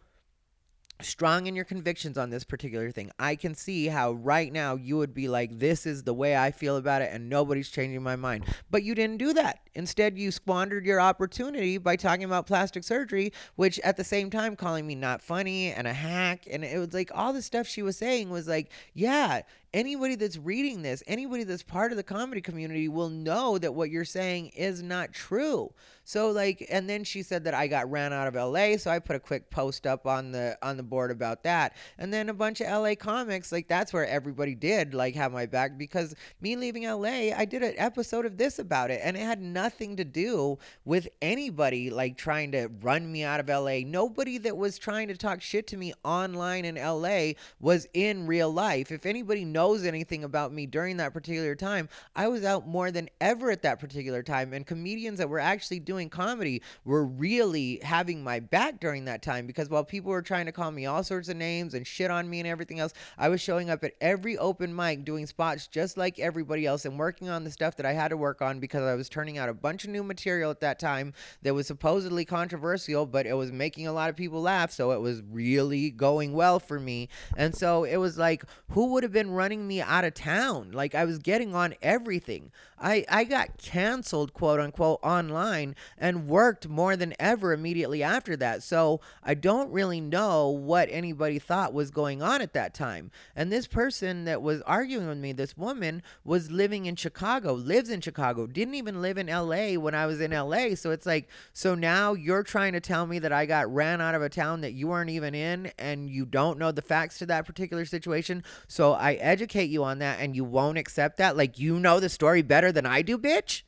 strong 1.02 1.48
in 1.48 1.56
your 1.56 1.66
convictions 1.66 2.18
on 2.18 2.30
this 2.30 2.44
particular 2.44 2.92
thing. 2.92 3.12
I 3.20 3.36
can 3.36 3.54
see 3.54 3.88
how 3.88 4.14
right 4.14 4.52
now 4.52 4.76
you 4.76 4.98
would 4.98 5.14
be 5.14 5.28
like, 5.28 5.60
this 5.60 5.86
is 5.86 6.04
the 6.04 6.14
way 6.14 6.38
I 6.38 6.52
feel 6.52 6.78
about 6.78 7.02
it, 7.02 7.12
and 7.12 7.30
nobody's 7.30 7.70
changing 7.70 8.02
my 8.02 8.16
mind. 8.16 8.46
But 8.72 8.84
you 8.84 8.96
didn't 8.96 9.18
do 9.18 9.34
that. 9.34 9.60
Instead, 9.76 10.18
you 10.18 10.32
squandered 10.32 10.86
your 10.86 11.02
opportunity 11.02 11.78
by 11.78 11.98
talking 11.98 12.24
about 12.24 12.48
plastic 12.48 12.84
surgery, 12.84 13.34
which 13.56 13.80
at 13.80 13.98
the 13.98 14.04
same 14.04 14.30
time 14.30 14.56
calling 14.56 14.88
me 14.88 14.96
not 14.96 15.22
funny 15.22 15.72
and 15.72 15.86
a 15.86 15.94
hack. 15.94 16.48
And 16.50 16.64
it 16.64 16.80
was 16.80 16.94
like 16.94 17.12
all 17.14 17.34
the 17.34 17.42
stuff 17.42 17.68
she 17.68 17.82
was 17.82 17.98
saying 17.98 18.30
was 18.30 18.48
like, 18.48 18.72
yeah, 18.94 19.42
anybody 19.76 20.16
that's 20.16 20.38
reading 20.38 20.82
this, 20.82 21.04
anybody 21.06 21.44
that's 21.44 21.62
part 21.62 21.92
of 21.92 21.98
the 21.98 22.04
comedy 22.04 22.40
community 22.40 22.88
will 22.88 23.10
know 23.10 23.58
that 23.58 23.76
what 23.76 23.92
you're 23.92 24.06
saying 24.06 24.48
is 24.56 24.82
not 24.82 25.12
true. 25.12 25.72
So 26.06 26.30
like 26.30 26.66
and 26.70 26.90
then 26.90 27.04
she 27.04 27.24
said 27.24 27.44
that 27.44 27.54
I 27.54 27.68
got 27.68 27.92
ran 27.92 28.14
out 28.14 28.28
of 28.28 28.36
LA, 28.36 28.78
so 28.78 28.90
I 28.92 29.00
put 29.00 29.16
a 29.16 29.20
quick 29.20 29.50
post 29.50 29.86
up 29.86 30.08
on 30.08 30.32
the 30.32 30.58
on 30.62 30.78
the 30.78 30.84
board 30.84 31.12
about 31.12 31.44
that. 31.44 31.76
And 31.98 32.14
then 32.14 32.30
a 32.30 32.34
bunch 32.34 32.62
of 32.62 32.68
LA 32.68 32.96
comics, 32.96 33.52
like 33.52 33.68
that's 33.68 33.92
where 33.92 34.08
everybody 34.08 34.56
did 34.56 34.94
like 34.94 35.16
have 35.16 35.34
my 35.34 35.46
back 35.46 35.78
because 35.78 36.16
me 36.40 36.56
leaving 36.56 36.84
LA, 36.84 37.36
I 37.36 37.44
did 37.44 37.64
an 37.64 37.74
episode 37.78 38.26
of 38.26 38.38
this 38.38 38.60
about 38.60 38.92
it 38.92 39.02
and 39.04 39.18
it 39.18 39.22
had 39.22 39.42
nothing 39.42 39.98
to 39.98 40.06
do 40.06 40.58
with 40.86 41.08
anybody 41.22 41.90
like 41.90 42.18
trying 42.18 42.52
to 42.54 42.70
run 42.82 43.12
me 43.12 43.24
out 43.24 43.40
of 43.40 43.50
LA. 43.50 43.80
Nobody 43.84 44.38
that 44.38 44.56
was 44.56 44.78
trying 44.78 45.08
to 45.10 45.18
talk 45.18 45.42
shit 45.42 45.68
to 45.68 45.78
me 45.78 45.92
online 46.04 46.66
in 46.66 46.76
LA 46.76 47.32
was 47.60 47.88
in 47.94 48.28
real 48.28 48.52
life. 48.52 48.92
If 48.92 49.08
anybody 49.08 49.44
knows 49.44 49.65
knows 49.66 49.84
anything 49.84 50.24
about 50.24 50.54
me 50.54 50.68
during 50.68 50.98
that 50.98 51.12
particular 51.12 51.56
time, 51.56 51.90
I 52.16 52.28
was 52.28 52.46
out 52.46 52.68
more 52.68 52.92
than 52.92 53.10
ever 53.20 53.50
at 53.50 53.64
that 53.64 53.80
particular 53.80 54.22
time. 54.22 54.54
And 54.54 54.66
comedians 54.66 55.18
that 55.18 55.28
were 55.28 55.40
actually 55.40 55.80
doing 55.80 56.08
comedy 56.08 56.62
were 56.84 57.04
really 57.04 57.80
having 57.82 58.24
my 58.24 58.40
back 58.40 58.80
during 58.80 59.06
that 59.06 59.24
time 59.24 59.48
because 59.48 59.68
while 59.68 59.84
people 59.84 60.12
were 60.12 60.22
trying 60.22 60.46
to 60.46 60.52
call 60.52 60.70
me 60.70 60.86
all 60.86 61.04
sorts 61.04 61.30
of 61.30 61.38
names 61.38 61.74
and 61.74 61.88
shit 61.88 62.12
on 62.12 62.30
me 62.30 62.40
and 62.40 62.48
everything 62.48 62.80
else, 62.80 62.94
I 63.18 63.30
was 63.30 63.42
showing 63.42 63.72
up 63.72 63.84
at 63.84 63.94
every 64.02 64.38
open 64.38 64.76
mic 64.76 65.04
doing 65.04 65.26
spots 65.26 65.66
just 65.66 65.98
like 65.98 66.20
everybody 66.20 66.68
else 66.68 66.86
and 66.86 67.00
working 67.00 67.30
on 67.30 67.44
the 67.44 67.52
stuff 67.52 67.76
that 67.78 67.88
I 67.88 67.94
had 67.94 68.10
to 68.10 68.18
work 68.18 68.44
on 68.44 68.60
because 68.60 68.84
I 68.84 68.94
was 68.94 69.10
turning 69.10 69.40
out 69.40 69.50
a 69.50 69.54
bunch 69.54 69.84
of 69.84 69.90
new 69.90 70.04
material 70.04 70.52
at 70.52 70.60
that 70.60 70.78
time 70.78 71.14
that 71.42 71.56
was 71.56 71.66
supposedly 71.66 72.24
controversial, 72.24 73.08
but 73.08 73.26
it 73.26 73.34
was 73.34 73.52
making 73.52 73.88
a 73.88 73.94
lot 73.94 74.12
of 74.12 74.16
people 74.16 74.44
laugh. 74.44 74.72
So 74.72 74.92
it 74.92 75.02
was 75.02 75.24
really 75.24 75.90
going 75.90 76.34
well 76.34 76.60
for 76.60 76.80
me. 76.80 77.10
And 77.36 77.56
so 77.56 77.84
it 77.84 77.98
was 77.98 78.16
like, 78.20 78.44
who 78.70 78.92
would 78.94 79.02
have 79.02 79.12
been 79.12 79.32
running? 79.32 79.45
Running 79.46 79.68
me 79.68 79.80
out 79.80 80.04
of 80.04 80.16
town. 80.16 80.72
Like 80.72 80.96
I 80.96 81.06
was 81.06 81.20
getting 81.20 81.54
on 81.54 81.76
everything. 81.84 82.52
I, 82.80 83.06
I 83.08 83.24
got 83.24 83.58
canceled, 83.58 84.34
quote 84.34 84.60
unquote, 84.60 85.00
online 85.02 85.76
and 85.98 86.28
worked 86.28 86.68
more 86.68 86.96
than 86.96 87.14
ever 87.20 87.54
immediately 87.54 88.04
after 88.04 88.36
that. 88.38 88.64
So 88.64 89.02
I 89.24 89.34
don't 89.36 89.72
really 89.72 90.02
know 90.02 90.50
what 90.50 90.90
anybody 90.92 91.40
thought 91.40 91.74
was 91.74 91.92
going 91.92 92.22
on 92.22 92.42
at 92.42 92.54
that 92.54 92.74
time. 92.74 93.12
And 93.36 93.52
this 93.52 93.68
person 93.68 94.26
that 94.26 94.42
was 94.42 94.62
arguing 94.64 95.08
with 95.08 95.20
me, 95.20 95.32
this 95.32 95.56
woman, 95.56 96.02
was 96.24 96.52
living 96.52 96.86
in 96.86 96.96
Chicago, 96.96 97.54
lives 97.54 97.90
in 97.90 98.02
Chicago, 98.02 98.48
didn't 98.48 98.76
even 98.76 99.02
live 99.02 99.18
in 99.18 99.28
LA 99.28 99.80
when 99.80 99.96
I 99.96 100.06
was 100.06 100.20
in 100.20 100.32
LA. 100.32 100.76
So 100.76 100.92
it's 100.92 101.06
like, 101.06 101.30
so 101.54 101.76
now 101.76 102.14
you're 102.14 102.44
trying 102.44 102.74
to 102.74 102.82
tell 102.82 103.06
me 103.06 103.20
that 103.20 103.32
I 103.32 103.46
got 103.46 103.74
ran 103.74 104.02
out 104.02 104.16
of 104.16 104.22
a 104.22 104.30
town 104.30 104.62
that 104.62 104.74
you 104.74 104.88
weren't 104.88 105.12
even 105.12 105.34
in 105.34 105.72
and 105.78 106.10
you 106.10 106.26
don't 106.26 106.58
know 106.58 106.72
the 106.72 106.82
facts 106.82 107.20
to 107.20 107.26
that 107.28 107.46
particular 107.46 107.86
situation. 107.86 108.44
So 108.68 108.94
I 108.94 109.14
educate 109.36 109.70
you 109.70 109.84
on 109.84 110.00
that 110.00 110.20
and 110.22 110.34
you 110.34 110.46
won't 110.46 110.78
accept 110.78 111.18
that. 111.18 111.36
Like, 111.36 111.60
you 111.60 111.78
know 111.78 112.00
the 112.00 112.08
story 112.08 112.42
better 112.42 112.72
than 112.72 112.86
I 112.86 113.02
do, 113.02 113.18
bitch? 113.18 113.64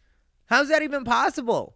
How's 0.46 0.70
that 0.70 0.82
even 0.82 1.04
possible? 1.04 1.76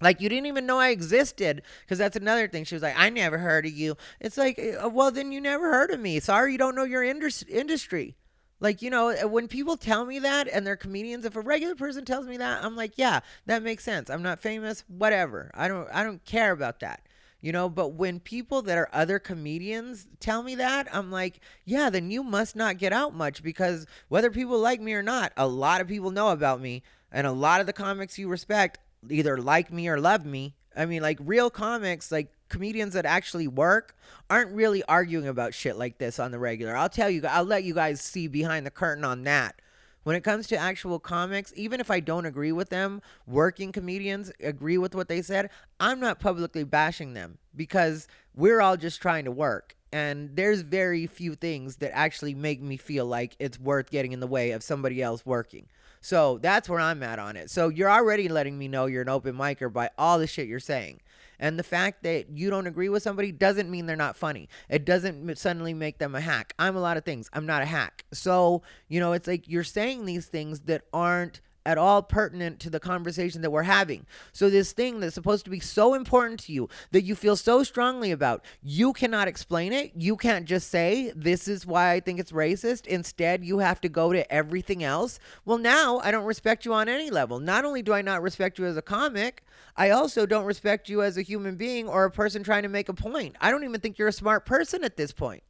Like 0.00 0.20
you 0.22 0.28
didn't 0.28 0.46
even 0.46 0.64
know 0.64 0.78
I 0.78 0.88
existed 0.88 1.60
because 1.82 1.98
that's 1.98 2.16
another 2.16 2.48
thing. 2.48 2.64
She 2.64 2.76
was 2.76 2.82
like, 2.82 2.94
"I 2.96 3.10
never 3.10 3.38
heard 3.38 3.66
of 3.66 3.72
you." 3.72 3.96
It's 4.20 4.38
like, 4.38 4.56
uh, 4.58 4.88
well, 4.88 5.10
then 5.10 5.32
you 5.32 5.40
never 5.40 5.72
heard 5.72 5.90
of 5.90 5.98
me. 5.98 6.20
Sorry, 6.20 6.52
you 6.52 6.58
don't 6.58 6.76
know 6.76 6.84
your 6.84 7.02
indus- 7.02 7.42
industry. 7.42 8.16
Like 8.60 8.80
you 8.80 8.90
know, 8.90 9.10
uh, 9.10 9.26
when 9.26 9.48
people 9.48 9.76
tell 9.76 10.04
me 10.04 10.20
that 10.20 10.46
and 10.46 10.64
they're 10.64 10.76
comedians, 10.76 11.24
if 11.24 11.34
a 11.34 11.40
regular 11.40 11.74
person 11.74 12.04
tells 12.04 12.26
me 12.28 12.36
that, 12.36 12.64
I'm 12.64 12.76
like, 12.76 12.92
yeah, 12.96 13.20
that 13.46 13.64
makes 13.64 13.82
sense. 13.82 14.08
I'm 14.08 14.22
not 14.22 14.38
famous, 14.38 14.84
whatever. 14.86 15.50
I 15.52 15.66
don't, 15.66 15.88
I 15.92 16.04
don't 16.04 16.24
care 16.24 16.52
about 16.52 16.78
that 16.78 17.02
you 17.40 17.52
know 17.52 17.68
but 17.68 17.88
when 17.88 18.18
people 18.18 18.62
that 18.62 18.76
are 18.76 18.88
other 18.92 19.18
comedians 19.18 20.06
tell 20.20 20.42
me 20.42 20.54
that 20.54 20.88
i'm 20.94 21.10
like 21.10 21.40
yeah 21.64 21.88
then 21.88 22.10
you 22.10 22.22
must 22.22 22.56
not 22.56 22.78
get 22.78 22.92
out 22.92 23.14
much 23.14 23.42
because 23.42 23.86
whether 24.08 24.30
people 24.30 24.58
like 24.58 24.80
me 24.80 24.92
or 24.92 25.02
not 25.02 25.32
a 25.36 25.46
lot 25.46 25.80
of 25.80 25.88
people 25.88 26.10
know 26.10 26.30
about 26.30 26.60
me 26.60 26.82
and 27.10 27.26
a 27.26 27.32
lot 27.32 27.60
of 27.60 27.66
the 27.66 27.72
comics 27.72 28.18
you 28.18 28.28
respect 28.28 28.78
either 29.08 29.38
like 29.38 29.72
me 29.72 29.88
or 29.88 29.98
love 29.98 30.24
me. 30.24 30.54
I 30.76 30.86
mean 30.86 31.02
like 31.02 31.18
real 31.20 31.50
comics 31.50 32.12
like 32.12 32.32
comedians 32.48 32.94
that 32.94 33.04
actually 33.06 33.48
work 33.48 33.96
aren't 34.30 34.52
really 34.52 34.82
arguing 34.84 35.28
about 35.28 35.54
shit 35.54 35.76
like 35.76 35.98
this 35.98 36.18
on 36.18 36.30
the 36.30 36.38
regular. 36.38 36.76
I'll 36.76 36.88
tell 36.88 37.10
you 37.10 37.22
i'll 37.26 37.44
let 37.44 37.64
you 37.64 37.74
guys 37.74 38.00
see 38.00 38.28
behind 38.28 38.66
the 38.66 38.70
curtain 38.70 39.04
on 39.04 39.24
that 39.24 39.60
when 40.04 40.16
it 40.16 40.24
comes 40.24 40.46
to 40.48 40.56
actual 40.56 40.98
comics, 40.98 41.52
even 41.56 41.80
if 41.80 41.90
I 41.90 42.00
don't 42.00 42.26
agree 42.26 42.52
with 42.52 42.70
them, 42.70 43.02
working 43.26 43.72
comedians 43.72 44.32
agree 44.40 44.78
with 44.78 44.94
what 44.94 45.08
they 45.08 45.22
said, 45.22 45.50
I'm 45.80 46.00
not 46.00 46.20
publicly 46.20 46.64
bashing 46.64 47.14
them 47.14 47.38
because 47.54 48.08
we're 48.34 48.60
all 48.60 48.76
just 48.76 49.02
trying 49.02 49.24
to 49.26 49.30
work. 49.30 49.76
And 49.92 50.36
there's 50.36 50.60
very 50.60 51.06
few 51.06 51.34
things 51.34 51.76
that 51.76 51.96
actually 51.96 52.34
make 52.34 52.60
me 52.60 52.76
feel 52.76 53.06
like 53.06 53.36
it's 53.38 53.58
worth 53.58 53.90
getting 53.90 54.12
in 54.12 54.20
the 54.20 54.26
way 54.26 54.50
of 54.50 54.62
somebody 54.62 55.02
else 55.02 55.24
working. 55.24 55.66
So 56.00 56.38
that's 56.38 56.68
where 56.68 56.80
I'm 56.80 57.02
at 57.02 57.18
on 57.18 57.36
it. 57.36 57.50
So 57.50 57.68
you're 57.68 57.90
already 57.90 58.28
letting 58.28 58.56
me 58.58 58.68
know 58.68 58.86
you're 58.86 59.02
an 59.02 59.08
open 59.08 59.34
micer 59.34 59.72
by 59.72 59.90
all 59.98 60.18
the 60.18 60.26
shit 60.26 60.46
you're 60.46 60.60
saying. 60.60 61.00
And 61.38 61.58
the 61.58 61.64
fact 61.64 62.02
that 62.02 62.30
you 62.30 62.50
don't 62.50 62.66
agree 62.66 62.88
with 62.88 63.02
somebody 63.02 63.32
doesn't 63.32 63.70
mean 63.70 63.86
they're 63.86 63.96
not 63.96 64.16
funny. 64.16 64.48
It 64.68 64.84
doesn't 64.84 65.38
suddenly 65.38 65.74
make 65.74 65.98
them 65.98 66.14
a 66.14 66.20
hack. 66.20 66.54
I'm 66.58 66.76
a 66.76 66.80
lot 66.80 66.96
of 66.96 67.04
things. 67.04 67.30
I'm 67.32 67.46
not 67.46 67.62
a 67.62 67.66
hack. 67.66 68.04
So, 68.12 68.62
you 68.88 69.00
know, 69.00 69.12
it's 69.12 69.28
like 69.28 69.48
you're 69.48 69.64
saying 69.64 70.04
these 70.04 70.26
things 70.26 70.60
that 70.60 70.82
aren't 70.92 71.40
at 71.68 71.76
all 71.76 72.02
pertinent 72.02 72.58
to 72.60 72.70
the 72.70 72.80
conversation 72.80 73.42
that 73.42 73.50
we're 73.50 73.62
having. 73.62 74.06
So, 74.32 74.48
this 74.48 74.72
thing 74.72 75.00
that's 75.00 75.14
supposed 75.14 75.44
to 75.44 75.50
be 75.50 75.60
so 75.60 75.92
important 75.92 76.40
to 76.40 76.52
you 76.52 76.70
that 76.92 77.02
you 77.02 77.14
feel 77.14 77.36
so 77.36 77.62
strongly 77.62 78.10
about, 78.10 78.42
you 78.62 78.94
cannot 78.94 79.28
explain 79.28 79.74
it. 79.74 79.92
You 79.94 80.16
can't 80.16 80.46
just 80.46 80.70
say, 80.70 81.12
This 81.14 81.46
is 81.46 81.66
why 81.66 81.92
I 81.92 82.00
think 82.00 82.18
it's 82.18 82.32
racist. 82.32 82.86
Instead, 82.86 83.44
you 83.44 83.58
have 83.58 83.82
to 83.82 83.90
go 83.90 84.14
to 84.14 84.32
everything 84.32 84.82
else. 84.82 85.18
Well, 85.44 85.58
now 85.58 85.98
I 85.98 86.10
don't 86.10 86.24
respect 86.24 86.64
you 86.64 86.72
on 86.72 86.88
any 86.88 87.10
level. 87.10 87.38
Not 87.38 87.66
only 87.66 87.82
do 87.82 87.92
I 87.92 88.00
not 88.00 88.22
respect 88.22 88.58
you 88.58 88.64
as 88.64 88.78
a 88.78 88.82
comic, 88.82 89.44
I 89.76 89.90
also 89.90 90.24
don't 90.24 90.46
respect 90.46 90.88
you 90.88 91.02
as 91.02 91.18
a 91.18 91.22
human 91.22 91.56
being 91.56 91.86
or 91.86 92.06
a 92.06 92.10
person 92.10 92.42
trying 92.42 92.62
to 92.62 92.70
make 92.70 92.88
a 92.88 92.94
point. 92.94 93.36
I 93.42 93.50
don't 93.50 93.64
even 93.64 93.82
think 93.82 93.98
you're 93.98 94.08
a 94.08 94.12
smart 94.12 94.46
person 94.46 94.84
at 94.84 94.96
this 94.96 95.12
point. 95.12 95.42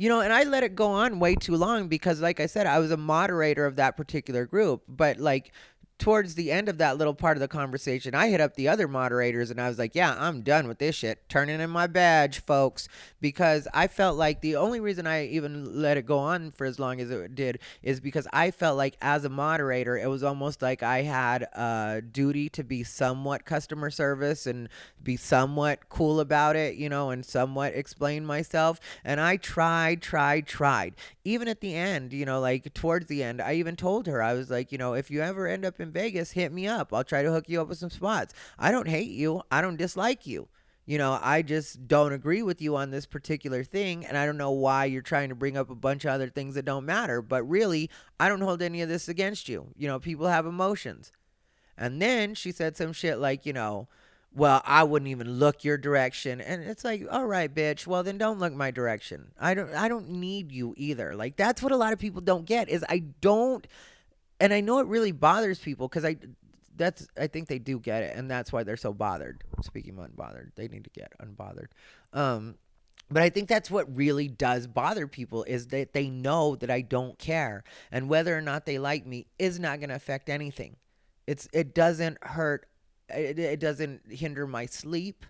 You 0.00 0.08
know, 0.08 0.20
and 0.20 0.32
I 0.32 0.44
let 0.44 0.62
it 0.62 0.76
go 0.76 0.86
on 0.86 1.18
way 1.18 1.34
too 1.34 1.56
long 1.56 1.88
because, 1.88 2.20
like 2.20 2.38
I 2.38 2.46
said, 2.46 2.66
I 2.66 2.78
was 2.78 2.92
a 2.92 2.96
moderator 2.96 3.66
of 3.66 3.76
that 3.76 3.96
particular 3.96 4.46
group. 4.46 4.84
But, 4.88 5.18
like, 5.18 5.52
towards 5.98 6.36
the 6.36 6.52
end 6.52 6.68
of 6.68 6.78
that 6.78 6.96
little 6.96 7.14
part 7.14 7.36
of 7.36 7.40
the 7.40 7.48
conversation, 7.48 8.14
I 8.14 8.28
hit 8.28 8.40
up 8.40 8.54
the 8.54 8.68
other 8.68 8.86
moderators 8.86 9.50
and 9.50 9.60
I 9.60 9.68
was 9.68 9.78
like, 9.78 9.94
yeah, 9.94 10.14
I'm 10.16 10.42
done 10.42 10.68
with 10.68 10.78
this 10.78 10.94
shit. 10.94 11.28
Turning 11.28 11.60
in 11.60 11.70
my 11.70 11.88
badge, 11.88 12.40
folks, 12.40 12.88
because 13.20 13.66
I 13.74 13.88
felt 13.88 14.16
like 14.16 14.40
the 14.40 14.56
only 14.56 14.78
reason 14.78 15.06
I 15.06 15.26
even 15.26 15.82
let 15.82 15.96
it 15.96 16.06
go 16.06 16.18
on 16.18 16.52
for 16.52 16.66
as 16.66 16.78
long 16.78 17.00
as 17.00 17.10
it 17.10 17.34
did 17.34 17.58
is 17.82 17.98
because 17.98 18.28
I 18.32 18.52
felt 18.52 18.76
like 18.76 18.96
as 19.02 19.24
a 19.24 19.28
moderator, 19.28 19.98
it 19.98 20.08
was 20.08 20.22
almost 20.22 20.62
like 20.62 20.84
I 20.84 21.02
had 21.02 21.42
a 21.42 22.00
duty 22.00 22.48
to 22.50 22.62
be 22.62 22.84
somewhat 22.84 23.44
customer 23.44 23.90
service 23.90 24.46
and 24.46 24.68
be 25.02 25.16
somewhat 25.16 25.88
cool 25.88 26.20
about 26.20 26.54
it, 26.54 26.76
you 26.76 26.88
know, 26.88 27.10
and 27.10 27.24
somewhat 27.24 27.74
explain 27.74 28.24
myself. 28.24 28.78
And 29.04 29.20
I 29.20 29.36
tried, 29.36 30.00
tried, 30.00 30.46
tried. 30.46 30.94
Even 31.24 31.48
at 31.48 31.60
the 31.60 31.74
end, 31.74 32.12
you 32.12 32.24
know, 32.24 32.40
like 32.40 32.72
towards 32.72 33.06
the 33.06 33.22
end, 33.22 33.42
I 33.42 33.54
even 33.54 33.74
told 33.74 34.06
her, 34.06 34.22
I 34.22 34.34
was 34.34 34.48
like, 34.48 34.70
you 34.70 34.78
know, 34.78 34.94
if 34.94 35.10
you 35.10 35.22
ever 35.22 35.46
end 35.48 35.64
up 35.64 35.80
in 35.80 35.87
Vegas, 35.90 36.32
hit 36.32 36.52
me 36.52 36.66
up. 36.66 36.92
I'll 36.92 37.04
try 37.04 37.22
to 37.22 37.32
hook 37.32 37.48
you 37.48 37.60
up 37.60 37.68
with 37.68 37.78
some 37.78 37.90
spots. 37.90 38.34
I 38.58 38.70
don't 38.70 38.88
hate 38.88 39.10
you. 39.10 39.42
I 39.50 39.60
don't 39.60 39.76
dislike 39.76 40.26
you. 40.26 40.48
You 40.86 40.96
know, 40.96 41.18
I 41.20 41.42
just 41.42 41.86
don't 41.86 42.14
agree 42.14 42.42
with 42.42 42.62
you 42.62 42.76
on 42.76 42.90
this 42.90 43.04
particular 43.04 43.62
thing, 43.62 44.06
and 44.06 44.16
I 44.16 44.24
don't 44.24 44.38
know 44.38 44.52
why 44.52 44.86
you're 44.86 45.02
trying 45.02 45.28
to 45.28 45.34
bring 45.34 45.56
up 45.56 45.68
a 45.68 45.74
bunch 45.74 46.06
of 46.06 46.12
other 46.12 46.30
things 46.30 46.54
that 46.54 46.64
don't 46.64 46.86
matter. 46.86 47.20
But 47.20 47.46
really, 47.46 47.90
I 48.18 48.28
don't 48.28 48.40
hold 48.40 48.62
any 48.62 48.80
of 48.80 48.88
this 48.88 49.06
against 49.06 49.50
you. 49.50 49.68
You 49.76 49.86
know, 49.86 49.98
people 49.98 50.28
have 50.28 50.46
emotions. 50.46 51.12
And 51.76 52.00
then 52.00 52.34
she 52.34 52.52
said 52.52 52.76
some 52.76 52.92
shit 52.92 53.18
like, 53.18 53.44
you 53.44 53.52
know, 53.52 53.88
well, 54.34 54.62
I 54.64 54.82
wouldn't 54.82 55.10
even 55.10 55.38
look 55.38 55.64
your 55.64 55.78
direction. 55.78 56.40
And 56.40 56.62
it's 56.62 56.84
like, 56.84 57.06
all 57.10 57.26
right, 57.26 57.52
bitch, 57.52 57.86
well 57.86 58.02
then 58.02 58.18
don't 58.18 58.38
look 58.38 58.52
my 58.52 58.70
direction. 58.70 59.32
I 59.40 59.54
don't 59.54 59.74
I 59.74 59.88
don't 59.88 60.08
need 60.10 60.52
you 60.52 60.74
either. 60.76 61.14
Like 61.14 61.36
that's 61.36 61.62
what 61.62 61.72
a 61.72 61.76
lot 61.76 61.92
of 61.92 61.98
people 61.98 62.20
don't 62.20 62.44
get 62.44 62.68
is 62.68 62.84
I 62.88 63.04
don't 63.20 63.66
and 64.40 64.52
I 64.52 64.60
know 64.60 64.78
it 64.78 64.86
really 64.86 65.12
bothers 65.12 65.58
people 65.58 65.88
cuz 65.88 66.04
I 66.04 66.16
that's 66.76 67.08
I 67.18 67.26
think 67.26 67.48
they 67.48 67.58
do 67.58 67.78
get 67.78 68.02
it 68.02 68.16
and 68.16 68.30
that's 68.30 68.52
why 68.52 68.62
they're 68.62 68.76
so 68.76 68.92
bothered. 68.92 69.44
Speaking 69.62 69.98
of 69.98 70.10
unbothered, 70.10 70.54
they 70.54 70.68
need 70.68 70.84
to 70.84 70.90
get 70.90 71.12
unbothered. 71.20 71.68
Um 72.12 72.56
but 73.10 73.22
I 73.22 73.30
think 73.30 73.48
that's 73.48 73.70
what 73.70 73.94
really 73.94 74.28
does 74.28 74.66
bother 74.66 75.06
people 75.06 75.42
is 75.44 75.68
that 75.68 75.94
they 75.94 76.10
know 76.10 76.56
that 76.56 76.70
I 76.70 76.82
don't 76.82 77.18
care 77.18 77.64
and 77.90 78.08
whether 78.08 78.36
or 78.36 78.42
not 78.42 78.66
they 78.66 78.78
like 78.78 79.06
me 79.06 79.26
is 79.38 79.58
not 79.58 79.80
going 79.80 79.88
to 79.88 79.94
affect 79.94 80.28
anything. 80.28 80.76
It's 81.26 81.48
it 81.52 81.74
doesn't 81.74 82.22
hurt 82.22 82.66
it, 83.08 83.38
it 83.38 83.60
doesn't 83.60 84.02
hinder 84.12 84.46
my 84.46 84.66
sleep. 84.66 85.24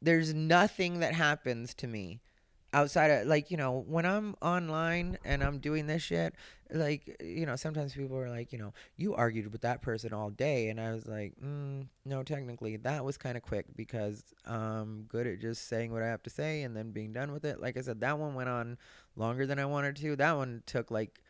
There's 0.00 0.32
nothing 0.32 1.00
that 1.00 1.14
happens 1.14 1.74
to 1.74 1.86
me 1.86 2.20
outside 2.74 3.08
of 3.08 3.26
like 3.26 3.50
you 3.52 3.56
know 3.56 3.84
when 3.86 4.04
i'm 4.04 4.34
online 4.42 5.16
and 5.24 5.44
i'm 5.44 5.58
doing 5.58 5.86
this 5.86 6.02
shit 6.02 6.34
like 6.74 7.16
you 7.22 7.46
know 7.46 7.56
sometimes 7.56 7.94
people 7.94 8.16
are 8.18 8.28
like 8.28 8.52
you 8.52 8.58
know 8.58 8.72
you 8.96 9.14
argued 9.14 9.50
with 9.52 9.62
that 9.62 9.80
person 9.80 10.12
all 10.12 10.30
day 10.30 10.68
and 10.68 10.80
i 10.80 10.92
was 10.92 11.06
like 11.06 11.32
mm, 11.42 11.86
no 12.04 12.22
technically 12.22 12.76
that 12.76 13.04
was 13.04 13.16
kind 13.16 13.36
of 13.36 13.42
quick 13.42 13.66
because 13.76 14.22
i'm 14.46 15.04
good 15.08 15.26
at 15.26 15.40
just 15.40 15.68
saying 15.68 15.92
what 15.92 16.02
i 16.02 16.06
have 16.06 16.22
to 16.22 16.30
say 16.30 16.62
and 16.62 16.76
then 16.76 16.90
being 16.90 17.12
done 17.12 17.32
with 17.32 17.44
it 17.44 17.60
like 17.60 17.76
i 17.76 17.80
said 17.80 18.00
that 18.00 18.18
one 18.18 18.34
went 18.34 18.48
on 18.48 18.76
longer 19.16 19.46
than 19.46 19.58
i 19.58 19.64
wanted 19.64 19.94
to 19.94 20.16
that 20.16 20.36
one 20.36 20.62
took 20.66 20.90
like 20.90 21.20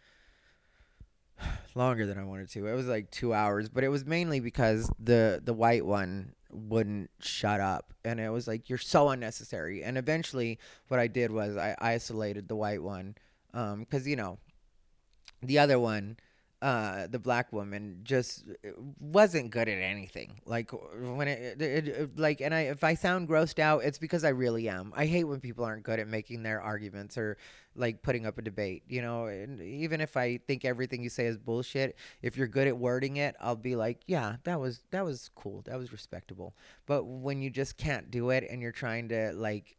longer 1.75 2.07
than 2.07 2.19
I 2.19 2.25
wanted 2.25 2.49
to. 2.51 2.67
It 2.67 2.75
was 2.75 2.87
like 2.87 3.11
two 3.11 3.35
hours, 3.35 3.69
but 3.69 3.85
it 3.85 3.89
was 3.89 4.05
mainly 4.05 4.41
because 4.41 4.91
the 4.99 5.41
the 5.45 5.53
white 5.55 5.85
one 5.85 6.35
wouldn't 6.51 7.11
shut 7.21 7.61
up, 7.61 7.93
and 8.05 8.21
it 8.21 8.31
was 8.31 8.47
like 8.47 8.69
you're 8.69 8.79
so 8.79 9.09
unnecessary. 9.09 9.83
And 9.83 9.99
eventually, 9.99 10.59
what 10.89 11.01
I 11.01 11.07
did 11.07 11.31
was 11.31 11.57
I 11.57 11.77
isolated 11.81 12.49
the 12.49 12.57
white 12.57 12.83
one, 12.83 13.17
because 13.53 14.03
um, 14.03 14.07
you 14.09 14.17
know, 14.17 14.39
the 15.47 15.59
other 15.59 15.79
one 15.79 16.17
uh, 16.65 17.07
the 17.09 17.19
black 17.19 17.53
woman 17.53 18.01
just 18.05 18.45
uh, 18.49 18.71
wasn't 18.99 19.51
good 19.51 19.69
at 19.69 19.77
anything. 19.77 20.41
Like 20.47 20.71
when 20.71 21.29
it, 21.29 21.61
it, 21.61 21.89
it, 21.89 22.19
like, 22.19 22.41
and 22.41 22.55
I 22.55 22.61
if 22.63 22.83
I 22.83 22.95
sound 22.95 23.29
grossed 23.29 23.59
out, 23.59 23.85
it's 23.85 23.99
because 23.99 24.25
I 24.25 24.31
really 24.31 24.71
am. 24.71 24.91
I 24.97 25.05
hate 25.05 25.25
when 25.25 25.41
people 25.41 25.67
aren't 25.67 25.83
good 25.83 26.01
at 26.01 26.09
making 26.09 26.43
their 26.43 26.63
arguments 26.63 27.19
or 27.19 27.37
like 27.77 28.01
putting 28.01 28.25
up 28.25 28.39
a 28.39 28.43
debate. 28.43 28.83
You 28.89 29.03
know, 29.03 29.27
and 29.27 29.61
even 29.61 30.01
if 30.01 30.17
I 30.17 30.39
think 30.39 30.65
everything 30.65 31.03
you 31.03 31.11
say 31.11 31.27
is 31.27 31.37
bullshit, 31.37 31.99
if 32.23 32.39
you're 32.39 32.49
good 32.49 32.67
at 32.67 32.79
wording 32.79 33.19
it, 33.19 33.37
I'll 33.43 33.57
be 33.57 33.77
like, 33.77 34.01
yeah, 34.07 34.37
that 34.45 34.59
was 34.59 34.85
that 34.91 35.05
was 35.05 35.29
cool, 35.35 35.61
that 35.67 35.77
was 35.77 35.93
respectable. 35.93 36.57
But 36.87 37.05
when 37.05 37.43
you 37.43 37.51
just 37.51 37.77
can't 37.77 38.11
do 38.11 38.31
it 38.31 38.47
and 38.49 38.63
you're 38.63 38.73
trying 38.73 39.11
to 39.11 39.35
like 39.35 39.77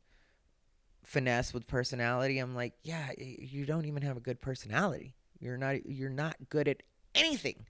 finesse 1.03 1.51
with 1.51 1.65
personality, 1.65 2.37
I'm 2.37 2.53
like, 2.53 2.73
yeah, 2.83 3.09
you 3.17 3.65
don't 3.65 3.85
even 3.85 4.03
have 4.03 4.17
a 4.17 4.21
good 4.21 4.39
personality. 4.39 5.15
You're 5.45 5.57
not 5.57 5.85
you're 5.85 6.09
not 6.09 6.35
good 6.49 6.67
at 6.67 6.81
anything. 7.13 7.65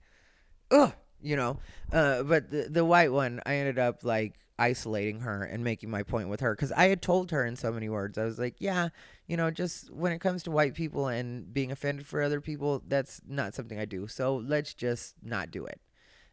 Ugh, 0.70 0.92
you 1.20 1.36
know. 1.36 1.58
Uh, 1.92 2.22
but 2.22 2.50
the 2.50 2.68
the 2.70 2.84
white 2.84 3.12
one, 3.12 3.40
I 3.44 3.56
ended 3.56 3.78
up 3.78 4.02
like 4.02 4.38
isolating 4.58 5.20
her 5.20 5.42
and 5.42 5.62
making 5.62 5.90
my 5.90 6.02
point 6.02 6.28
with 6.30 6.40
her 6.40 6.54
because 6.54 6.72
I 6.72 6.86
had 6.86 7.02
told 7.02 7.30
her 7.30 7.44
in 7.44 7.54
so 7.56 7.70
many 7.70 7.90
words. 7.90 8.16
I 8.16 8.24
was 8.24 8.38
like, 8.38 8.56
yeah, 8.58 8.88
you 9.26 9.36
know, 9.36 9.50
just 9.50 9.92
when 9.92 10.12
it 10.12 10.20
comes 10.20 10.42
to 10.44 10.50
white 10.50 10.74
people 10.74 11.08
and 11.08 11.52
being 11.52 11.70
offended 11.70 12.06
for 12.06 12.22
other 12.22 12.40
people, 12.40 12.82
that's 12.88 13.20
not 13.28 13.54
something 13.54 13.78
I 13.78 13.84
do. 13.84 14.06
So 14.06 14.36
let's 14.36 14.72
just 14.72 15.14
not 15.22 15.50
do 15.50 15.66
it. 15.66 15.80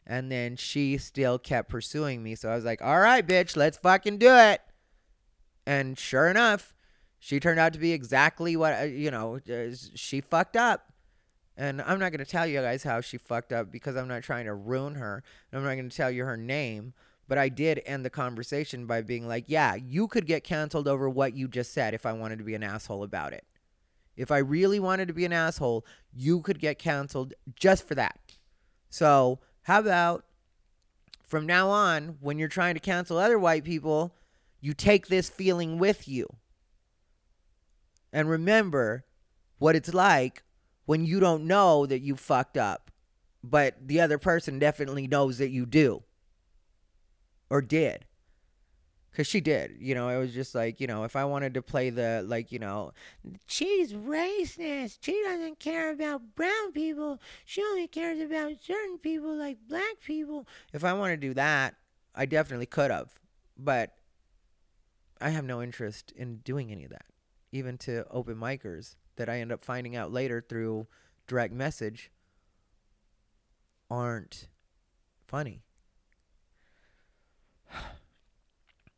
And 0.07 0.31
then 0.31 0.55
she 0.55 0.97
still 0.97 1.37
kept 1.37 1.69
pursuing 1.69 2.23
me. 2.23 2.35
So 2.35 2.49
I 2.49 2.55
was 2.55 2.65
like, 2.65 2.81
all 2.81 2.99
right, 2.99 3.25
bitch, 3.25 3.55
let's 3.55 3.77
fucking 3.77 4.17
do 4.17 4.33
it. 4.33 4.61
And 5.65 5.97
sure 5.97 6.29
enough, 6.29 6.73
she 7.19 7.39
turned 7.39 7.59
out 7.59 7.73
to 7.73 7.79
be 7.79 7.91
exactly 7.93 8.55
what, 8.55 8.73
uh, 8.73 8.83
you 8.83 9.11
know, 9.11 9.39
uh, 9.49 9.75
she 9.95 10.21
fucked 10.21 10.57
up. 10.57 10.92
And 11.56 11.82
I'm 11.82 11.99
not 11.99 12.12
going 12.12 12.24
to 12.24 12.26
tell 12.26 12.47
you 12.47 12.62
guys 12.62 12.84
how 12.84 13.01
she 13.01 13.18
fucked 13.18 13.54
up 13.54 13.72
because 13.72 13.95
I'm 13.95 14.08
not 14.08 14.24
trying 14.24 14.45
to 14.45 14.54
ruin 14.54 14.95
her. 14.95 15.24
I'm 15.51 15.64
not 15.64 15.76
going 15.76 15.89
to 15.89 15.95
tell 15.95 16.10
you 16.10 16.26
her 16.26 16.38
name. 16.38 16.93
But 17.28 17.38
I 17.38 17.49
did 17.49 17.82
end 17.86 18.04
the 18.04 18.10
conversation 18.10 18.86
by 18.86 19.01
being 19.01 19.28
like, 19.28 19.45
yeah, 19.47 19.76
you 19.76 20.08
could 20.08 20.26
get 20.26 20.43
canceled 20.43 20.88
over 20.88 21.10
what 21.10 21.36
you 21.36 21.47
just 21.47 21.74
said 21.74 21.93
if 21.93 22.06
I 22.06 22.14
wanted 22.14 22.38
to 22.39 22.43
be 22.43 22.56
an 22.56 22.64
asshole 22.64 23.04
about 23.04 23.34
it. 23.34 23.45
If 24.18 24.30
I 24.30 24.39
really 24.39 24.80
wanted 24.80 25.08
to 25.08 25.14
be 25.14 25.26
an 25.26 25.34
asshole, 25.34 25.86
you 26.14 26.41
could 26.41 26.60
get 26.60 26.78
canceled 26.78 27.34
just 27.56 27.88
for 27.88 27.95
that. 27.95 28.20
So, 28.89 29.39
how 29.64 29.80
about 29.80 30.26
from 31.34 31.47
now 31.47 31.70
on, 31.70 32.18
when 32.20 32.38
you're 32.38 32.47
trying 32.47 32.76
to 32.76 32.80
cancel 32.80 33.18
other 33.18 33.39
white 33.39 33.64
people, 33.64 34.14
you 34.62 34.76
take 34.76 35.08
this 35.08 35.30
feeling 35.30 35.80
with 35.80 36.08
you. 36.08 36.28
And 38.12 38.30
remember 38.30 39.06
what 39.58 39.76
it's 39.76 39.95
like 39.95 40.43
when 40.86 41.05
you 41.05 41.19
don't 41.19 41.45
know 41.45 41.86
that 41.86 42.01
you 42.01 42.15
fucked 42.15 42.57
up, 42.57 42.91
but 43.43 43.75
the 43.86 44.01
other 44.01 44.17
person 44.17 44.59
definitely 44.59 45.07
knows 45.07 45.38
that 45.38 45.49
you 45.49 45.65
do 45.65 46.03
or 47.49 47.61
did. 47.61 48.05
Cause 49.15 49.27
she 49.27 49.41
did, 49.41 49.75
you 49.79 49.93
know. 49.93 50.09
It 50.09 50.17
was 50.17 50.34
just 50.34 50.55
like, 50.55 50.81
you 50.81 50.88
know, 50.88 51.03
if 51.03 51.15
I 51.15 51.23
wanted 51.23 51.53
to 51.53 51.61
play 51.61 51.91
the 51.91 52.23
like, 52.25 52.51
you 52.51 52.57
know, 52.57 52.93
she's 53.45 53.93
racist. 53.93 54.97
She 55.01 55.21
doesn't 55.23 55.59
care 55.59 55.91
about 55.91 56.34
brown 56.36 56.71
people. 56.71 57.19
She 57.45 57.61
only 57.61 57.88
cares 57.88 58.19
about 58.19 58.53
certain 58.63 58.97
people, 58.97 59.36
like 59.36 59.57
black 59.69 59.99
people. 60.03 60.47
If 60.73 60.84
I 60.84 60.93
want 60.93 61.11
to 61.11 61.17
do 61.17 61.36
that, 61.36 61.75
I 62.15 62.25
definitely 62.25 62.65
could 62.65 62.89
have, 62.89 63.13
but 63.55 63.91
I 65.21 65.29
have 65.29 65.45
no 65.45 65.61
interest 65.61 66.11
in 66.15 66.38
doing 66.38 66.71
any 66.71 66.84
of 66.84 66.89
that, 66.89 67.05
even 67.51 67.77
to 67.79 68.07
open 68.09 68.36
micers 68.38 68.95
that 69.16 69.30
I 69.30 69.39
end 69.39 69.51
up 69.51 69.64
finding 69.64 69.95
out 69.95 70.11
later 70.11 70.41
through 70.41 70.88
direct 71.28 71.53
message 71.53 72.11
aren't 73.89 74.47
funny. 75.28 75.64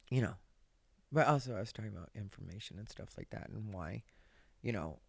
you 0.09 0.21
know. 0.21 0.35
But 1.11 1.27
also 1.27 1.55
I 1.55 1.59
was 1.59 1.71
talking 1.71 1.91
about 1.91 2.09
information 2.15 2.77
and 2.77 2.89
stuff 2.89 3.09
like 3.17 3.29
that 3.29 3.49
and 3.49 3.73
why, 3.73 4.03
you 4.61 4.71
know, 4.73 4.99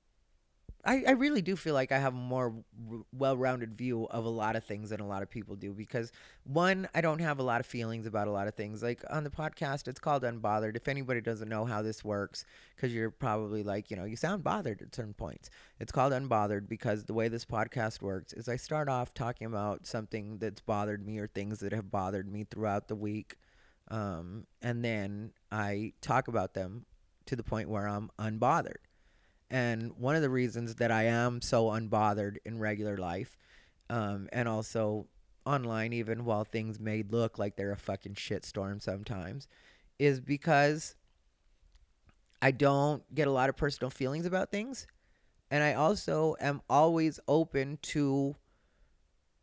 I, 0.86 1.02
I 1.08 1.10
really 1.12 1.42
do 1.42 1.56
feel 1.56 1.74
like 1.74 1.90
I 1.90 1.98
have 1.98 2.14
a 2.14 2.16
more 2.16 2.54
r- 2.90 2.98
well-rounded 3.12 3.74
view 3.74 4.04
of 4.04 4.24
a 4.24 4.28
lot 4.28 4.54
of 4.54 4.64
things 4.64 4.90
than 4.90 5.00
a 5.00 5.06
lot 5.06 5.22
of 5.22 5.28
people 5.28 5.56
do 5.56 5.72
because 5.72 6.12
one, 6.44 6.88
I 6.94 7.00
don't 7.00 7.18
have 7.18 7.40
a 7.40 7.42
lot 7.42 7.58
of 7.58 7.66
feelings 7.66 8.06
about 8.06 8.28
a 8.28 8.30
lot 8.30 8.46
of 8.46 8.54
things. 8.54 8.84
Like 8.84 9.02
on 9.10 9.24
the 9.24 9.30
podcast, 9.30 9.88
it's 9.88 9.98
called 9.98 10.22
Unbothered. 10.22 10.76
If 10.76 10.86
anybody 10.86 11.20
doesn't 11.20 11.48
know 11.48 11.64
how 11.64 11.82
this 11.82 12.04
works, 12.04 12.44
because 12.76 12.94
you're 12.94 13.10
probably 13.10 13.64
like, 13.64 13.90
you 13.90 13.96
know, 13.96 14.04
you 14.04 14.14
sound 14.14 14.44
bothered 14.44 14.80
at 14.80 14.94
certain 14.94 15.12
points. 15.12 15.50
It's 15.80 15.90
called 15.90 16.12
Unbothered 16.12 16.68
because 16.68 17.04
the 17.04 17.14
way 17.14 17.26
this 17.26 17.44
podcast 17.44 18.00
works 18.00 18.32
is 18.32 18.48
I 18.48 18.56
start 18.56 18.88
off 18.88 19.12
talking 19.12 19.48
about 19.48 19.88
something 19.88 20.38
that's 20.38 20.60
bothered 20.60 21.04
me 21.04 21.18
or 21.18 21.26
things 21.26 21.58
that 21.60 21.72
have 21.72 21.90
bothered 21.90 22.30
me 22.30 22.44
throughout 22.44 22.86
the 22.86 22.94
week, 22.94 23.36
um, 23.88 24.46
and 24.62 24.84
then 24.84 25.32
I 25.50 25.94
talk 26.00 26.28
about 26.28 26.54
them 26.54 26.86
to 27.26 27.34
the 27.34 27.42
point 27.42 27.68
where 27.68 27.88
I'm 27.88 28.10
unbothered. 28.18 28.85
And 29.50 29.92
one 29.96 30.16
of 30.16 30.22
the 30.22 30.30
reasons 30.30 30.76
that 30.76 30.90
I 30.90 31.04
am 31.04 31.40
so 31.40 31.66
unbothered 31.66 32.38
in 32.44 32.58
regular 32.58 32.96
life, 32.96 33.36
um, 33.88 34.28
and 34.32 34.48
also 34.48 35.06
online, 35.44 35.92
even 35.92 36.24
while 36.24 36.44
things 36.44 36.80
may 36.80 37.04
look 37.08 37.38
like 37.38 37.56
they're 37.56 37.72
a 37.72 37.76
fucking 37.76 38.14
shitstorm 38.14 38.82
sometimes, 38.82 39.46
is 39.98 40.20
because 40.20 40.96
I 42.42 42.50
don't 42.50 43.02
get 43.14 43.28
a 43.28 43.32
lot 43.32 43.48
of 43.48 43.56
personal 43.56 43.90
feelings 43.90 44.26
about 44.26 44.50
things. 44.50 44.86
And 45.50 45.62
I 45.62 45.74
also 45.74 46.34
am 46.40 46.60
always 46.68 47.20
open 47.28 47.78
to 47.82 48.34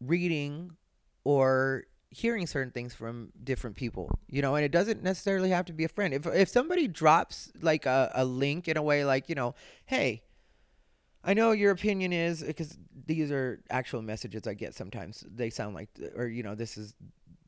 reading 0.02 0.76
or 1.24 1.86
hearing 2.14 2.48
certain 2.48 2.72
things 2.72 2.94
from 2.94 3.32
different 3.44 3.76
people, 3.76 4.10
you 4.30 4.42
know, 4.42 4.56
and 4.56 4.64
it 4.64 4.72
doesn't 4.72 5.04
necessarily 5.04 5.50
have 5.50 5.66
to 5.66 5.74
be 5.74 5.84
a 5.84 5.90
friend. 5.90 6.14
If 6.14 6.26
if 6.28 6.48
somebody 6.48 6.88
drops 6.88 7.52
like 7.62 7.86
a, 7.86 8.12
a 8.14 8.24
link 8.24 8.68
in 8.68 8.78
a 8.78 8.82
way 8.82 9.04
like, 9.04 9.30
you 9.30 9.36
know, 9.36 9.56
hey, 9.86 10.24
I 11.24 11.34
know 11.34 11.52
your 11.52 11.72
opinion 11.72 12.14
is 12.14 12.44
because 12.44 12.78
these 13.06 13.32
are 13.32 13.64
actual 13.70 14.02
messages 14.02 14.46
I 14.46 14.54
get 14.54 14.76
sometimes. 14.76 15.24
They 15.34 15.50
sound 15.50 15.76
like, 15.76 15.90
or 16.16 16.28
you 16.28 16.44
know, 16.44 16.56
this 16.56 16.78
is 16.78 16.94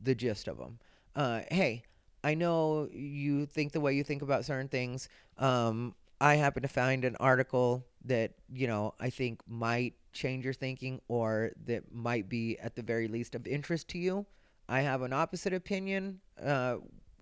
the 0.01 0.15
gist 0.15 0.47
of 0.47 0.57
them. 0.57 0.79
Uh, 1.15 1.41
hey, 1.51 1.83
I 2.23 2.33
know 2.33 2.89
you 2.91 3.45
think 3.45 3.71
the 3.71 3.81
way 3.81 3.93
you 3.93 4.03
think 4.03 4.21
about 4.21 4.45
certain 4.45 4.67
things. 4.67 5.09
Um, 5.37 5.93
I 6.19 6.35
happen 6.35 6.63
to 6.63 6.69
find 6.69 7.05
an 7.05 7.15
article 7.19 7.85
that 8.05 8.31
you 8.51 8.67
know 8.67 8.93
I 8.99 9.09
think 9.09 9.41
might 9.47 9.93
change 10.13 10.45
your 10.45 10.53
thinking, 10.53 11.01
or 11.07 11.51
that 11.65 11.93
might 11.93 12.29
be 12.29 12.57
at 12.59 12.75
the 12.75 12.81
very 12.81 13.07
least 13.07 13.35
of 13.35 13.45
interest 13.45 13.89
to 13.89 13.97
you. 13.97 14.25
I 14.67 14.81
have 14.81 15.01
an 15.01 15.13
opposite 15.13 15.53
opinion. 15.53 16.19
Uh, 16.41 16.77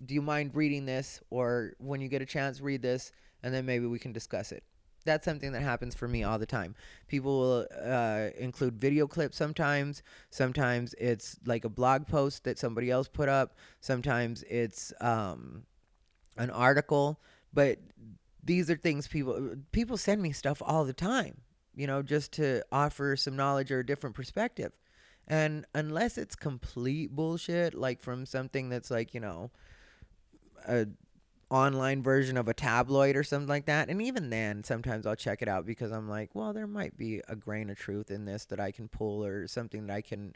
do 0.05 0.13
you 0.13 0.21
mind 0.21 0.51
reading 0.53 0.85
this, 0.85 1.21
or 1.29 1.73
when 1.77 2.01
you 2.01 2.07
get 2.07 2.21
a 2.21 2.25
chance, 2.25 2.61
read 2.61 2.81
this, 2.81 3.11
and 3.43 3.53
then 3.53 3.65
maybe 3.65 3.85
we 3.85 3.99
can 3.99 4.11
discuss 4.11 4.51
it 4.51 4.63
that's 5.05 5.25
something 5.25 5.51
that 5.51 5.61
happens 5.61 5.95
for 5.95 6.07
me 6.07 6.23
all 6.23 6.39
the 6.39 6.45
time. 6.45 6.75
People 7.07 7.39
will 7.39 7.67
uh, 7.83 8.29
include 8.37 8.75
video 8.75 9.07
clips 9.07 9.37
sometimes. 9.37 10.03
Sometimes 10.29 10.93
it's 10.97 11.37
like 11.45 11.65
a 11.65 11.69
blog 11.69 12.07
post 12.07 12.43
that 12.45 12.57
somebody 12.57 12.89
else 12.89 13.07
put 13.07 13.29
up. 13.29 13.55
Sometimes 13.81 14.43
it's 14.43 14.93
um, 15.01 15.63
an 16.37 16.49
article. 16.49 17.19
But 17.53 17.79
these 18.43 18.69
are 18.69 18.75
things 18.75 19.07
people 19.07 19.55
people 19.71 19.97
send 19.97 20.21
me 20.21 20.31
stuff 20.31 20.61
all 20.65 20.85
the 20.85 20.93
time. 20.93 21.41
You 21.75 21.87
know, 21.87 22.01
just 22.01 22.33
to 22.33 22.63
offer 22.71 23.15
some 23.15 23.35
knowledge 23.35 23.71
or 23.71 23.79
a 23.79 23.85
different 23.85 24.15
perspective. 24.15 24.71
And 25.27 25.65
unless 25.73 26.17
it's 26.17 26.35
complete 26.35 27.15
bullshit, 27.15 27.73
like 27.73 28.01
from 28.01 28.25
something 28.25 28.69
that's 28.69 28.91
like 28.91 29.13
you 29.13 29.19
know 29.19 29.51
a 30.67 30.87
online 31.53 32.01
version 32.01 32.35
of 32.35 32.47
a 32.47 32.53
tabloid 32.53 33.15
or 33.15 33.23
something 33.23 33.47
like 33.47 33.67
that. 33.67 33.87
And 33.87 34.01
even 34.01 34.31
then, 34.31 34.63
sometimes 34.63 35.05
I'll 35.05 35.15
check 35.15 35.41
it 35.43 35.47
out 35.47 35.67
because 35.67 35.91
I'm 35.91 36.09
like, 36.09 36.31
well, 36.33 36.51
there 36.51 36.65
might 36.65 36.97
be 36.97 37.21
a 37.27 37.35
grain 37.35 37.69
of 37.69 37.77
truth 37.77 38.09
in 38.09 38.25
this 38.25 38.45
that 38.45 38.59
I 38.59 38.71
can 38.71 38.87
pull 38.87 39.23
or 39.23 39.47
something 39.47 39.85
that 39.85 39.93
I 39.93 40.01
can, 40.01 40.33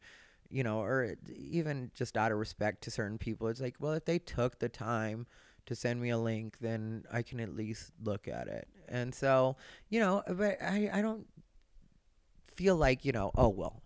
you 0.49 0.63
know, 0.63 0.79
or 0.79 1.15
even 1.27 1.89
just 1.95 2.17
out 2.17 2.31
of 2.31 2.37
respect 2.37 2.83
to 2.83 2.91
certain 2.91 3.17
people. 3.17 3.47
It's 3.47 3.59
like, 3.59 3.75
well, 3.79 3.93
if 3.93 4.05
they 4.05 4.19
took 4.19 4.59
the 4.59 4.69
time 4.69 5.25
to 5.65 5.75
send 5.75 5.99
me 5.99 6.11
a 6.11 6.19
link, 6.19 6.57
then 6.61 7.03
I 7.11 7.23
can 7.23 7.39
at 7.39 7.55
least 7.55 7.91
look 8.03 8.27
at 8.27 8.47
it. 8.47 8.67
And 8.87 9.13
so, 9.13 9.57
you 9.89 9.99
know, 9.99 10.21
but 10.27 10.61
I, 10.61 10.89
I 10.93 11.01
don't 11.01 11.25
feel 12.55 12.75
like, 12.75 13.05
you 13.05 13.11
know, 13.11 13.31
oh, 13.35 13.49
well, 13.49 13.81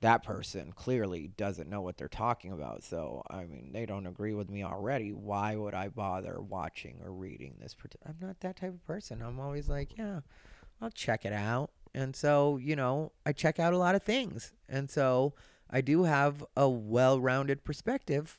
that 0.00 0.22
person 0.22 0.72
clearly 0.72 1.28
doesn't 1.36 1.68
know 1.68 1.80
what 1.80 1.96
they're 1.96 2.08
talking 2.08 2.52
about. 2.52 2.84
So, 2.84 3.22
I 3.28 3.44
mean, 3.44 3.70
they 3.72 3.84
don't 3.84 4.06
agree 4.06 4.32
with 4.32 4.48
me 4.48 4.62
already. 4.62 5.12
Why 5.12 5.56
would 5.56 5.74
I 5.74 5.88
bother 5.88 6.40
watching 6.40 7.00
or 7.04 7.12
reading 7.12 7.56
this? 7.60 7.74
I'm 8.06 8.16
not 8.20 8.40
that 8.40 8.56
type 8.56 8.74
of 8.74 8.84
person. 8.86 9.22
I'm 9.22 9.40
always 9.40 9.68
like, 9.68 9.98
yeah, 9.98 10.20
I'll 10.80 10.90
check 10.90 11.24
it 11.24 11.32
out. 11.32 11.70
And 11.94 12.14
so, 12.14 12.58
you 12.58 12.76
know, 12.76 13.12
I 13.26 13.32
check 13.32 13.58
out 13.58 13.72
a 13.72 13.78
lot 13.78 13.96
of 13.96 14.02
things. 14.02 14.52
And 14.68 14.88
so 14.88 15.34
I 15.68 15.80
do 15.80 16.04
have 16.04 16.44
a 16.56 16.68
well 16.68 17.20
rounded 17.20 17.64
perspective 17.64 18.38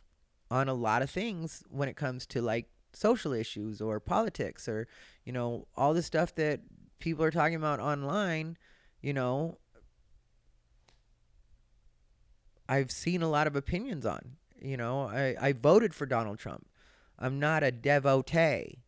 on 0.49 0.69
a 0.69 0.73
lot 0.73 1.01
of 1.01 1.09
things 1.09 1.63
when 1.69 1.89
it 1.89 1.95
comes 1.95 2.25
to 2.27 2.41
like 2.41 2.69
social 2.93 3.33
issues 3.33 3.81
or 3.81 3.99
politics 3.99 4.67
or, 4.67 4.87
you 5.25 5.33
know, 5.33 5.67
all 5.75 5.93
the 5.93 6.01
stuff 6.01 6.33
that 6.35 6.61
people 6.99 7.23
are 7.23 7.31
talking 7.31 7.55
about 7.55 7.81
online. 7.81 8.57
You 9.01 9.13
know, 9.13 9.57
I've 12.69 12.91
seen 12.91 13.23
a 13.23 13.29
lot 13.29 13.47
of 13.47 13.55
opinions 13.55 14.05
on. 14.05 14.37
You 14.61 14.77
know, 14.77 15.01
I, 15.07 15.35
I 15.41 15.53
voted 15.53 15.95
for 15.95 16.05
Donald 16.05 16.37
Trump. 16.37 16.67
I'm 17.17 17.39
not 17.39 17.63
a 17.63 17.71
devotee. 17.71 18.83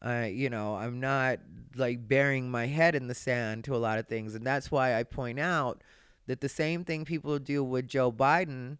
Uh, 0.00 0.28
you 0.30 0.48
know, 0.48 0.76
I'm 0.76 1.00
not 1.00 1.40
like 1.74 2.06
burying 2.06 2.50
my 2.50 2.66
head 2.66 2.94
in 2.94 3.08
the 3.08 3.14
sand 3.14 3.64
to 3.64 3.74
a 3.74 3.78
lot 3.78 3.98
of 3.98 4.06
things. 4.06 4.34
And 4.34 4.46
that's 4.46 4.70
why 4.70 4.94
I 4.94 5.02
point 5.02 5.40
out 5.40 5.82
that 6.26 6.40
the 6.40 6.48
same 6.48 6.84
thing 6.84 7.04
people 7.04 7.38
do 7.38 7.64
with 7.64 7.88
Joe 7.88 8.12
Biden 8.12 8.78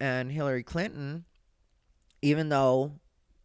and 0.00 0.32
Hillary 0.32 0.62
Clinton, 0.62 1.26
even 2.22 2.48
though 2.48 2.92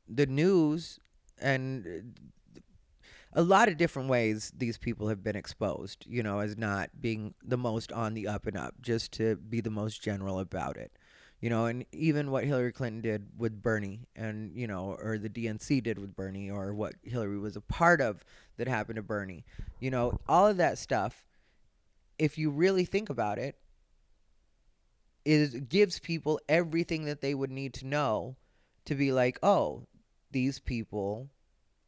the 0.07 0.25
news 0.25 0.99
and 1.41 2.13
a 3.35 3.43
lot 3.43 3.67
of 3.67 3.77
different 3.77 4.07
ways 4.07 4.51
these 4.57 4.77
people 4.77 5.09
have 5.09 5.21
been 5.21 5.35
exposed, 5.35 6.05
you 6.07 6.23
know, 6.23 6.39
as 6.39 6.57
not 6.57 6.89
being 6.99 7.33
the 7.43 7.57
most 7.57 7.91
on 7.91 8.13
the 8.13 8.27
up 8.27 8.47
and 8.47 8.57
up, 8.57 8.75
just 8.81 9.11
to 9.11 9.35
be 9.35 9.59
the 9.59 9.69
most 9.69 10.01
general 10.01 10.39
about 10.39 10.77
it. 10.77 10.91
You 11.41 11.49
know, 11.49 11.65
and 11.65 11.85
even 11.91 12.31
what 12.31 12.45
Hillary 12.45 12.71
Clinton 12.71 13.01
did 13.01 13.27
with 13.37 13.61
Bernie 13.61 14.07
and, 14.15 14.55
you 14.55 14.67
know, 14.67 14.97
or 14.99 15.17
the 15.17 15.29
DNC 15.29 15.83
did 15.83 15.99
with 15.99 16.15
Bernie 16.15 16.49
or 16.49 16.73
what 16.73 16.93
Hillary 17.03 17.37
was 17.37 17.57
a 17.57 17.61
part 17.61 17.99
of 17.99 18.23
that 18.57 18.69
happened 18.69 18.95
to 18.95 19.03
Bernie. 19.03 19.43
You 19.81 19.91
know, 19.91 20.17
all 20.29 20.47
of 20.47 20.57
that 20.57 20.77
stuff, 20.77 21.25
if 22.17 22.37
you 22.37 22.49
really 22.49 22.85
think 22.85 23.09
about 23.09 23.37
it, 23.37 23.57
is 25.25 25.55
gives 25.55 25.99
people 25.99 26.39
everything 26.47 27.05
that 27.05 27.19
they 27.19 27.35
would 27.35 27.51
need 27.51 27.73
to 27.73 27.85
know 27.85 28.37
to 28.85 28.95
be 28.95 29.11
like, 29.11 29.37
oh, 29.43 29.83
these 30.31 30.59
people 30.59 31.29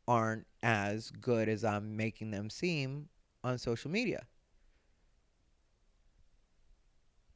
aren't 0.08 0.46
as 0.64 1.12
good 1.12 1.50
as 1.50 1.64
I'm 1.64 1.98
making 1.98 2.32
them 2.32 2.50
seem 2.50 3.10
on 3.44 3.58
social 3.58 3.92
media. 3.92 4.26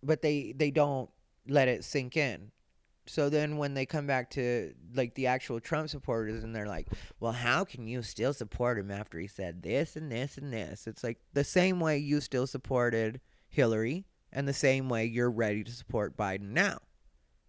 But 0.04 0.22
they 0.22 0.54
they 0.56 0.72
don't 0.72 1.10
let 1.48 1.68
it 1.68 1.84
sink 1.84 2.18
in. 2.18 2.52
So 3.08 3.30
then 3.30 3.58
when 3.58 3.74
they 3.74 3.86
come 3.86 4.08
back 4.08 4.30
to 4.32 4.74
like 4.94 5.16
the 5.16 5.28
actual 5.28 5.60
Trump 5.60 5.90
supporters 5.90 6.44
and 6.44 6.56
they're 6.56 6.68
like, 6.68 6.88
"Well, 7.20 7.32
how 7.34 7.66
can 7.66 7.88
you 7.88 8.02
still 8.04 8.34
support 8.34 8.78
him 8.80 8.92
after 8.92 9.20
he 9.20 9.28
said 9.28 9.64
this 9.64 9.96
and 9.96 10.12
this 10.12 10.38
and 10.38 10.54
this?" 10.54 10.88
It's 10.88 11.04
like 11.04 11.20
the 11.34 11.44
same 11.44 11.80
way 11.80 11.98
you 11.98 12.22
still 12.22 12.48
supported 12.48 13.20
Hillary 13.50 14.06
and 14.32 14.48
the 14.48 14.54
same 14.54 14.88
way 14.90 15.06
you're 15.06 15.32
ready 15.32 15.64
to 15.64 15.72
support 15.72 16.18
Biden 16.18 16.52
now. 16.52 16.80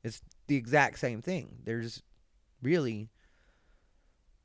It's 0.02 0.20
the 0.46 0.56
exact 0.56 0.98
same 0.98 1.22
thing. 1.22 1.58
There's 1.64 2.02
really 2.60 3.10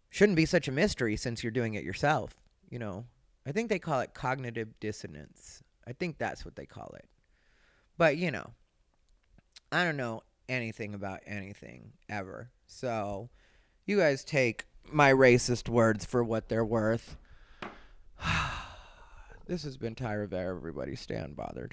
shouldn't 0.10 0.36
be 0.36 0.46
such 0.46 0.68
a 0.68 0.72
mystery 0.72 1.16
since 1.16 1.44
you're 1.44 1.52
doing 1.52 1.74
it 1.74 1.84
yourself. 1.84 2.36
You 2.70 2.80
know, 2.80 3.06
I 3.46 3.52
think 3.52 3.70
they 3.70 3.80
call 3.80 4.02
it 4.02 4.14
cognitive 4.14 4.80
dissonance. 4.80 5.64
I 5.88 5.94
think 5.94 6.18
that's 6.18 6.44
what 6.44 6.56
they 6.56 6.66
call 6.66 6.94
it. 6.98 7.06
But, 7.98 8.18
you 8.18 8.32
know, 8.32 8.52
I 9.72 9.84
don't 9.84 9.98
know 9.98 10.22
anything 10.50 10.94
about 10.94 11.22
anything 11.26 11.94
ever. 12.10 12.52
So, 12.68 13.30
you 13.86 13.98
guys 13.98 14.24
take 14.24 14.66
my 14.92 15.12
racist 15.12 15.70
words 15.70 16.06
for 16.06 16.24
what 16.24 16.50
they're 16.50 16.66
worth. 16.66 17.18
this 19.48 19.64
has 19.64 19.78
been 19.78 19.96
Ty 19.96 20.14
Rivera, 20.14 20.56
everybody. 20.56 20.96
Stay 20.96 21.16
unbothered. 21.16 21.72